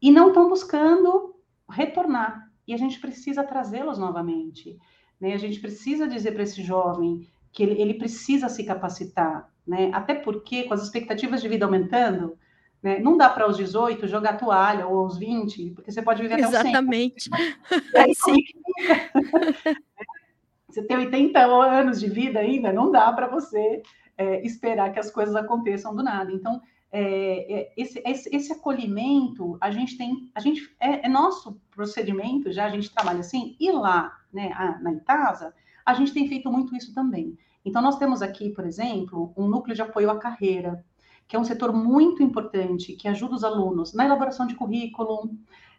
E 0.00 0.10
não 0.10 0.28
estão 0.28 0.48
buscando 0.48 1.34
retornar. 1.68 2.50
E 2.66 2.72
a 2.72 2.76
gente 2.78 2.98
precisa 2.98 3.44
trazê-los 3.44 3.98
novamente. 3.98 4.78
Né? 5.20 5.34
A 5.34 5.36
gente 5.36 5.60
precisa 5.60 6.08
dizer 6.08 6.32
para 6.32 6.42
esse 6.42 6.62
jovem 6.62 7.28
que 7.52 7.62
ele, 7.62 7.78
ele, 7.78 7.94
precisa 7.94 8.48
se 8.48 8.64
capacitar, 8.64 9.46
né? 9.66 9.90
Até 9.92 10.14
porque, 10.14 10.62
com 10.62 10.72
as 10.72 10.82
expectativas 10.82 11.42
de 11.42 11.48
vida 11.48 11.66
aumentando, 11.66 12.38
né, 12.82 12.98
não 12.98 13.14
dá 13.14 13.28
para 13.28 13.44
aos 13.44 13.58
18 13.58 14.08
jogar 14.08 14.38
toalha 14.38 14.86
ou 14.86 15.00
aos 15.00 15.18
20, 15.18 15.72
porque 15.72 15.92
você 15.92 16.00
pode 16.00 16.22
viver 16.22 16.38
Exatamente. 16.38 17.28
até 17.30 18.06
os 18.08 18.18
100. 18.18 18.34
Exatamente. 18.38 19.80
você 20.66 20.82
tem 20.82 20.96
80 20.96 21.38
anos 21.44 22.00
de 22.00 22.08
vida 22.08 22.40
ainda, 22.40 22.72
não 22.72 22.90
dá 22.90 23.12
para 23.12 23.28
você 23.28 23.82
é, 24.16 24.40
esperar 24.46 24.94
que 24.94 24.98
as 24.98 25.10
coisas 25.10 25.36
aconteçam 25.36 25.94
do 25.94 26.02
nada. 26.02 26.32
Então, 26.32 26.60
é, 26.96 27.52
é, 27.52 27.72
esse, 27.76 28.00
esse, 28.06 28.30
esse, 28.32 28.52
acolhimento, 28.52 29.58
a 29.60 29.68
gente 29.68 29.98
tem, 29.98 30.30
a 30.32 30.38
gente 30.38 30.72
é, 30.78 31.04
é, 31.04 31.08
nosso 31.08 31.60
procedimento, 31.72 32.52
já 32.52 32.66
a 32.66 32.70
gente 32.70 32.88
trabalha 32.94 33.18
assim, 33.18 33.56
e 33.58 33.72
lá, 33.72 34.16
né, 34.32 34.52
a, 34.54 34.78
na 34.78 34.92
Itasa, 34.92 35.52
a 35.84 35.92
gente 35.92 36.12
tem 36.14 36.28
feito 36.28 36.48
muito 36.52 36.76
isso 36.76 36.94
também. 36.94 37.36
Então, 37.64 37.82
nós 37.82 37.98
temos 37.98 38.22
aqui, 38.22 38.50
por 38.50 38.64
exemplo, 38.64 39.32
um 39.36 39.48
núcleo 39.48 39.74
de 39.74 39.82
apoio 39.82 40.08
à 40.08 40.18
carreira, 40.20 40.84
que 41.26 41.34
é 41.34 41.38
um 41.38 41.42
setor 41.42 41.72
muito 41.72 42.22
importante, 42.22 42.92
que 42.92 43.08
ajuda 43.08 43.34
os 43.34 43.42
alunos 43.42 43.92
na 43.92 44.04
elaboração 44.04 44.46
de 44.46 44.54
currículo, 44.54 45.30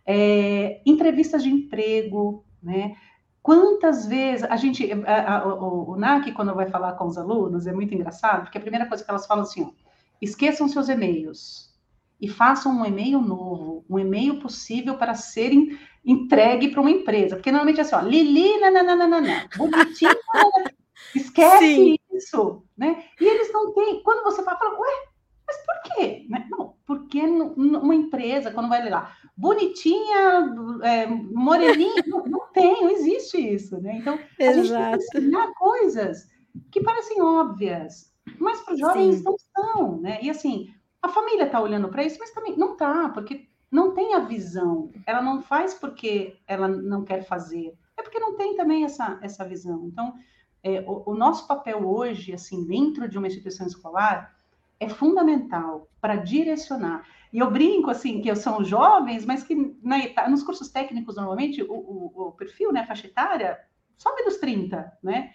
é, 0.06 0.82
entrevistas 0.86 1.42
de 1.44 1.50
emprego, 1.50 2.44
né? 2.62 2.98
Quantas 3.42 4.06
vezes 4.06 4.44
a 4.44 4.58
gente, 4.58 4.92
a, 5.06 5.38
a, 5.38 5.48
o, 5.48 5.92
o 5.92 5.96
NAC, 5.96 6.34
quando 6.34 6.54
vai 6.54 6.70
falar 6.70 6.94
com 6.94 7.06
os 7.06 7.18
alunos, 7.18 7.68
é 7.68 7.72
muito 7.72 7.94
engraçado, 7.94 8.42
porque 8.42 8.58
a 8.58 8.62
primeira 8.62 8.86
coisa 8.86 9.02
que 9.02 9.10
elas 9.10 9.26
falam 9.26 9.44
assim, 9.44 9.64
ó, 9.64 9.85
Esqueçam 10.22 10.68
seus 10.68 10.90
e-mails 10.90 11.74
e 12.20 12.30
façam 12.30 12.72
um 12.72 12.86
e-mail 12.86 13.22
novo, 13.22 13.86
um 13.90 14.00
e-mail 14.00 14.40
possível 14.40 14.98
para 14.98 15.14
ser 15.14 15.52
entregue 16.04 16.70
para 16.70 16.82
uma 16.82 16.92
empresa. 16.92 17.36
Porque 17.36 17.52
normalmente 17.52 17.80
é 17.80 17.82
assim, 17.82 17.96
ó, 17.96 18.02
Lili, 18.02 18.60
nananana, 18.60 19.50
bonitinho, 19.58 20.12
esquece 21.14 21.76
Sim. 21.76 21.96
isso, 22.14 22.64
né? 22.78 23.04
E 23.20 23.26
eles 23.26 23.52
não 23.52 23.74
têm, 23.74 24.02
quando 24.04 24.24
você 24.24 24.44
fala, 24.44 24.58
fala 24.58 24.80
ué, 24.80 25.08
mas 25.48 25.58
por 25.58 25.96
quê? 25.96 26.26
Né? 26.30 26.48
Não, 26.50 26.76
porque 26.86 27.22
uma 27.22 27.94
empresa, 27.94 28.52
quando 28.52 28.70
vai 28.70 28.90
lá, 28.90 29.16
bonitinha, 29.38 30.54
é, 30.84 31.08
moreninha, 31.08 32.04
não, 32.08 32.24
não, 32.26 32.48
tem, 32.52 32.82
não 32.82 32.90
existe 32.90 33.38
isso, 33.38 33.80
né? 33.82 33.98
Então, 33.98 34.20
a 34.40 34.44
Exato. 34.44 34.56
gente 34.64 34.70
tem 34.74 34.92
que 34.92 35.18
ensinar 35.18 35.54
coisas 35.54 36.28
que 36.72 36.82
parecem 36.82 37.22
óbvias, 37.22 38.12
mas 38.40 38.62
para 38.62 38.74
os 38.74 38.80
jovens 38.80 39.18
Sim. 39.18 39.24
não 39.24 39.36
são, 39.38 40.02
né? 40.02 40.20
E 40.22 40.30
assim, 40.30 40.74
a 41.02 41.10
família 41.10 41.46
está 41.46 41.62
olhando 41.62 41.90
para 41.90 42.04
isso, 42.04 42.18
mas 42.20 42.32
também 42.32 42.58
não 42.58 42.74
está, 42.74 43.10
porque 43.10 43.48
não 43.72 43.94
tem 43.94 44.14
a 44.14 44.20
visão. 44.20 44.92
Ela 45.06 45.22
não 45.22 45.42
faz 45.42 45.74
porque 45.74 46.38
ela 46.48 46.68
não 46.68 47.04
quer 47.04 47.24
fazer, 47.24 47.78
é 47.98 48.02
porque 48.02 48.20
não 48.20 48.36
tem 48.36 48.56
também 48.56 48.84
essa, 48.84 49.20
essa 49.22 49.46
visão. 49.46 49.86
Então, 49.86 50.14
é, 50.64 50.84
o, 50.88 51.12
o, 51.12 51.16
nosso 51.16 51.48
papel 51.48 51.88
hoje, 51.88 52.34
assim, 52.34 52.66
dentro 52.66 53.08
de 53.08 53.18
uma 53.18 53.28
instituição 53.28 53.68
escolar, 53.68 54.36
é 54.80 54.90
fundamental 54.90 55.88
para 56.02 56.16
direcionar. 56.16 57.08
E 57.32 57.40
eu 57.40 57.52
brinco, 57.52 57.90
assim, 57.92 58.22
que 58.22 58.34
são 58.36 58.64
jovens, 58.64 59.26
mas 59.26 59.44
que 59.44 59.76
na, 59.84 60.28
nos 60.28 60.42
cursos 60.42 60.70
técnicos, 60.70 61.16
normalmente, 61.16 61.62
o, 61.62 61.72
o, 61.72 62.28
o 62.28 62.32
perfil, 62.32 62.72
né, 62.72 62.86
faixa 62.86 63.08
etária, 63.08 63.60
sobe 63.98 64.24
dos 64.24 64.38
30, 64.38 64.98
né? 65.04 65.34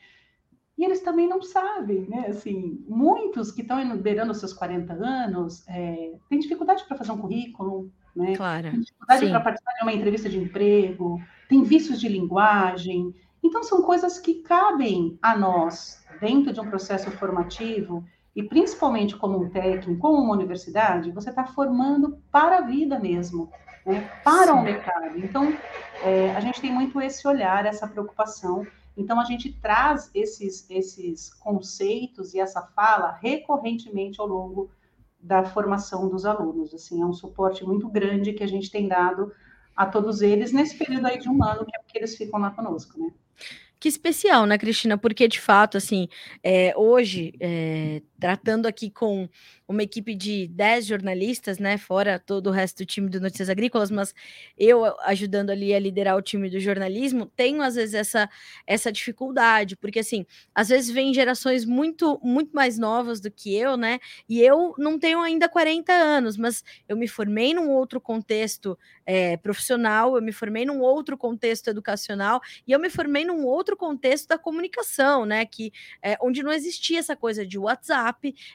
E 0.81 0.85
eles 0.85 1.03
também 1.03 1.29
não 1.29 1.43
sabem, 1.43 2.07
né? 2.09 2.29
Assim, 2.29 2.83
muitos 2.89 3.53
que 3.53 3.61
estão 3.61 3.99
beirando 3.99 4.33
os 4.33 4.39
seus 4.39 4.55
40 4.55 4.95
anos 4.95 5.63
é, 5.69 6.15
têm 6.27 6.39
dificuldade 6.39 6.85
para 6.85 6.97
fazer 6.97 7.13
um 7.13 7.19
currículo, 7.19 7.93
né? 8.17 8.35
Claro. 8.35 8.71
Tem 8.71 8.81
dificuldade 8.81 9.29
para 9.29 9.41
participar 9.41 9.73
de 9.75 9.83
uma 9.83 9.93
entrevista 9.93 10.31
de 10.31 10.39
emprego, 10.39 11.21
tem 11.51 11.63
vícios 11.63 12.01
de 12.01 12.09
linguagem. 12.09 13.15
Então, 13.43 13.63
são 13.63 13.83
coisas 13.83 14.19
que 14.19 14.37
cabem 14.37 15.19
a 15.21 15.37
nós, 15.37 16.03
dentro 16.19 16.51
de 16.51 16.61
um 16.63 16.71
processo 16.71 17.11
formativo, 17.11 18.03
e 18.35 18.43
principalmente 18.43 19.15
como 19.19 19.39
um 19.39 19.51
técnico, 19.51 20.01
como 20.01 20.23
uma 20.23 20.33
universidade, 20.33 21.13
você 21.13 21.29
está 21.29 21.45
formando 21.45 22.19
para 22.33 22.57
a 22.57 22.63
vida 22.63 22.99
mesmo, 22.99 23.51
né? 23.85 24.11
para 24.25 24.55
o 24.55 24.61
um 24.61 24.63
mercado. 24.63 25.19
Então, 25.19 25.55
é, 26.03 26.35
a 26.35 26.41
gente 26.41 26.59
tem 26.59 26.73
muito 26.73 26.99
esse 27.03 27.29
olhar, 27.29 27.67
essa 27.67 27.87
preocupação. 27.87 28.67
Então, 29.01 29.19
a 29.19 29.25
gente 29.25 29.53
traz 29.53 30.11
esses, 30.15 30.69
esses 30.71 31.33
conceitos 31.35 32.35
e 32.35 32.41
essa 32.41 32.63
fala 32.63 33.13
recorrentemente 33.21 34.21
ao 34.21 34.27
longo 34.27 34.71
da 35.19 35.45
formação 35.45 36.09
dos 36.09 36.25
alunos. 36.25 36.75
Assim, 36.75 37.03
é 37.03 37.07
um 37.07 37.13
suporte 37.13 37.65
muito 37.65 37.89
grande 37.89 38.33
que 38.33 38.45
a 38.45 38.49
gente 38.49 38.71
tem 38.71 38.87
dado 38.89 39.33
a 39.77 39.87
todos 39.87 40.21
eles 40.21 40.53
nesse 40.53 40.77
período 40.77 41.07
aí 41.07 41.19
de 41.19 41.29
um 41.29 41.43
ano, 41.43 41.65
que 41.65 41.77
é 41.77 41.81
porque 41.81 41.99
eles 41.99 42.17
ficam 42.17 42.39
lá 42.39 42.51
conosco, 42.51 42.99
né? 42.99 43.11
Que 43.79 43.89
especial, 43.89 44.45
né, 44.45 44.59
Cristina? 44.59 44.99
Porque, 44.99 45.27
de 45.27 45.41
fato, 45.41 45.79
assim, 45.79 46.07
é, 46.43 46.75
hoje, 46.77 47.33
é, 47.41 48.03
tratando 48.21 48.67
aqui 48.67 48.91
com 48.91 49.29
uma 49.67 49.83
equipe 49.83 50.15
de 50.15 50.47
10 50.49 50.87
jornalistas, 50.87 51.59
né, 51.59 51.79
fora 51.79 52.19
todo 52.19 52.49
o 52.49 52.51
resto 52.51 52.79
do 52.79 52.87
time 52.87 53.09
do 53.09 53.21
Notícias 53.21 53.49
Agrícolas, 53.49 53.91
mas 53.91 54.13
eu 54.59 54.85
ajudando 55.05 55.51
ali 55.51 55.73
a 55.73 55.79
liderar 55.79 56.17
o 56.17 56.23
time 56.23 56.51
do 56.51 56.59
jornalismo, 56.59 57.27
tenho 57.37 57.63
às 57.63 57.77
vezes 57.77 57.95
essa 57.95 58.29
essa 58.67 58.91
dificuldade, 58.93 59.77
porque 59.77 60.01
assim, 60.01 60.27
às 60.55 60.69
vezes 60.69 60.91
vem 60.91 61.15
gerações 61.15 61.65
muito 61.65 62.21
muito 62.23 62.51
mais 62.53 62.79
novas 62.79 63.21
do 63.21 63.31
que 63.31 63.55
eu, 63.55 63.77
né? 63.77 63.99
E 64.29 64.41
eu 64.41 64.75
não 64.79 64.99
tenho 64.99 65.21
ainda 65.21 65.49
40 65.49 65.93
anos, 65.93 66.37
mas 66.37 66.63
eu 66.89 66.97
me 66.97 67.07
formei 67.09 67.55
num 67.55 67.71
outro 67.71 68.01
contexto 68.01 68.77
é, 69.07 69.37
profissional, 69.37 70.17
eu 70.17 70.23
me 70.23 70.33
formei 70.33 70.65
num 70.65 70.81
outro 70.81 71.17
contexto 71.17 71.69
educacional 71.69 72.41
e 72.67 72.73
eu 72.73 72.79
me 72.81 72.91
formei 72.91 73.25
num 73.25 73.45
outro 73.45 73.77
contexto 73.77 74.29
da 74.29 74.39
comunicação, 74.39 75.25
né? 75.25 75.45
Que 75.47 75.73
é, 76.03 76.17
onde 76.21 76.43
não 76.43 76.53
existia 76.53 76.99
essa 76.99 77.17
coisa 77.17 77.47
de 77.47 77.59
WhatsApp, 77.59 78.10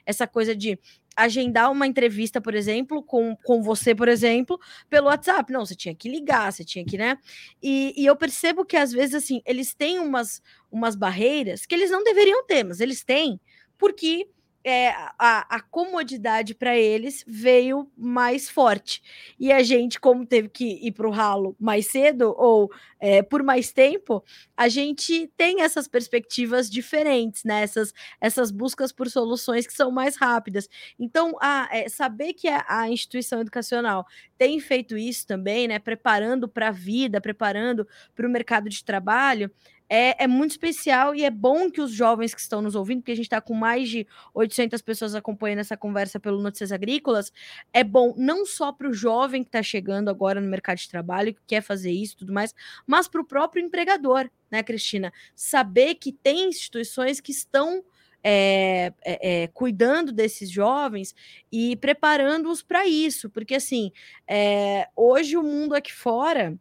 essa 0.05 0.27
coisa 0.27 0.55
de 0.55 0.79
agendar 1.15 1.71
uma 1.71 1.87
entrevista, 1.87 2.41
por 2.41 2.53
exemplo, 2.53 3.01
com, 3.01 3.35
com 3.37 3.61
você, 3.63 3.95
por 3.95 4.07
exemplo, 4.07 4.59
pelo 4.89 5.07
WhatsApp. 5.07 5.51
Não, 5.51 5.65
você 5.65 5.75
tinha 5.75 5.95
que 5.95 6.09
ligar, 6.09 6.51
você 6.51 6.63
tinha 6.65 6.83
que, 6.83 6.97
né? 6.97 7.17
E, 7.63 7.93
e 7.95 8.05
eu 8.05 8.15
percebo 8.15 8.65
que 8.65 8.75
às 8.75 8.91
vezes, 8.91 9.15
assim, 9.15 9.41
eles 9.45 9.73
têm 9.73 9.99
umas, 9.99 10.41
umas 10.69 10.95
barreiras 10.95 11.65
que 11.65 11.73
eles 11.73 11.89
não 11.89 12.03
deveriam 12.03 12.45
ter, 12.45 12.63
mas 12.63 12.81
eles 12.81 13.03
têm, 13.03 13.39
porque 13.77 14.27
é, 14.65 14.89
a, 15.19 15.57
a, 15.57 15.61
comodidade 15.61 16.55
para 16.55 16.75
eles 16.75 17.23
veio 17.27 17.87
mais 17.95 18.49
forte. 18.49 18.99
E 19.39 19.51
a 19.51 19.61
gente, 19.61 19.99
como 19.99 20.25
teve 20.25 20.49
que 20.49 20.79
ir 20.81 20.91
para 20.91 21.07
o 21.07 21.11
ralo 21.11 21.55
mais 21.59 21.91
cedo 21.91 22.33
ou 22.35 22.71
é, 22.99 23.21
por 23.21 23.43
mais 23.43 23.71
tempo, 23.71 24.23
a 24.57 24.67
gente 24.67 25.31
tem 25.37 25.61
essas 25.61 25.87
perspectivas 25.87 26.67
diferentes, 26.67 27.43
né? 27.43 27.61
essas, 27.61 27.93
essas 28.19 28.49
buscas 28.49 28.91
por 28.91 29.07
soluções 29.07 29.67
que 29.67 29.73
são 29.73 29.91
mais 29.91 30.15
rápidas. 30.15 30.67
Então, 30.97 31.37
a, 31.39 31.69
é, 31.71 31.87
saber 31.87 32.33
que 32.33 32.47
a, 32.47 32.65
a, 32.67 32.89
instituição 32.89 33.41
educacional 33.41 34.07
tem 34.35 34.59
feito 34.59 34.97
isso 34.97 35.27
também, 35.27 35.67
né? 35.67 35.77
preparando 35.77 36.47
para 36.47 36.69
a 36.69 36.71
vida, 36.71 37.21
preparando 37.21 37.87
para 38.15 38.25
o 38.25 38.31
mercado 38.31 38.67
de 38.67 38.83
trabalho, 38.83 39.51
é, 39.89 40.23
é, 40.23 40.27
muito 40.27 40.51
especial 40.51 41.13
e 41.13 41.23
é 41.23 41.29
bom 41.29 41.69
que 41.69 41.81
os 41.81 41.91
jovens 41.91 42.33
que 42.33 42.41
estão 42.41 42.61
nos 42.61 42.75
ouvindo, 42.75 42.99
porque 43.01 43.11
a 43.11 43.15
gente 43.15 43.25
está 43.25 43.39
com 43.39 43.53
mais 43.53 43.89
de 43.89 44.07
800 44.33 44.81
pessoas 44.81 45.15
acompanhando 45.15 45.59
essa 45.59 45.77
conversa 45.77 46.19
pelo 46.19 46.41
Notícias 46.41 46.71
Agrícolas, 46.71 47.31
é 47.71 47.83
bom 47.83 48.13
não 48.17 48.45
só 48.45 48.71
para 48.71 48.89
o 48.89 48.93
jovem 48.93 49.43
que 49.43 49.49
está 49.49 49.61
chegando 49.61 50.09
agora 50.09 50.41
no 50.41 50.47
mercado 50.47 50.77
de 50.77 50.89
trabalho, 50.89 51.33
que 51.33 51.41
quer 51.45 51.61
fazer 51.61 51.91
isso 51.91 52.15
e 52.15 52.17
tudo 52.17 52.33
mais, 52.33 52.53
mas 52.85 53.07
para 53.07 53.21
o 53.21 53.25
próprio 53.25 53.63
empregador, 53.63 54.29
né, 54.49 54.63
Cristina? 54.63 55.13
Saber 55.35 55.95
que 55.95 56.11
tem 56.11 56.49
instituições 56.49 57.19
que 57.19 57.31
estão 57.31 57.83
é, 58.27 58.91
é, 59.05 59.43
é, 59.43 59.47
cuidando 59.49 60.11
desses 60.11 60.49
jovens 60.49 61.13
e 61.51 61.75
preparando-os 61.75 62.63
para 62.63 62.87
isso, 62.87 63.29
porque 63.29 63.53
assim, 63.53 63.91
é, 64.27 64.87
hoje 64.95 65.37
o 65.37 65.43
mundo 65.43 65.75
aqui 65.75 65.93
fora 65.93 66.57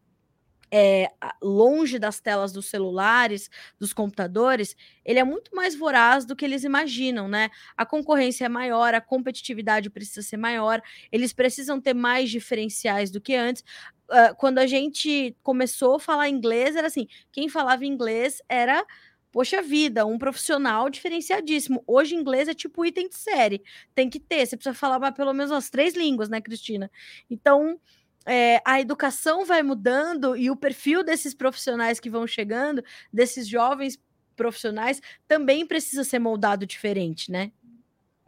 é, 0.77 1.09
longe 1.41 2.01
das 2.01 2.19
telas 2.19 2.53
dos 2.53 2.67
celulares, 2.67 3.49
dos 3.79 3.93
computadores, 3.93 4.75
ele 5.05 5.21
é 5.21 5.25
muito 5.25 5.55
mais 5.55 5.77
voraz 5.77 6.25
do 6.25 6.35
que 6.35 6.45
eles 6.45 6.65
imaginam, 6.65 7.29
né? 7.29 7.49
A 7.77 7.87
concorrência 7.87 8.47
é 8.47 8.49
maior, 8.49 8.93
a 8.93 9.01
competitividade 9.01 9.89
precisa 9.89 10.21
ser 10.21 10.37
maior, 10.37 10.83
eles 11.13 11.33
precisam 11.33 11.81
ter 11.81 11.95
mais 11.95 12.29
diferenciais 12.29 13.09
do 13.13 13.21
que 13.21 13.37
antes. 13.37 13.63
Uh, 14.11 14.35
quando 14.37 14.59
a 14.59 14.67
gente 14.67 15.37
começou 15.45 15.95
a 15.95 16.01
falar 16.01 16.29
inglês, 16.29 16.75
era 16.75 16.89
assim: 16.89 17.07
quem 17.31 17.49
falava 17.49 17.87
inglês 17.87 18.43
era 18.49 18.85
poxa 19.31 19.63
vida, 19.63 20.05
um 20.05 20.19
profissional 20.19 20.91
diferenciadíssimo. 20.91 21.83
Hoje, 21.87 22.17
inglês 22.17 22.49
é 22.49 22.55
tipo 22.55 22.85
item 22.85 23.09
de 23.09 23.17
série. 23.17 23.63
Tem 23.95 24.11
que 24.11 24.19
ter, 24.21 24.45
você 24.47 24.57
precisa 24.57 24.75
falar 24.75 25.13
pelo 25.13 25.33
menos 25.33 25.53
umas 25.53 25.71
três 25.71 25.95
línguas, 25.95 26.29
né, 26.29 26.41
Cristina? 26.41 26.91
Então, 27.31 27.79
é, 28.27 28.61
a 28.65 28.81
educação 28.81 29.45
vai 29.45 29.63
mudando 29.63 30.37
e 30.37 30.51
o 30.51 30.57
perfil 30.57 31.05
desses 31.05 31.35
profissionais 31.35 32.01
que 32.01 32.11
vão 32.11 32.27
chegando, 32.27 32.83
desses 33.13 33.49
jovens 33.49 33.99
profissionais, 34.37 35.01
também 35.29 35.67
precisa 35.67 36.05
ser 36.05 36.19
moldado 36.19 36.67
diferente, 36.67 37.31
né? 37.31 37.53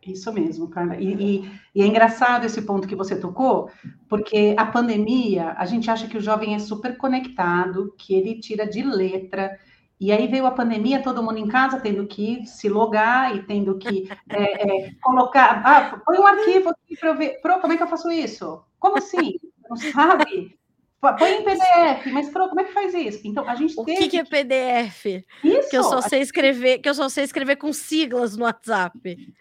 Isso 0.07 0.33
mesmo, 0.33 0.69
Carla. 0.69 0.97
E, 0.97 1.15
e, 1.15 1.51
e, 1.75 1.83
é 1.83 1.87
engraçado 1.87 2.45
esse 2.45 2.63
ponto 2.63 2.87
que 2.87 2.95
você 2.95 3.19
tocou, 3.19 3.71
porque 4.09 4.55
a 4.57 4.65
pandemia, 4.65 5.55
a 5.59 5.67
gente 5.67 5.91
acha 5.91 6.07
que 6.07 6.17
o 6.17 6.21
jovem 6.21 6.55
é 6.55 6.59
super 6.61 6.97
conectado, 6.97 7.93
que 7.99 8.15
ele 8.15 8.39
tira 8.39 8.67
de 8.67 8.83
letra, 8.83 9.59
e 9.99 10.13
aí 10.13 10.29
veio 10.29 10.47
a 10.47 10.51
pandemia, 10.51 11.03
todo 11.03 11.23
mundo 11.23 11.39
em 11.39 11.49
casa 11.49 11.81
tendo 11.81 12.07
que 12.07 12.45
se 12.45 12.69
logar 12.69 13.35
e 13.35 13.43
tendo 13.45 13.79
que 13.79 14.09
é, 14.29 14.87
é, 14.87 14.95
colocar. 15.03 15.63
Ah, 15.65 16.01
põe 16.05 16.19
um 16.19 16.27
arquivo 16.27 16.69
aqui 16.69 16.97
para 16.99 17.09
eu 17.09 17.17
ver. 17.17 17.41
Pro, 17.41 17.61
como 17.61 17.73
é 17.73 17.77
que 17.77 17.83
eu 17.83 17.89
faço 17.89 18.11
isso? 18.11 18.63
Como 18.79 18.99
assim? 18.99 19.41
Não 19.69 19.77
sabe? 19.77 20.57
Põe 20.99 21.35
em 21.35 21.45
PDF, 21.45 22.07
mas 22.13 22.31
pro, 22.31 22.49
como 22.49 22.61
é 22.61 22.65
que 22.65 22.73
faz 22.73 22.95
isso? 22.95 23.21
Então, 23.25 23.49
a 23.49 23.55
gente 23.55 23.75
O 23.79 23.85
que, 23.85 24.09
que 24.09 24.19
é 24.19 24.25
PDF? 24.25 25.25
Isso. 25.45 25.71
Que 25.71 25.77
eu 25.77 25.85
só 25.85 26.01
sei 26.01 26.21
escrever, 26.21 26.79
que 26.79 26.89
eu 26.89 26.95
só 26.95 27.09
sei 27.09 27.23
escrever 27.23 27.57
com 27.57 27.73
siglas 27.73 28.37
no 28.37 28.45
WhatsApp. 28.45 28.99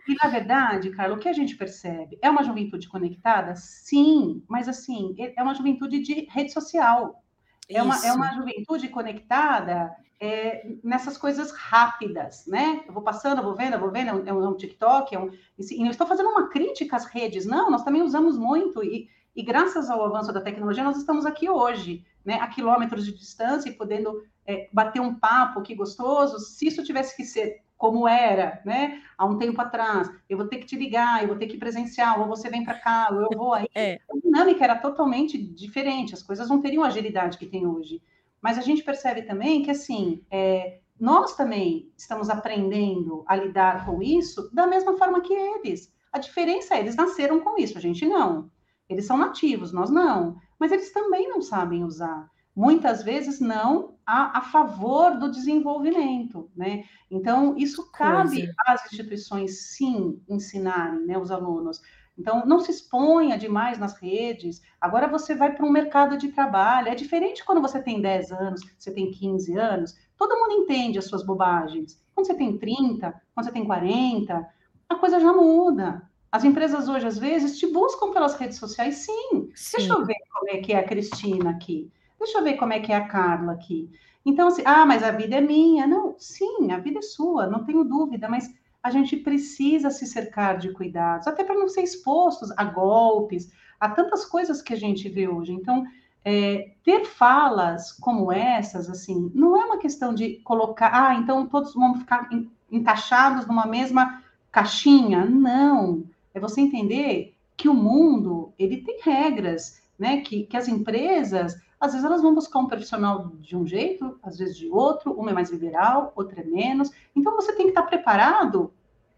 E 0.07 0.15
na 0.21 0.29
verdade, 0.29 0.91
Carla, 0.91 1.15
o 1.15 1.19
que 1.19 1.29
a 1.29 1.33
gente 1.33 1.55
percebe? 1.55 2.19
É 2.21 2.29
uma 2.29 2.43
juventude 2.43 2.87
conectada? 2.87 3.55
Sim, 3.55 4.43
mas 4.47 4.67
assim, 4.67 5.15
é 5.17 5.41
uma 5.41 5.55
juventude 5.55 5.99
de 6.01 6.27
rede 6.29 6.51
social. 6.51 7.23
É 7.67 7.81
uma, 7.81 8.05
é 8.05 8.13
uma 8.13 8.31
juventude 8.33 8.89
conectada 8.89 9.95
é, 10.19 10.67
nessas 10.83 11.17
coisas 11.17 11.51
rápidas, 11.51 12.45
né? 12.47 12.83
Eu 12.87 12.93
vou 12.93 13.01
passando, 13.01 13.39
eu 13.39 13.43
vou 13.43 13.55
vendo, 13.55 13.73
eu 13.73 13.79
vou 13.79 13.91
vendo, 13.91 14.09
é 14.09 14.33
um, 14.33 14.43
é 14.43 14.49
um 14.49 14.55
TikTok, 14.55 15.15
é 15.15 15.19
um, 15.19 15.31
e 15.57 15.83
não 15.83 15.89
estou 15.89 16.05
fazendo 16.05 16.29
uma 16.29 16.49
crítica 16.49 16.95
às 16.95 17.05
redes, 17.05 17.45
não, 17.45 17.71
nós 17.71 17.83
também 17.83 18.03
usamos 18.03 18.37
muito, 18.37 18.83
e, 18.83 19.09
e 19.35 19.43
graças 19.43 19.89
ao 19.89 20.05
avanço 20.05 20.31
da 20.31 20.39
tecnologia, 20.39 20.83
nós 20.83 20.97
estamos 20.97 21.25
aqui 21.25 21.49
hoje, 21.49 22.05
né, 22.23 22.35
a 22.35 22.47
quilômetros 22.47 23.05
de 23.05 23.13
distância 23.13 23.69
e 23.69 23.73
podendo 23.73 24.23
é, 24.45 24.69
bater 24.71 25.01
um 25.01 25.15
papo 25.15 25.61
que 25.61 25.75
gostoso. 25.75 26.39
Se 26.39 26.67
isso 26.67 26.83
tivesse 26.83 27.15
que 27.15 27.25
ser 27.25 27.61
como 27.77 28.07
era, 28.07 28.61
né, 28.65 29.01
há 29.17 29.25
um 29.25 29.37
tempo 29.37 29.59
atrás, 29.59 30.09
eu 30.29 30.37
vou 30.37 30.47
ter 30.47 30.59
que 30.59 30.65
te 30.65 30.77
ligar, 30.77 31.21
eu 31.21 31.27
vou 31.27 31.37
ter 31.37 31.47
que 31.47 31.57
presenciar, 31.57 32.19
ou 32.19 32.27
você 32.27 32.49
vem 32.49 32.63
para 32.63 32.79
cá, 32.79 33.09
ou 33.11 33.21
eu 33.21 33.29
vou 33.37 33.53
aí. 33.53 33.67
É. 33.75 33.99
A 34.09 34.17
dinâmica 34.23 34.63
era 34.63 34.77
totalmente 34.77 35.37
diferente, 35.37 36.13
as 36.13 36.23
coisas 36.23 36.47
não 36.47 36.61
teriam 36.61 36.83
a 36.83 36.87
agilidade 36.87 37.37
que 37.37 37.45
tem 37.45 37.67
hoje. 37.67 38.01
Mas 38.41 38.57
a 38.57 38.61
gente 38.61 38.83
percebe 38.83 39.23
também 39.23 39.63
que, 39.63 39.71
assim, 39.71 40.23
é, 40.31 40.79
nós 40.97 41.35
também 41.35 41.91
estamos 41.97 42.29
aprendendo 42.29 43.25
a 43.27 43.35
lidar 43.35 43.85
com 43.85 44.01
isso 44.01 44.49
da 44.53 44.65
mesma 44.65 44.97
forma 44.97 45.19
que 45.19 45.33
eles. 45.33 45.93
A 46.13 46.19
diferença 46.19 46.75
é, 46.75 46.79
eles 46.79 46.95
nasceram 46.95 47.41
com 47.41 47.57
isso, 47.57 47.77
a 47.77 47.81
gente 47.81 48.05
não. 48.05 48.49
Eles 48.89 49.05
são 49.05 49.17
nativos, 49.17 49.71
nós 49.71 49.89
não. 49.89 50.37
Mas 50.59 50.71
eles 50.71 50.91
também 50.91 51.27
não 51.29 51.41
sabem 51.41 51.83
usar. 51.83 52.29
Muitas 52.55 53.03
vezes 53.03 53.39
não 53.39 53.95
a, 54.05 54.39
a 54.39 54.41
favor 54.41 55.17
do 55.17 55.29
desenvolvimento, 55.29 56.49
né? 56.55 56.85
Então, 57.11 57.57
isso 57.57 57.91
cabe 57.91 58.37
Coisa. 58.37 58.53
às 58.65 58.85
instituições, 58.85 59.75
sim, 59.75 60.21
ensinarem 60.29 61.05
né, 61.05 61.17
os 61.17 61.31
alunos. 61.31 61.81
Então, 62.17 62.45
não 62.45 62.61
se 62.61 62.71
exponha 62.71 63.37
demais 63.37 63.77
nas 63.77 63.97
redes. 63.97 64.61
Agora 64.79 65.07
você 65.07 65.35
vai 65.35 65.53
para 65.53 65.65
um 65.65 65.71
mercado 65.71 66.17
de 66.17 66.29
trabalho. 66.29 66.87
É 66.87 66.95
diferente 66.95 67.43
quando 67.43 67.61
você 67.61 67.81
tem 67.81 68.01
10 68.01 68.31
anos, 68.31 68.61
você 68.77 68.91
tem 68.91 69.11
15 69.11 69.57
anos. 69.57 69.95
Todo 70.15 70.37
mundo 70.37 70.61
entende 70.61 70.97
as 70.97 71.05
suas 71.05 71.25
bobagens. 71.25 72.01
Quando 72.13 72.27
você 72.27 72.35
tem 72.35 72.57
30, 72.57 73.11
quando 73.33 73.45
você 73.45 73.51
tem 73.51 73.65
40, 73.65 74.47
a 74.87 74.95
coisa 74.95 75.19
já 75.19 75.33
muda. 75.33 76.09
As 76.31 76.43
empresas 76.43 76.87
hoje, 76.89 77.07
às 77.07 77.17
vezes, 77.17 77.57
te 77.57 77.67
buscam 77.67 78.11
pelas 78.11 78.35
redes 78.35 78.57
sociais, 78.57 78.95
sim. 78.97 79.49
sim. 79.55 79.77
Deixa 79.77 79.93
eu 79.93 80.05
ver 80.05 80.17
como 80.33 80.49
é 80.49 80.57
que 80.57 80.73
é 80.73 80.79
a 80.79 80.83
Cristina 80.83 81.51
aqui. 81.51 81.89
Deixa 82.19 82.37
eu 82.39 82.43
ver 82.43 82.55
como 82.55 82.73
é 82.73 82.79
que 82.79 82.91
é 82.91 82.95
a 82.95 83.07
Carla 83.07 83.53
aqui. 83.53 83.89
Então, 84.25 84.47
assim, 84.47 84.63
ah, 84.65 84.85
mas 84.85 85.03
a 85.03 85.11
vida 85.11 85.35
é 85.35 85.41
minha. 85.41 85.85
Não, 85.85 86.15
sim, 86.17 86.71
a 86.71 86.79
vida 86.79 86.99
é 86.99 87.01
sua, 87.01 87.47
não 87.47 87.63
tenho 87.63 87.83
dúvida, 87.83 88.27
mas 88.27 88.53
a 88.81 88.89
gente 88.89 89.17
precisa 89.17 89.89
se 89.89 90.05
cercar 90.05 90.57
de 90.57 90.71
cuidados, 90.71 91.27
até 91.27 91.43
para 91.43 91.55
não 91.55 91.67
ser 91.67 91.81
expostos 91.81 92.51
a 92.55 92.63
golpes, 92.63 93.51
a 93.79 93.89
tantas 93.89 94.25
coisas 94.25 94.61
que 94.61 94.73
a 94.73 94.77
gente 94.77 95.09
vê 95.09 95.27
hoje. 95.27 95.51
Então, 95.51 95.85
é, 96.23 96.71
ter 96.83 97.05
falas 97.05 97.91
como 97.91 98.31
essas, 98.31 98.89
assim, 98.89 99.31
não 99.33 99.59
é 99.59 99.65
uma 99.65 99.77
questão 99.77 100.13
de 100.13 100.37
colocar, 100.43 100.91
ah, 100.93 101.15
então 101.15 101.47
todos 101.47 101.73
vão 101.73 101.99
ficar 101.99 102.27
encaixados 102.71 103.45
numa 103.45 103.65
mesma 103.65 104.23
caixinha. 104.51 105.23
Não. 105.25 106.03
É 106.35 106.39
você 106.39 106.61
entender 106.61 107.33
que 107.57 107.69
o 107.69 107.73
mundo, 107.73 108.53
ele 108.59 108.81
tem 108.81 108.99
regras, 109.01 109.81
né? 109.97 110.21
Que, 110.21 110.43
que 110.43 110.57
as 110.57 110.67
empresas, 110.67 111.55
às 111.79 111.93
vezes 111.93 112.05
elas 112.05 112.21
vão 112.21 112.35
buscar 112.35 112.59
um 112.59 112.67
profissional 112.67 113.31
de 113.39 113.55
um 113.55 113.65
jeito, 113.65 114.19
às 114.21 114.37
vezes 114.37 114.57
de 114.57 114.67
outro, 114.67 115.13
uma 115.13 115.31
é 115.31 115.33
mais 115.33 115.49
liberal, 115.49 116.11
outra 116.15 116.41
é 116.41 116.43
menos. 116.43 116.91
Então 117.15 117.35
você 117.35 117.53
tem 117.53 117.67
que 117.67 117.71
estar 117.71 117.83
preparado, 117.83 118.73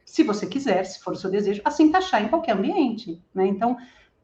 se 0.05 0.23
você 0.23 0.45
quiser, 0.45 0.83
se 0.85 0.99
for 1.03 1.13
o 1.13 1.17
seu 1.17 1.29
desejo, 1.29 1.61
a 1.65 1.71
se 1.71 1.83
em 1.83 2.27
qualquer 2.29 2.55
ambiente, 2.55 3.21
né? 3.33 3.47
Então, 3.47 3.77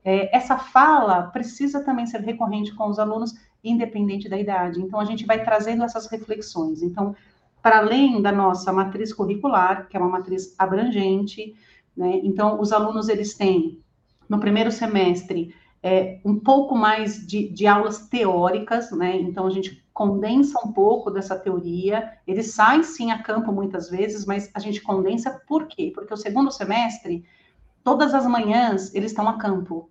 é, 0.06 0.36
essa 0.36 0.58
fala 0.58 1.24
precisa 1.24 1.84
também 1.84 2.06
ser 2.06 2.22
recorrente 2.22 2.74
com 2.76 2.88
os 2.88 3.00
alunos, 3.00 3.34
independente 3.64 4.30
da 4.30 4.38
idade. 4.38 4.82
Então, 4.82 5.00
a 5.00 5.06
gente 5.06 5.26
vai 5.26 5.44
trazendo 5.44 5.84
essas 5.84 6.06
reflexões. 6.08 6.82
Então, 6.82 7.16
para 7.62 7.80
além 7.80 8.22
da 8.22 8.32
nossa 8.32 8.72
matriz 8.72 9.14
curricular, 9.14 9.88
que 9.89 9.98
é 9.98 10.00
uma 10.00 10.10
matriz 10.10 10.54
abrangente, 10.60 11.56
né? 11.96 12.20
Então, 12.24 12.60
os 12.60 12.72
alunos, 12.72 13.10
eles 13.10 13.36
têm, 13.36 13.80
no 14.28 14.39
primeiro 14.39 14.72
semestre, 14.72 15.56
é, 15.82 16.20
um 16.24 16.39
pouco 16.39 16.76
mais 16.76 17.26
de, 17.28 17.50
de, 17.50 17.68
aulas 17.68 18.08
teóricas, 18.08 18.91
né? 18.91 19.18
Então, 19.18 19.46
a 19.46 19.50
gente 19.50 19.84
condensa 19.94 20.58
um 20.66 20.72
pouco 20.72 21.12
dessa 21.12 21.38
teoria. 21.38 22.14
Eles 22.26 22.54
saem, 22.54 22.84
sim, 22.84 23.12
a 23.12 23.22
campo 23.22 23.52
muitas 23.52 23.89
vezes, 23.89 24.26
mas 24.26 24.50
a 24.54 24.60
gente 24.60 24.82
condensa 24.82 25.41
por 25.46 25.68
quê? 25.68 25.91
Porque 25.94 26.14
o 26.14 26.18
segundo 26.18 26.52
semestre, 26.52 27.26
todas 27.84 28.14
as 28.14 28.26
manhãs, 28.26 28.96
eles 28.96 29.12
estão 29.12 29.28
a 29.28 29.38
campo. 29.38 29.89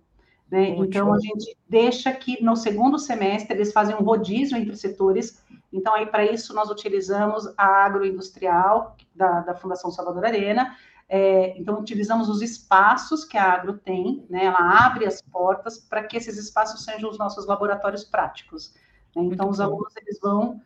Né? 0.49 0.69
Então, 0.69 1.13
a 1.13 1.19
gente 1.19 1.55
deixa 1.69 2.11
que 2.11 2.43
no 2.43 2.55
segundo 2.55 2.97
semestre 2.99 3.55
eles 3.55 3.71
fazem 3.71 3.95
um 3.95 4.03
rodízio 4.03 4.57
entre 4.57 4.75
setores. 4.75 5.43
Então, 5.71 5.93
aí, 5.93 6.05
para 6.05 6.25
isso, 6.25 6.53
nós 6.53 6.69
utilizamos 6.69 7.51
a 7.57 7.85
agroindustrial 7.85 8.95
da, 9.15 9.41
da 9.41 9.55
Fundação 9.55 9.89
Salvador 9.91 10.25
Arena. 10.25 10.75
É, 11.09 11.57
então, 11.59 11.79
utilizamos 11.79 12.29
os 12.29 12.41
espaços 12.41 13.23
que 13.23 13.37
a 13.37 13.53
agro 13.53 13.77
tem, 13.77 14.25
né? 14.29 14.45
ela 14.45 14.85
abre 14.85 15.05
as 15.05 15.21
portas 15.21 15.77
para 15.77 16.03
que 16.03 16.17
esses 16.17 16.37
espaços 16.37 16.83
sejam 16.83 17.09
os 17.09 17.17
nossos 17.17 17.45
laboratórios 17.45 18.03
práticos. 18.03 18.73
Né? 19.15 19.23
Então, 19.23 19.49
os 19.49 19.59
alunos 19.59 19.95
eles 19.97 20.19
vão 20.19 20.61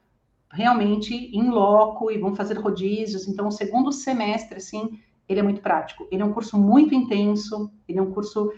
realmente 0.51 1.13
em 1.13 1.49
loco 1.49 2.09
e 2.11 2.17
vão 2.17 2.35
fazer 2.35 2.57
rodízios. 2.57 3.27
Então, 3.27 3.47
o 3.47 3.51
segundo 3.51 3.91
semestre, 3.91 4.61
sim, 4.61 4.99
ele 5.27 5.39
é 5.39 5.43
muito 5.43 5.61
prático. 5.61 6.07
Ele 6.11 6.21
é 6.21 6.25
um 6.25 6.33
curso 6.33 6.57
muito 6.57 6.95
intenso, 6.95 7.71
ele 7.87 7.99
é 7.99 8.01
um 8.01 8.13
curso 8.13 8.51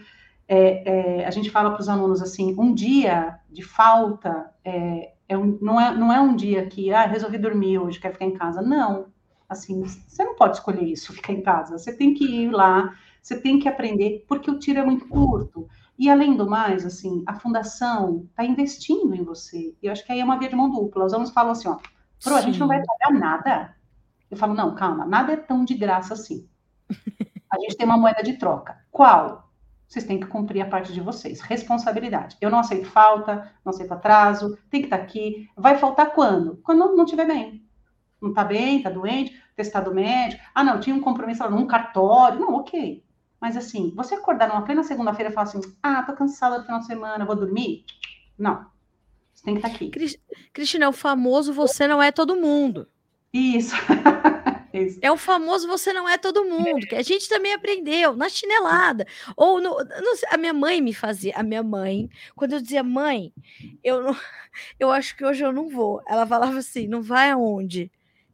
é, 0.52 1.20
é, 1.20 1.26
a 1.26 1.30
gente 1.30 1.48
fala 1.48 1.70
para 1.70 1.80
os 1.80 1.88
alunos 1.88 2.20
assim, 2.20 2.56
um 2.58 2.74
dia 2.74 3.38
de 3.48 3.62
falta 3.62 4.52
é, 4.64 5.12
é 5.28 5.38
um, 5.38 5.56
não, 5.62 5.80
é, 5.80 5.96
não 5.96 6.12
é 6.12 6.20
um 6.20 6.34
dia 6.34 6.66
que, 6.66 6.92
ah, 6.92 7.06
resolvi 7.06 7.38
dormir 7.38 7.78
hoje, 7.78 8.00
quero 8.00 8.14
ficar 8.14 8.26
em 8.26 8.34
casa. 8.34 8.60
Não, 8.60 9.06
assim, 9.50 9.82
você 9.82 10.24
não 10.24 10.34
pode 10.36 10.56
escolher 10.56 10.84
isso, 10.84 11.12
ficar 11.12 11.32
em 11.32 11.42
casa. 11.42 11.76
Você 11.76 11.94
tem 11.94 12.14
que 12.14 12.24
ir 12.24 12.50
lá, 12.50 12.94
você 13.20 13.38
tem 13.38 13.58
que 13.58 13.68
aprender, 13.68 14.24
porque 14.26 14.50
o 14.50 14.58
tiro 14.58 14.78
é 14.78 14.84
muito 14.84 15.08
curto. 15.08 15.68
E 15.98 16.08
além 16.08 16.36
do 16.36 16.48
mais, 16.48 16.86
assim, 16.86 17.22
a 17.26 17.34
fundação 17.34 18.26
está 18.30 18.44
investindo 18.44 19.14
em 19.14 19.22
você. 19.22 19.74
E 19.82 19.86
eu 19.86 19.92
acho 19.92 20.06
que 20.06 20.12
aí 20.12 20.20
é 20.20 20.24
uma 20.24 20.38
via 20.38 20.48
de 20.48 20.56
mão 20.56 20.70
dupla. 20.70 21.04
Os 21.04 21.12
alunos 21.12 21.30
falam 21.30 21.52
assim, 21.52 21.68
ó, 21.68 21.76
Pro, 22.22 22.36
a 22.36 22.40
gente 22.40 22.58
não 22.58 22.68
vai 22.68 22.82
pagar 22.82 23.18
nada. 23.18 23.76
Eu 24.30 24.36
falo, 24.36 24.54
não, 24.54 24.74
calma, 24.74 25.04
nada 25.04 25.32
é 25.32 25.36
tão 25.36 25.64
de 25.64 25.74
graça 25.74 26.14
assim. 26.14 26.48
A 27.52 27.58
gente 27.58 27.76
tem 27.76 27.84
uma 27.84 27.98
moeda 27.98 28.22
de 28.22 28.34
troca. 28.34 28.78
Qual? 28.90 29.50
vocês 29.90 30.04
têm 30.04 30.20
que 30.20 30.26
cumprir 30.28 30.62
a 30.62 30.68
parte 30.68 30.92
de 30.92 31.00
vocês. 31.00 31.40
Responsabilidade. 31.40 32.36
Eu 32.40 32.48
não 32.48 32.60
aceito 32.60 32.88
falta, 32.88 33.52
não 33.64 33.70
aceito 33.70 33.92
atraso, 33.92 34.56
tem 34.70 34.82
que 34.82 34.86
estar 34.86 34.96
aqui. 34.96 35.48
Vai 35.56 35.76
faltar 35.78 36.12
quando? 36.12 36.58
Quando 36.62 36.94
não 36.94 37.04
estiver 37.04 37.26
bem. 37.26 37.68
Não 38.20 38.30
está 38.30 38.44
bem, 38.44 38.78
está 38.78 38.90
doente, 38.90 39.40
testado 39.56 39.94
médico. 39.94 40.42
Ah, 40.54 40.62
não, 40.62 40.78
tinha 40.78 40.94
um 40.94 41.00
compromisso 41.00 41.42
lá 41.42 41.50
num 41.50 41.66
cartório. 41.66 42.40
Não, 42.40 42.54
ok. 42.54 43.02
Mas 43.40 43.56
assim, 43.56 43.92
você 43.96 44.14
acordar 44.14 44.48
numa 44.48 44.62
plena 44.62 44.82
segunda-feira 44.82 45.30
e 45.30 45.34
falar 45.34 45.48
assim: 45.48 45.60
ah, 45.82 46.02
tô 46.02 46.12
cansada 46.12 46.58
do 46.58 46.64
final 46.64 46.80
de 46.80 46.86
semana, 46.86 47.24
vou 47.24 47.36
dormir? 47.36 47.84
Não. 48.38 48.66
Você 49.32 49.44
tem 49.44 49.54
que 49.54 49.66
estar 49.66 49.74
aqui. 49.74 49.90
Cristina, 50.52 50.84
é 50.84 50.88
o 50.88 50.92
famoso 50.92 51.52
você 51.52 51.88
não 51.88 52.02
é 52.02 52.12
todo 52.12 52.36
mundo. 52.36 52.86
Isso. 54.72 55.00
É 55.02 55.10
o 55.10 55.16
famoso 55.16 55.66
você 55.66 55.92
não 55.92 56.08
é 56.08 56.16
todo 56.16 56.44
mundo, 56.44 56.86
que 56.86 56.94
a 56.94 57.02
gente 57.02 57.28
também 57.28 57.52
aprendeu 57.52 58.14
na 58.14 58.28
chinelada. 58.28 59.06
Ou 59.36 59.60
no, 59.60 59.70
no, 59.70 60.14
a 60.30 60.36
minha 60.36 60.52
mãe 60.52 60.80
me 60.80 60.94
fazia, 60.94 61.34
a 61.36 61.42
minha 61.42 61.62
mãe, 61.62 62.08
quando 62.36 62.52
eu 62.52 62.60
dizia, 62.60 62.82
mãe, 62.82 63.32
eu 63.82 64.02
não, 64.02 64.16
eu 64.78 64.92
acho 64.92 65.16
que 65.16 65.24
hoje 65.24 65.44
eu 65.44 65.52
não 65.52 65.68
vou. 65.68 66.02
Ela 66.06 66.26
falava 66.26 66.58
assim, 66.58 66.86
não 66.86 67.02
vai 67.02 67.30
aonde? 67.30 67.90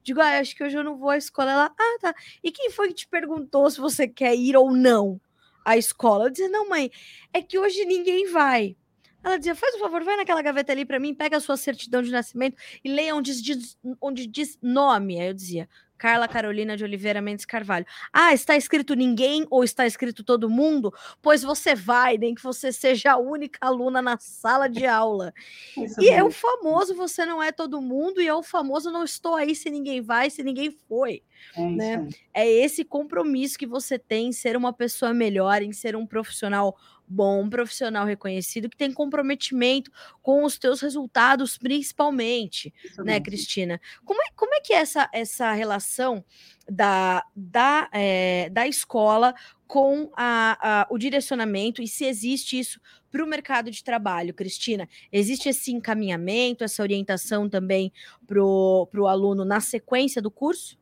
Digo, 0.06 0.20
ah, 0.20 0.38
acho 0.38 0.54
que 0.54 0.62
hoje 0.62 0.76
eu 0.78 0.84
não 0.84 0.96
vou 0.96 1.10
à 1.10 1.16
escola. 1.16 1.50
Ela, 1.50 1.74
ah, 1.76 1.98
tá. 2.00 2.14
E 2.42 2.52
quem 2.52 2.70
foi 2.70 2.88
que 2.88 2.94
te 2.94 3.08
perguntou 3.08 3.68
se 3.68 3.80
você 3.80 4.06
quer 4.06 4.36
ir 4.36 4.56
ou 4.56 4.70
não 4.70 5.20
à 5.64 5.76
escola? 5.76 6.26
Eu 6.26 6.30
dizia, 6.30 6.48
não, 6.48 6.68
mãe, 6.68 6.92
é 7.32 7.42
que 7.42 7.58
hoje 7.58 7.84
ninguém 7.84 8.30
vai. 8.30 8.76
Ela 9.24 9.36
dizia: 9.36 9.56
faz 9.56 9.74
um 9.74 9.80
favor, 9.80 10.04
vai 10.04 10.16
naquela 10.16 10.40
gaveta 10.42 10.70
ali 10.70 10.84
para 10.84 11.00
mim, 11.00 11.12
pega 11.12 11.38
a 11.38 11.40
sua 11.40 11.56
certidão 11.56 12.00
de 12.02 12.12
nascimento 12.12 12.56
e 12.84 12.88
leia 12.88 13.16
onde 13.16 13.42
diz, 13.42 13.76
onde 14.00 14.28
diz 14.28 14.56
nome. 14.62 15.20
Aí 15.20 15.26
eu 15.26 15.34
dizia: 15.34 15.68
Carla 15.96 16.28
Carolina 16.28 16.76
de 16.76 16.84
Oliveira 16.84 17.20
Mendes 17.20 17.44
Carvalho. 17.44 17.86
Ah, 18.12 18.32
está 18.32 18.56
escrito 18.56 18.94
ninguém 18.94 19.46
ou 19.50 19.64
está 19.64 19.86
escrito 19.86 20.22
todo 20.22 20.50
mundo? 20.50 20.92
Pois 21.22 21.42
você 21.42 21.74
vai, 21.74 22.18
nem 22.18 22.34
que 22.34 22.42
você 22.42 22.72
seja 22.72 23.12
a 23.12 23.16
única 23.16 23.58
aluna 23.60 24.02
na 24.02 24.18
sala 24.18 24.68
de 24.68 24.86
aula. 24.86 25.32
Isso 25.76 26.00
e 26.00 26.04
mesmo. 26.04 26.16
é 26.16 26.24
o 26.24 26.30
famoso 26.30 26.94
você 26.94 27.24
não 27.24 27.42
é 27.42 27.52
todo 27.52 27.80
mundo, 27.80 28.20
e 28.20 28.26
é 28.26 28.34
o 28.34 28.42
famoso 28.42 28.90
não 28.90 29.04
estou 29.04 29.34
aí 29.34 29.54
se 29.54 29.70
ninguém 29.70 30.00
vai, 30.00 30.30
se 30.30 30.42
ninguém 30.42 30.70
foi. 30.70 31.22
É, 31.56 31.64
né? 31.64 32.08
é 32.32 32.48
esse 32.48 32.84
compromisso 32.84 33.58
que 33.58 33.66
você 33.66 33.98
tem 33.98 34.28
em 34.28 34.32
ser 34.32 34.56
uma 34.56 34.72
pessoa 34.72 35.12
melhor, 35.12 35.62
em 35.62 35.72
ser 35.72 35.96
um 35.96 36.06
profissional 36.06 36.76
bom, 37.08 37.42
um 37.42 37.50
profissional 37.50 38.04
reconhecido 38.04 38.68
que 38.68 38.76
tem 38.76 38.92
comprometimento 38.92 39.90
com 40.22 40.44
os 40.44 40.58
teus 40.58 40.80
resultados, 40.80 41.56
principalmente, 41.56 42.72
Isso 42.84 43.02
né, 43.02 43.12
mesmo. 43.12 43.24
Cristina? 43.24 43.80
Como 44.04 44.20
é, 44.22 44.26
como 44.34 44.54
é 44.54 44.60
que 44.60 44.72
é 44.72 44.78
essa, 44.78 45.08
essa 45.12 45.52
relação 45.52 46.24
da, 46.68 47.24
da, 47.34 47.88
é, 47.92 48.50
da 48.50 48.66
escola 48.66 49.34
com 49.66 50.10
a, 50.16 50.82
a, 50.82 50.86
o 50.90 50.98
direcionamento 50.98 51.82
e 51.82 51.88
se 51.88 52.04
existe 52.04 52.58
isso 52.58 52.80
para 53.10 53.24
o 53.24 53.26
mercado 53.26 53.70
de 53.70 53.82
trabalho, 53.82 54.34
Cristina? 54.34 54.88
Existe 55.12 55.48
esse 55.48 55.72
encaminhamento, 55.72 56.64
essa 56.64 56.82
orientação 56.82 57.48
também 57.48 57.92
para 58.26 58.42
o 58.42 59.06
aluno 59.06 59.44
na 59.44 59.60
sequência 59.60 60.20
do 60.20 60.30
curso? 60.30 60.78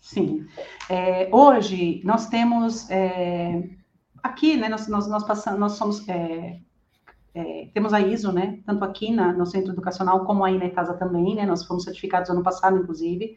Sim. 0.00 0.46
É, 0.88 1.28
hoje 1.32 2.00
nós 2.04 2.28
temos 2.28 2.88
é, 2.88 3.68
aqui, 4.26 4.56
né, 4.56 4.68
nós, 4.68 4.86
nós, 4.88 5.08
nós, 5.08 5.24
passamos, 5.24 5.58
nós 5.58 5.72
somos, 5.72 6.08
é, 6.08 6.58
é, 7.34 7.68
temos 7.72 7.92
a 7.92 8.00
ISO, 8.00 8.32
né, 8.32 8.60
tanto 8.66 8.84
aqui 8.84 9.10
na, 9.10 9.32
no 9.32 9.46
Centro 9.46 9.72
Educacional 9.72 10.24
como 10.24 10.44
aí 10.44 10.58
na 10.58 10.66
Itasa 10.66 10.94
também, 10.94 11.34
né, 11.34 11.46
nós 11.46 11.64
fomos 11.64 11.84
certificados 11.84 12.30
ano 12.30 12.42
passado, 12.42 12.76
inclusive. 12.76 13.36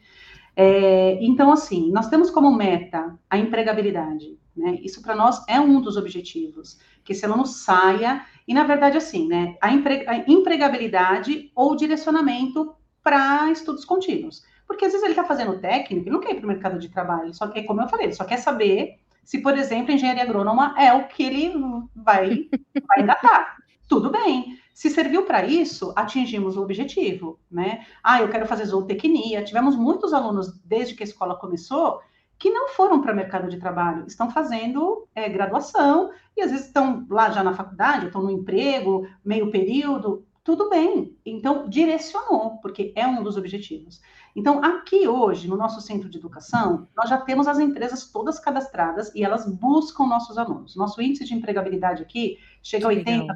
É, 0.55 1.17
então, 1.21 1.51
assim, 1.51 1.91
nós 1.91 2.09
temos 2.09 2.29
como 2.29 2.51
meta 2.51 3.17
a 3.29 3.37
empregabilidade, 3.37 4.37
né, 4.55 4.77
isso 4.81 5.01
para 5.01 5.15
nós 5.15 5.41
é 5.47 5.59
um 5.59 5.81
dos 5.81 5.95
objetivos, 5.95 6.79
que 7.03 7.13
esse 7.13 7.25
aluno 7.25 7.45
saia, 7.45 8.25
e 8.47 8.53
na 8.53 8.63
verdade, 8.63 8.97
assim, 8.97 9.27
né, 9.27 9.55
a, 9.61 9.71
empre, 9.71 10.05
a 10.07 10.17
empregabilidade 10.29 11.51
ou 11.55 11.75
direcionamento 11.75 12.75
para 13.01 13.49
estudos 13.51 13.85
contínuos. 13.85 14.43
Porque 14.67 14.85
às 14.85 14.91
vezes 14.91 15.03
ele 15.03 15.13
está 15.13 15.23
fazendo 15.23 15.59
técnico 15.59 16.07
e 16.07 16.11
não 16.11 16.19
quer 16.19 16.31
ir 16.31 16.35
para 16.35 16.45
o 16.45 16.47
mercado 16.47 16.77
de 16.77 16.89
trabalho, 16.89 17.33
só 17.33 17.47
que, 17.47 17.63
como 17.63 17.81
eu 17.81 17.87
falei, 17.87 18.07
ele 18.07 18.13
só 18.13 18.23
quer 18.23 18.37
saber 18.37 18.99
se, 19.29 19.37
por 19.37 19.55
exemplo, 19.55 19.91
engenharia 19.91 20.23
agrônoma 20.23 20.73
é 20.75 20.91
o 20.91 21.07
que 21.07 21.21
ele 21.21 21.53
vai, 21.95 22.49
vai 22.87 23.03
engatar. 23.03 23.57
Tudo 23.87 24.09
bem. 24.09 24.57
Se 24.73 24.89
serviu 24.89 25.23
para 25.23 25.45
isso, 25.45 25.93
atingimos 25.95 26.57
o 26.57 26.63
objetivo, 26.63 27.39
né? 27.51 27.85
Ah, 28.03 28.21
eu 28.21 28.29
quero 28.29 28.47
fazer 28.47 28.65
zootecnia. 28.65 29.43
Tivemos 29.43 29.75
muitos 29.75 30.13
alunos, 30.13 30.59
desde 30.65 30.95
que 30.95 31.03
a 31.03 31.05
escola 31.05 31.35
começou, 31.35 32.01
que 32.39 32.49
não 32.49 32.69
foram 32.69 33.01
para 33.01 33.13
o 33.13 33.15
mercado 33.15 33.47
de 33.47 33.59
trabalho, 33.59 34.07
estão 34.07 34.31
fazendo 34.31 35.07
é, 35.13 35.29
graduação 35.29 36.09
e 36.35 36.41
às 36.41 36.49
vezes 36.49 36.65
estão 36.65 37.05
lá 37.07 37.29
já 37.29 37.43
na 37.43 37.53
faculdade, 37.53 38.07
estão 38.07 38.23
no 38.23 38.31
emprego, 38.31 39.07
meio 39.23 39.51
período, 39.51 40.25
tudo 40.49 40.67
bem. 40.67 41.15
Então, 41.23 41.69
direcionou, 41.69 42.57
porque 42.57 42.91
é 42.95 43.05
um 43.05 43.21
dos 43.21 43.37
objetivos. 43.37 44.01
Então, 44.35 44.63
aqui 44.63 45.07
hoje, 45.07 45.47
no 45.47 45.55
nosso 45.55 45.79
centro 45.79 46.09
de 46.09 46.17
educação, 46.17 46.87
nós 46.97 47.07
já 47.07 47.19
temos 47.19 47.47
as 47.47 47.59
empresas 47.59 48.11
todas 48.11 48.39
cadastradas 48.39 49.13
e 49.13 49.23
elas 49.23 49.45
buscam 49.45 50.07
nossos 50.07 50.39
alunos. 50.39 50.75
Nosso 50.75 50.99
índice 51.03 51.23
de 51.23 51.35
empregabilidade 51.35 52.01
aqui 52.01 52.39
chega 52.63 52.87
a 52.87 52.91
80%, 52.91 53.27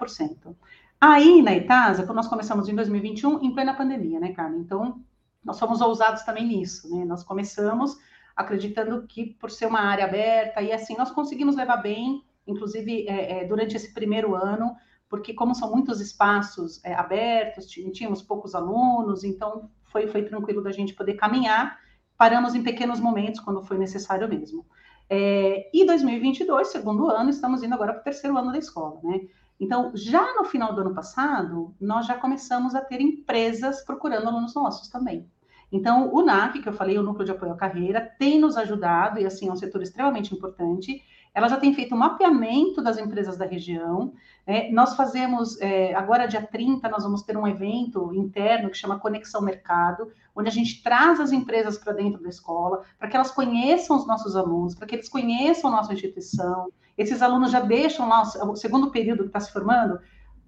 90%. 0.00 0.56
Aí, 0.98 1.42
na 1.42 1.54
Itasa, 1.54 2.04
quando 2.04 2.16
nós 2.16 2.28
começamos 2.28 2.70
em 2.70 2.74
2021, 2.74 3.42
em 3.42 3.52
plena 3.52 3.74
pandemia, 3.74 4.18
né, 4.18 4.32
Carmen? 4.32 4.60
Então, 4.60 4.98
nós 5.44 5.58
fomos 5.58 5.82
ousados 5.82 6.22
também 6.22 6.46
nisso, 6.46 6.88
né? 6.88 7.04
Nós 7.04 7.22
começamos 7.22 7.98
acreditando 8.34 9.06
que, 9.06 9.26
por 9.26 9.50
ser 9.50 9.66
uma 9.66 9.80
área 9.80 10.06
aberta, 10.06 10.62
e 10.62 10.72
assim, 10.72 10.96
nós 10.96 11.10
conseguimos 11.10 11.54
levar 11.54 11.78
bem, 11.78 12.24
inclusive 12.46 13.06
é, 13.06 13.42
é, 13.42 13.44
durante 13.44 13.76
esse 13.76 13.92
primeiro 13.92 14.34
ano, 14.34 14.74
porque 15.12 15.34
como 15.34 15.54
são 15.54 15.70
muitos 15.70 16.00
espaços 16.00 16.82
é, 16.82 16.94
abertos, 16.94 17.66
tínhamos 17.66 18.22
poucos 18.22 18.54
alunos, 18.54 19.24
então 19.24 19.68
foi, 19.84 20.06
foi 20.06 20.22
tranquilo 20.22 20.62
da 20.62 20.72
gente 20.72 20.94
poder 20.94 21.16
caminhar, 21.16 21.78
paramos 22.16 22.54
em 22.54 22.62
pequenos 22.62 22.98
momentos, 22.98 23.38
quando 23.38 23.62
foi 23.62 23.76
necessário 23.76 24.26
mesmo. 24.26 24.64
É, 25.10 25.68
e 25.70 25.84
2022, 25.84 26.68
segundo 26.68 27.10
ano, 27.10 27.28
estamos 27.28 27.62
indo 27.62 27.74
agora 27.74 27.92
para 27.92 28.00
o 28.00 28.04
terceiro 28.04 28.38
ano 28.38 28.52
da 28.52 28.56
escola, 28.56 29.00
né? 29.04 29.20
Então, 29.60 29.92
já 29.94 30.34
no 30.34 30.46
final 30.46 30.74
do 30.74 30.80
ano 30.80 30.94
passado, 30.94 31.74
nós 31.78 32.06
já 32.06 32.14
começamos 32.14 32.74
a 32.74 32.80
ter 32.80 33.02
empresas 33.02 33.84
procurando 33.84 34.28
alunos 34.28 34.54
nossos 34.54 34.88
também. 34.88 35.30
Então, 35.70 36.10
o 36.10 36.22
NAC, 36.22 36.62
que 36.62 36.68
eu 36.70 36.72
falei, 36.72 36.96
o 36.96 37.02
Núcleo 37.02 37.26
de 37.26 37.32
Apoio 37.32 37.52
à 37.52 37.56
Carreira, 37.56 38.00
tem 38.18 38.40
nos 38.40 38.56
ajudado, 38.56 39.20
e 39.20 39.26
assim, 39.26 39.50
é 39.50 39.52
um 39.52 39.56
setor 39.56 39.82
extremamente 39.82 40.34
importante. 40.34 41.02
Ela 41.34 41.48
já 41.48 41.56
tem 41.56 41.72
feito 41.74 41.94
um 41.94 41.98
mapeamento 41.98 42.82
das 42.82 42.98
empresas 42.98 43.36
da 43.36 43.46
região. 43.46 44.12
É, 44.46 44.70
nós 44.70 44.94
fazemos, 44.94 45.58
é, 45.60 45.94
agora 45.94 46.26
dia 46.26 46.42
30, 46.42 46.88
nós 46.88 47.04
vamos 47.04 47.22
ter 47.22 47.36
um 47.36 47.46
evento 47.46 48.12
interno 48.14 48.68
que 48.68 48.76
chama 48.76 48.98
Conexão 48.98 49.40
Mercado, 49.40 50.12
onde 50.36 50.48
a 50.48 50.52
gente 50.52 50.82
traz 50.82 51.20
as 51.20 51.32
empresas 51.32 51.78
para 51.78 51.92
dentro 51.92 52.22
da 52.22 52.28
escola, 52.28 52.82
para 52.98 53.08
que 53.08 53.16
elas 53.16 53.30
conheçam 53.30 53.96
os 53.96 54.06
nossos 54.06 54.36
alunos, 54.36 54.74
para 54.74 54.86
que 54.86 54.94
eles 54.94 55.08
conheçam 55.08 55.70
a 55.70 55.76
nossa 55.76 55.94
instituição, 55.94 56.70
esses 56.96 57.22
alunos 57.22 57.50
já 57.50 57.60
deixam 57.60 58.08
lá, 58.08 58.22
o 58.22 58.56
segundo 58.56 58.90
período 58.90 59.22
que 59.22 59.28
está 59.28 59.40
se 59.40 59.52
formando, 59.52 59.98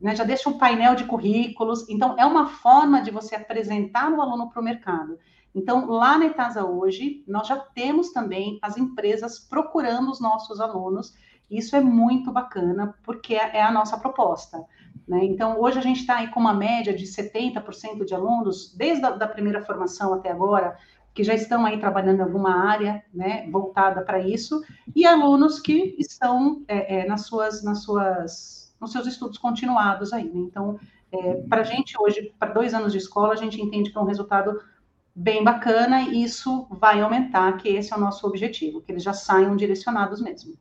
né, 0.00 0.14
já 0.14 0.24
deixam 0.24 0.52
um 0.52 0.58
painel 0.58 0.94
de 0.94 1.04
currículos. 1.04 1.88
Então, 1.88 2.14
é 2.18 2.26
uma 2.26 2.46
forma 2.46 3.00
de 3.00 3.10
você 3.10 3.34
apresentar 3.34 4.12
o 4.12 4.20
aluno 4.20 4.50
para 4.50 4.60
o 4.60 4.64
mercado. 4.64 5.18
Então, 5.54 5.86
lá 5.86 6.18
na 6.18 6.26
Etasa 6.26 6.64
hoje, 6.64 7.22
nós 7.28 7.46
já 7.46 7.56
temos 7.56 8.10
também 8.10 8.58
as 8.60 8.76
empresas 8.76 9.38
procurando 9.38 10.10
os 10.10 10.20
nossos 10.20 10.60
alunos. 10.60 11.14
Isso 11.48 11.76
é 11.76 11.80
muito 11.80 12.32
bacana, 12.32 12.94
porque 13.04 13.34
é 13.34 13.62
a 13.62 13.70
nossa 13.70 13.96
proposta. 13.96 14.64
Né? 15.06 15.24
Então, 15.24 15.60
hoje 15.60 15.78
a 15.78 15.82
gente 15.82 16.00
está 16.00 16.16
aí 16.16 16.28
com 16.28 16.40
uma 16.40 16.54
média 16.54 16.92
de 16.92 17.04
70% 17.04 18.04
de 18.04 18.14
alunos, 18.14 18.74
desde 18.76 19.04
a 19.04 19.10
da 19.10 19.28
primeira 19.28 19.62
formação 19.62 20.14
até 20.14 20.30
agora, 20.30 20.76
que 21.14 21.22
já 21.22 21.34
estão 21.34 21.64
aí 21.64 21.78
trabalhando 21.78 22.18
em 22.18 22.22
alguma 22.22 22.68
área 22.68 23.04
né, 23.14 23.48
voltada 23.48 24.02
para 24.02 24.18
isso, 24.18 24.64
e 24.96 25.06
alunos 25.06 25.60
que 25.60 25.94
estão 25.98 26.64
é, 26.66 27.02
é, 27.02 27.06
nas 27.06 27.26
suas, 27.26 27.62
nas 27.62 27.84
suas, 27.84 28.74
nos 28.80 28.90
seus 28.90 29.06
estudos 29.06 29.38
continuados 29.38 30.12
aí. 30.12 30.24
Né? 30.24 30.40
Então, 30.40 30.80
é, 31.12 31.34
para 31.48 31.60
a 31.60 31.64
gente 31.64 31.94
hoje, 31.96 32.34
para 32.36 32.52
dois 32.52 32.74
anos 32.74 32.90
de 32.90 32.98
escola, 32.98 33.34
a 33.34 33.36
gente 33.36 33.62
entende 33.62 33.92
que 33.92 33.96
é 33.96 34.00
um 34.00 34.06
resultado 34.06 34.60
bem 35.14 35.44
bacana 35.44 36.02
e 36.02 36.22
isso 36.24 36.66
vai 36.70 37.00
aumentar, 37.00 37.56
que 37.58 37.68
esse 37.68 37.92
é 37.92 37.96
o 37.96 38.00
nosso 38.00 38.26
objetivo, 38.26 38.80
que 38.80 38.90
eles 38.90 39.02
já 39.02 39.12
saiam 39.12 39.56
direcionados 39.56 40.20
mesmo. 40.20 40.54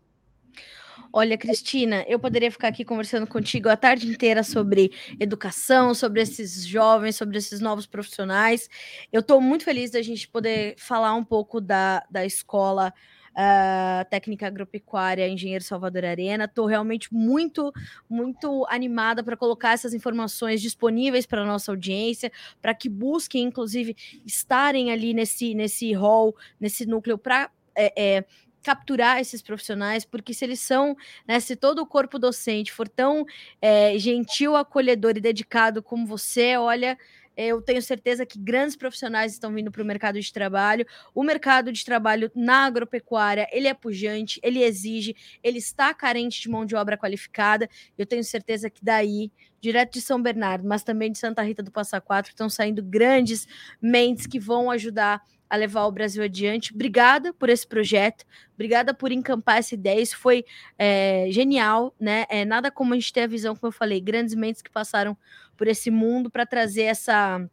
Olha, 1.15 1.37
Cristina, 1.37 2.03
eu 2.07 2.17
poderia 2.17 2.49
ficar 2.49 2.69
aqui 2.69 2.83
conversando 2.83 3.27
contigo 3.27 3.69
a 3.69 3.77
tarde 3.77 4.07
inteira 4.07 4.41
sobre 4.43 4.91
educação, 5.19 5.93
sobre 5.93 6.21
esses 6.21 6.65
jovens, 6.65 7.15
sobre 7.15 7.37
esses 7.37 7.59
novos 7.59 7.85
profissionais. 7.85 8.67
Eu 9.11 9.19
estou 9.19 9.39
muito 9.39 9.63
feliz 9.63 9.91
da 9.91 10.01
gente 10.01 10.27
poder 10.27 10.73
falar 10.75 11.13
um 11.13 11.23
pouco 11.23 11.61
da, 11.61 12.03
da 12.09 12.25
escola 12.25 12.91
uh, 13.33 14.09
técnica 14.09 14.47
agropecuária 14.47 15.27
Engenheiro 15.27 15.63
Salvador 15.63 16.05
Arena. 16.05 16.45
Estou 16.45 16.65
realmente 16.65 17.13
muito, 17.13 17.71
muito 18.09 18.65
animada 18.69 19.23
para 19.23 19.37
colocar 19.37 19.73
essas 19.73 19.93
informações 19.93 20.61
disponíveis 20.61 21.25
para 21.25 21.41
a 21.41 21.45
nossa 21.45 21.71
audiência, 21.71 22.31
para 22.61 22.73
que 22.73 22.89
busquem, 22.89 23.43
inclusive, 23.43 23.95
estarem 24.25 24.91
ali 24.91 25.13
nesse, 25.13 25.53
nesse 25.53 25.93
hall, 25.93 26.35
nesse 26.59 26.85
núcleo 26.85 27.17
para. 27.17 27.49
É, 27.75 28.17
é, 28.17 28.25
capturar 28.63 29.19
esses 29.19 29.41
profissionais, 29.41 30.05
porque 30.05 30.33
se 30.33 30.45
eles 30.45 30.59
são, 30.61 30.95
né, 31.27 31.39
se 31.41 31.53
todo 31.53 31.79
o 31.79 31.85
corpo 31.85 32.17
docente 32.17 32.71
for 32.71 32.87
tão 32.87 33.25
é, 33.61 33.97
gentil, 33.99 34.55
acolhedor 34.55 35.17
e 35.17 35.21
dedicado 35.21 35.83
como 35.83 36.07
você, 36.07 36.55
olha, 36.55 36.97
eu 37.35 37.61
tenho 37.61 37.81
certeza 37.81 38.25
que 38.25 38.39
grandes 38.39 38.75
profissionais 38.75 39.33
estão 39.33 39.53
vindo 39.53 39.71
para 39.71 39.81
o 39.81 39.85
mercado 39.85 40.19
de 40.19 40.31
trabalho. 40.31 40.85
O 41.13 41.23
mercado 41.23 41.71
de 41.71 41.83
trabalho 41.83 42.31
na 42.35 42.65
agropecuária, 42.65 43.47
ele 43.51 43.67
é 43.67 43.73
pujante, 43.73 44.39
ele 44.43 44.63
exige, 44.63 45.15
ele 45.41 45.57
está 45.57 45.93
carente 45.93 46.41
de 46.41 46.49
mão 46.49 46.65
de 46.65 46.75
obra 46.75 46.97
qualificada. 46.97 47.69
Eu 47.97 48.05
tenho 48.05 48.23
certeza 48.23 48.69
que 48.69 48.83
daí, 48.83 49.31
direto 49.63 49.93
de 49.93 50.01
São 50.01 50.21
Bernardo, 50.21 50.67
mas 50.67 50.83
também 50.83 51.09
de 51.09 51.17
Santa 51.17 51.41
Rita 51.41 51.63
do 51.63 51.71
Passa 51.71 52.01
Quatro, 52.01 52.31
estão 52.31 52.49
saindo 52.49 52.83
grandes 52.83 53.47
mentes 53.81 54.27
que 54.27 54.37
vão 54.37 54.69
ajudar 54.69 55.21
a 55.49 55.55
levar 55.55 55.85
o 55.85 55.91
Brasil 55.91 56.21
adiante. 56.21 56.73
Obrigada 56.73 57.33
por 57.33 57.47
esse 57.47 57.65
projeto, 57.65 58.25
obrigada 58.53 58.93
por 58.93 59.09
encampar 59.09 59.59
essa 59.59 59.73
ideia. 59.73 60.01
Isso 60.01 60.17
foi 60.17 60.43
é, 60.77 61.27
genial, 61.29 61.95
né? 61.97 62.25
É 62.27 62.43
nada 62.43 62.69
como 62.69 62.93
a 62.93 62.97
gente 62.97 63.13
ter 63.13 63.21
a 63.21 63.27
visão, 63.27 63.55
como 63.55 63.69
eu 63.69 63.71
falei, 63.71 64.01
grandes 64.01 64.35
mentes 64.35 64.61
que 64.61 64.69
passaram 64.69 65.17
por 65.55 65.65
esse 65.67 65.89
mundo 65.89 66.29
para 66.29 66.45
trazer 66.45 66.83
essa 66.83 67.49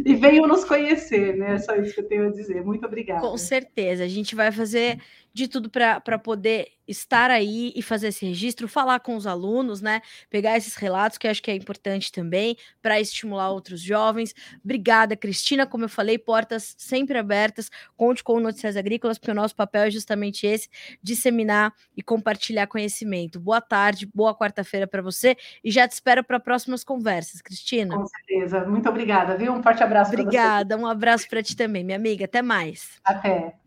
e 0.02 0.14
venham 0.14 0.46
nos 0.46 0.64
conhecer, 0.64 1.36
né? 1.36 1.56
É 1.56 1.58
só 1.58 1.76
isso 1.76 1.94
que 1.94 2.00
eu 2.00 2.08
tenho 2.08 2.28
a 2.28 2.30
dizer. 2.30 2.64
Muito 2.64 2.86
obrigada. 2.86 3.20
Com 3.20 3.36
certeza. 3.36 4.02
A 4.02 4.08
gente 4.08 4.34
vai 4.34 4.50
fazer 4.50 4.98
de 5.34 5.48
tudo 5.48 5.68
para 5.68 6.18
poder 6.18 6.68
estar 6.86 7.28
aí 7.28 7.72
e 7.74 7.82
fazer 7.82 8.08
esse 8.08 8.24
registro, 8.24 8.68
falar 8.68 9.00
com 9.00 9.16
os 9.16 9.26
alunos, 9.26 9.80
né? 9.80 10.00
Pegar 10.30 10.56
esses 10.56 10.76
relatos 10.76 11.18
que 11.18 11.26
eu 11.26 11.30
acho 11.30 11.42
que 11.42 11.50
é 11.50 11.54
importante 11.56 12.12
também 12.12 12.56
para 12.80 13.00
estimular 13.00 13.50
outros 13.50 13.80
jovens. 13.80 14.32
Obrigada, 14.62 15.16
Cristina. 15.16 15.66
Como 15.66 15.84
eu 15.84 15.88
falei, 15.88 16.18
portas 16.18 16.76
sempre 16.78 17.18
abertas. 17.18 17.68
Conte 17.96 18.22
com 18.22 18.38
Notícias 18.38 18.76
Agrícolas, 18.76 19.18
porque 19.18 19.32
o 19.32 19.34
nosso 19.34 19.56
papel 19.56 19.82
é 19.82 19.90
justamente 19.90 20.46
esse: 20.46 20.68
disseminar 21.02 21.74
e 21.96 22.02
compartilhar 22.02 22.68
conhecimento. 22.68 23.40
Boa 23.40 23.60
tarde, 23.60 24.06
boa 24.14 24.36
quarta-feira 24.36 24.86
para 24.86 25.02
você 25.02 25.36
e 25.64 25.70
já 25.72 25.88
te 25.88 25.92
espero 25.92 26.22
para 26.22 26.38
próximas 26.38 26.84
conversas, 26.84 27.42
Cristina. 27.42 27.96
Com 27.96 28.06
certeza. 28.06 28.64
Muito 28.66 28.88
obrigada, 28.88 29.36
viu? 29.36 29.52
Um 29.52 29.62
forte 29.62 29.82
abraço 29.82 30.12
para 30.12 30.22
você. 30.22 30.28
Obrigada, 30.28 30.76
um 30.76 30.86
abraço 30.86 31.28
para 31.28 31.42
ti 31.42 31.56
também, 31.56 31.82
minha 31.82 31.96
amiga. 31.96 32.26
Até 32.26 32.40
mais. 32.40 33.00
Até. 33.02 33.63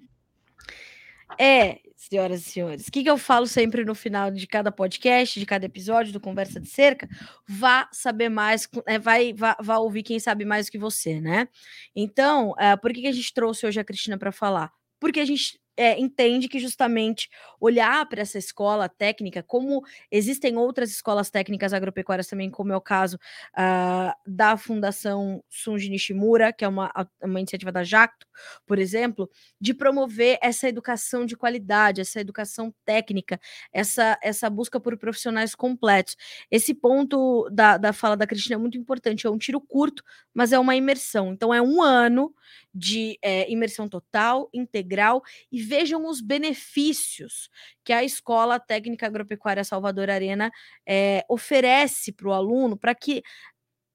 É, 1.40 1.80
senhoras 1.96 2.42
e 2.42 2.52
senhores, 2.52 2.88
o 2.88 2.92
que, 2.92 3.04
que 3.04 3.10
eu 3.10 3.18
falo 3.18 3.48
sempre 3.48 3.84
no 3.84 3.94
final 3.94 4.32
de 4.32 4.46
cada 4.48 4.72
podcast, 4.72 5.40
de 5.40 5.46
cada 5.46 5.66
episódio 5.66 6.14
do 6.14 6.20
Conversa 6.20 6.60
de 6.60 6.68
Cerca? 6.68 7.08
Vá 7.48 7.90
saber 7.92 8.30
mais, 8.30 8.68
é, 8.86 8.98
vai, 8.98 9.34
vá, 9.34 9.58
vá 9.60 9.78
ouvir 9.78 10.04
quem 10.04 10.20
sabe 10.20 10.46
mais 10.46 10.68
do 10.68 10.72
que 10.72 10.78
você, 10.78 11.20
né? 11.20 11.48
Então, 11.96 12.52
uh, 12.52 12.80
por 12.82 12.94
que, 12.94 13.02
que 13.02 13.08
a 13.08 13.12
gente 13.12 13.34
trouxe 13.34 13.66
hoje 13.66 13.80
a 13.80 13.84
Cristina 13.84 14.18
para 14.18 14.32
falar? 14.32 14.72
Porque 15.00 15.20
a 15.20 15.26
gente 15.26 15.60
é, 15.78 16.00
entende 16.00 16.50
que 16.50 16.60
justamente 16.60 17.30
olhar 17.62 18.06
para 18.10 18.22
essa 18.22 18.38
escola 18.38 18.90
técnica, 18.90 19.44
como 19.44 19.84
existem 20.12 20.58
outras 20.58 20.90
escolas 20.90 21.30
técnicas 21.30 21.72
agropecuárias 21.72 22.28
também, 22.28 22.50
como 22.50 22.74
é 22.74 22.76
o 22.76 22.82
caso 22.82 23.18
uh, 23.54 24.12
da 24.26 24.58
Fundação 24.58 25.44
Sunji 25.48 25.90
Nishimura, 25.90 26.52
que 26.52 26.66
é 26.66 26.68
uma, 26.68 26.92
uma 27.22 27.40
iniciativa 27.40 27.72
da 27.72 27.84
Jacto, 27.84 28.26
por 28.66 28.80
exemplo, 28.80 29.30
de 29.62 29.74
promover 29.74 30.40
essa 30.42 30.68
educação 30.68 31.26
de 31.26 31.36
qualidade, 31.36 32.02
essa 32.02 32.20
educação 32.20 32.74
técnica, 32.84 33.40
essa, 33.72 34.18
essa 34.22 34.50
busca 34.50 34.80
por 34.80 34.98
profissionais 34.98 35.54
completos. 35.54 36.16
Esse 36.50 36.74
ponto 36.74 37.50
da, 37.52 37.78
da 37.78 37.94
fala 37.94 38.18
da 38.18 38.28
Cristina 38.28 38.56
é 38.56 38.58
muito 38.58 38.78
importante, 38.78 39.28
é 39.28 39.30
um 39.30 39.38
tiro 39.38 39.62
curto, 39.62 40.04
mas 40.34 40.52
é 40.52 40.60
uma 40.60 40.76
imersão. 40.76 41.34
Então, 41.34 41.54
é 41.54 41.62
um 41.62 41.82
ano 41.82 42.34
de 42.74 43.18
é, 43.22 43.52
imersão 43.52 43.90
total, 43.90 44.50
integral, 44.54 45.22
e 45.52 45.62
vejam 45.68 46.07
os 46.07 46.22
benefícios 46.22 47.49
que 47.84 47.93
a 47.93 48.03
Escola 48.03 48.59
Técnica 48.59 49.05
Agropecuária 49.05 49.63
Salvador 49.63 50.09
Arena 50.09 50.51
é, 50.88 51.24
oferece 51.30 52.11
para 52.11 52.30
o 52.30 52.34
aluno 52.34 52.78
para 52.78 52.95
que 52.95 53.22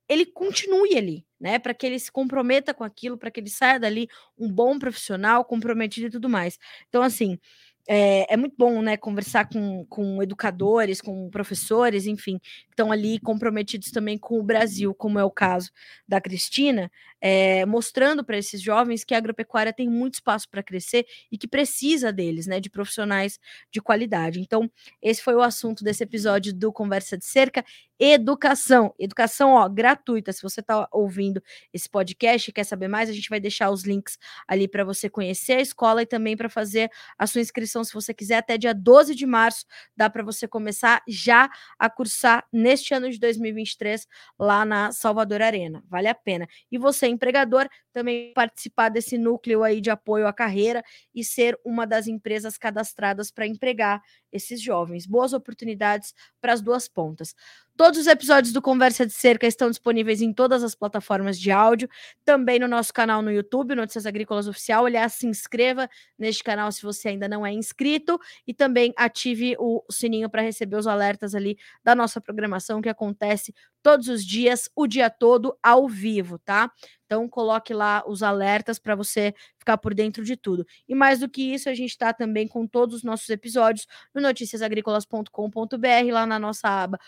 ele 0.09 0.27
continue 0.27 0.97
ali, 0.97 1.27
né? 1.41 1.59
Para 1.59 1.73
que 1.73 1.87
ele 1.87 1.99
se 1.99 2.13
comprometa 2.13 2.75
com 2.75 2.85
aquilo, 2.85 3.17
para 3.17 3.31
que 3.31 3.41
ele 3.41 3.49
saia 3.49 3.81
dali 3.81 4.09
um 4.39 4.51
bom 4.51 4.79
profissional, 4.79 5.45
comprometido 5.45 6.09
e 6.09 6.11
tudo 6.11 6.29
mais. 6.29 6.59
Então, 6.89 7.03
assim, 7.03 7.39
é, 7.89 8.33
é, 8.33 8.37
muito 8.37 8.55
bom, 8.57 8.81
né, 8.81 8.97
conversar 8.97 9.49
com, 9.49 9.85
com 9.87 10.23
educadores, 10.23 11.01
com 11.01 11.29
professores, 11.31 12.07
enfim, 12.07 12.39
que 12.39 12.71
estão 12.71 12.93
ali 12.93 13.19
comprometidos 13.19 13.91
também 13.91 14.17
com 14.17 14.39
o 14.39 14.43
Brasil, 14.43 14.95
como 14.95 15.19
é 15.19 15.25
o 15.25 15.31
caso 15.31 15.71
da 16.07 16.21
Cristina, 16.21 16.91
é, 17.25 17.65
mostrando 17.65 18.25
para 18.25 18.37
esses 18.37 18.61
jovens 18.61 19.05
que 19.05 19.15
a 19.15 19.19
agropecuária 19.19 19.73
tem 19.73 19.89
muito 19.89 20.15
espaço 20.15 20.49
para 20.51 20.61
crescer 20.61 21.07
e 21.31 21.39
que 21.39 21.47
precisa 21.47 22.13
deles, 22.13 22.49
né, 22.49 22.59
de 22.59 22.69
profissionais 22.69 23.39
de 23.71 23.81
qualidade. 23.81 24.41
Então, 24.41 24.69
esse 25.01 25.23
foi 25.23 25.37
o 25.37 25.41
assunto 25.41 25.85
desse 25.85 26.03
episódio 26.03 26.53
do 26.53 26.73
Conversa 26.73 27.17
de 27.17 27.25
Cerca, 27.25 27.65
educação, 28.05 28.93
educação, 28.99 29.53
ó, 29.53 29.69
gratuita. 29.69 30.33
Se 30.33 30.43
você 30.43 30.59
está 30.59 30.89
ouvindo 30.91 31.41
esse 31.73 31.89
podcast 31.89 32.51
e 32.51 32.53
quer 32.53 32.65
saber 32.65 32.89
mais, 32.89 33.09
a 33.09 33.13
gente 33.13 33.31
vai 33.31 33.39
deixar 33.39 33.71
os 33.71 33.85
links 33.85 34.19
ali 34.49 34.67
para 34.67 34.83
você 34.83 35.09
conhecer 35.09 35.53
a 35.53 35.61
escola 35.61 36.03
e 36.03 36.07
também 36.07 36.37
para 36.37 36.49
fazer 36.49 36.91
a 37.17 37.29
sua 37.29 37.41
inscrição 37.41 37.85
se 37.85 37.95
você 37.95 38.13
quiser, 38.13 38.39
até 38.39 38.59
dia 38.59 38.75
12 38.75 39.15
de 39.15 39.25
março, 39.25 39.65
dá 39.97 40.11
para 40.11 40.25
você 40.25 40.49
começar 40.49 41.01
já 41.07 41.49
a 41.79 41.89
cursar 41.89 42.45
neste 42.53 42.93
ano 42.93 43.09
de 43.09 43.21
2023 43.21 44.09
lá 44.37 44.65
na 44.65 44.91
Salvador 44.91 45.41
Arena. 45.41 45.85
Vale 45.89 46.09
a 46.09 46.15
pena. 46.15 46.49
E 46.73 46.79
você, 46.79 47.12
empregador, 47.13 47.69
também 47.93 48.33
participar 48.35 48.89
desse 48.89 49.17
núcleo 49.19 49.63
aí 49.63 49.81
de 49.81 49.91
apoio 49.91 50.27
à 50.27 50.33
carreira 50.33 50.83
e 51.15 51.23
ser 51.25 51.59
uma 51.65 51.87
das 51.87 52.07
empresas 52.07 52.59
cadastradas 52.59 53.31
para 53.31 53.47
empregar 53.47 54.03
esses 54.33 54.61
jovens. 54.61 55.07
Boas 55.07 55.33
oportunidades 55.33 56.13
para 56.41 56.53
as 56.53 56.61
duas 56.61 56.89
pontas. 56.89 57.35
Todos 57.83 57.99
os 57.99 58.07
episódios 58.07 58.53
do 58.53 58.63
Conversa 58.63 59.05
de 59.05 59.13
Cerca 59.13 59.45
estão 59.45 59.69
disponíveis 59.69 60.23
em 60.23 60.33
todas 60.33 60.63
as 60.63 60.73
plataformas 60.73 61.37
de 61.37 61.51
áudio, 61.51 61.89
também 62.25 62.57
no 62.61 62.69
nosso 62.69 62.95
canal 62.95 63.21
no 63.21 63.33
YouTube, 63.33 63.75
Notícias 63.75 64.07
Agrícolas 64.07 64.47
Oficial. 64.47 64.87
Aliás, 64.87 65.15
se 65.15 65.27
inscreva 65.27 65.91
neste 66.17 66.45
canal 66.45 66.71
se 66.71 66.81
você 66.81 67.09
ainda 67.09 67.27
não 67.27 67.45
é 67.45 67.53
inscrito 67.53 68.21
e 68.47 68.55
também 68.55 68.95
ative 68.97 69.57
o 69.59 69.83
sininho 69.91 70.31
para 70.31 70.43
receber 70.43 70.77
os 70.77 70.87
alertas 70.87 71.35
ali 71.35 71.59
da 71.83 71.93
nossa 71.93 72.21
programação 72.21 72.81
que 72.81 72.89
acontece 72.89 73.53
todos 73.83 74.07
os 74.07 74.25
dias, 74.25 74.71
o 74.77 74.87
dia 74.87 75.11
todo, 75.11 75.59
ao 75.61 75.89
vivo, 75.89 76.39
tá? 76.39 76.71
Então 77.05 77.29
coloque 77.29 77.75
lá 77.75 78.03
os 78.07 78.23
alertas 78.23 78.79
para 78.79 78.95
você 78.95 79.35
ficar 79.59 79.77
por 79.77 79.93
dentro 79.93 80.25
de 80.25 80.37
tudo. 80.37 80.65
E 80.89 80.95
mais 80.95 81.19
do 81.19 81.29
que 81.29 81.43
isso, 81.53 81.69
a 81.69 81.75
gente 81.75 81.91
está 81.91 82.13
também 82.13 82.49
com 82.49 82.67
todos 82.67 82.97
os 82.97 83.03
nossos 83.03 83.29
episódios 83.29 83.87
no 84.15 84.23
noticiasagricolas.com.br, 84.23 86.13
lá 86.13 86.25
na 86.25 86.39
nossa 86.39 86.69
aba 86.69 86.99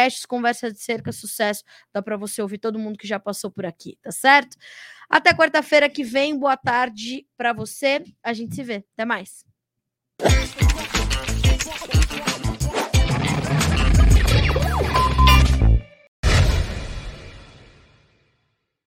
podcasts, 0.00 0.24
conversa 0.24 0.72
de 0.72 0.80
cerca, 0.80 1.12
sucesso. 1.12 1.62
Dá 1.92 2.02
para 2.02 2.16
você 2.16 2.40
ouvir 2.40 2.58
todo 2.58 2.78
mundo 2.78 2.98
que 2.98 3.06
já 3.06 3.18
passou 3.18 3.50
por 3.50 3.66
aqui, 3.66 3.98
tá 4.02 4.10
certo? 4.10 4.56
Até 5.08 5.34
quarta-feira 5.34 5.88
que 5.88 6.04
vem, 6.04 6.38
boa 6.38 6.56
tarde 6.56 7.26
para 7.36 7.52
você. 7.52 8.02
A 8.22 8.32
gente 8.32 8.54
se 8.54 8.62
vê. 8.62 8.84
Até 8.94 9.04
mais. 9.04 9.44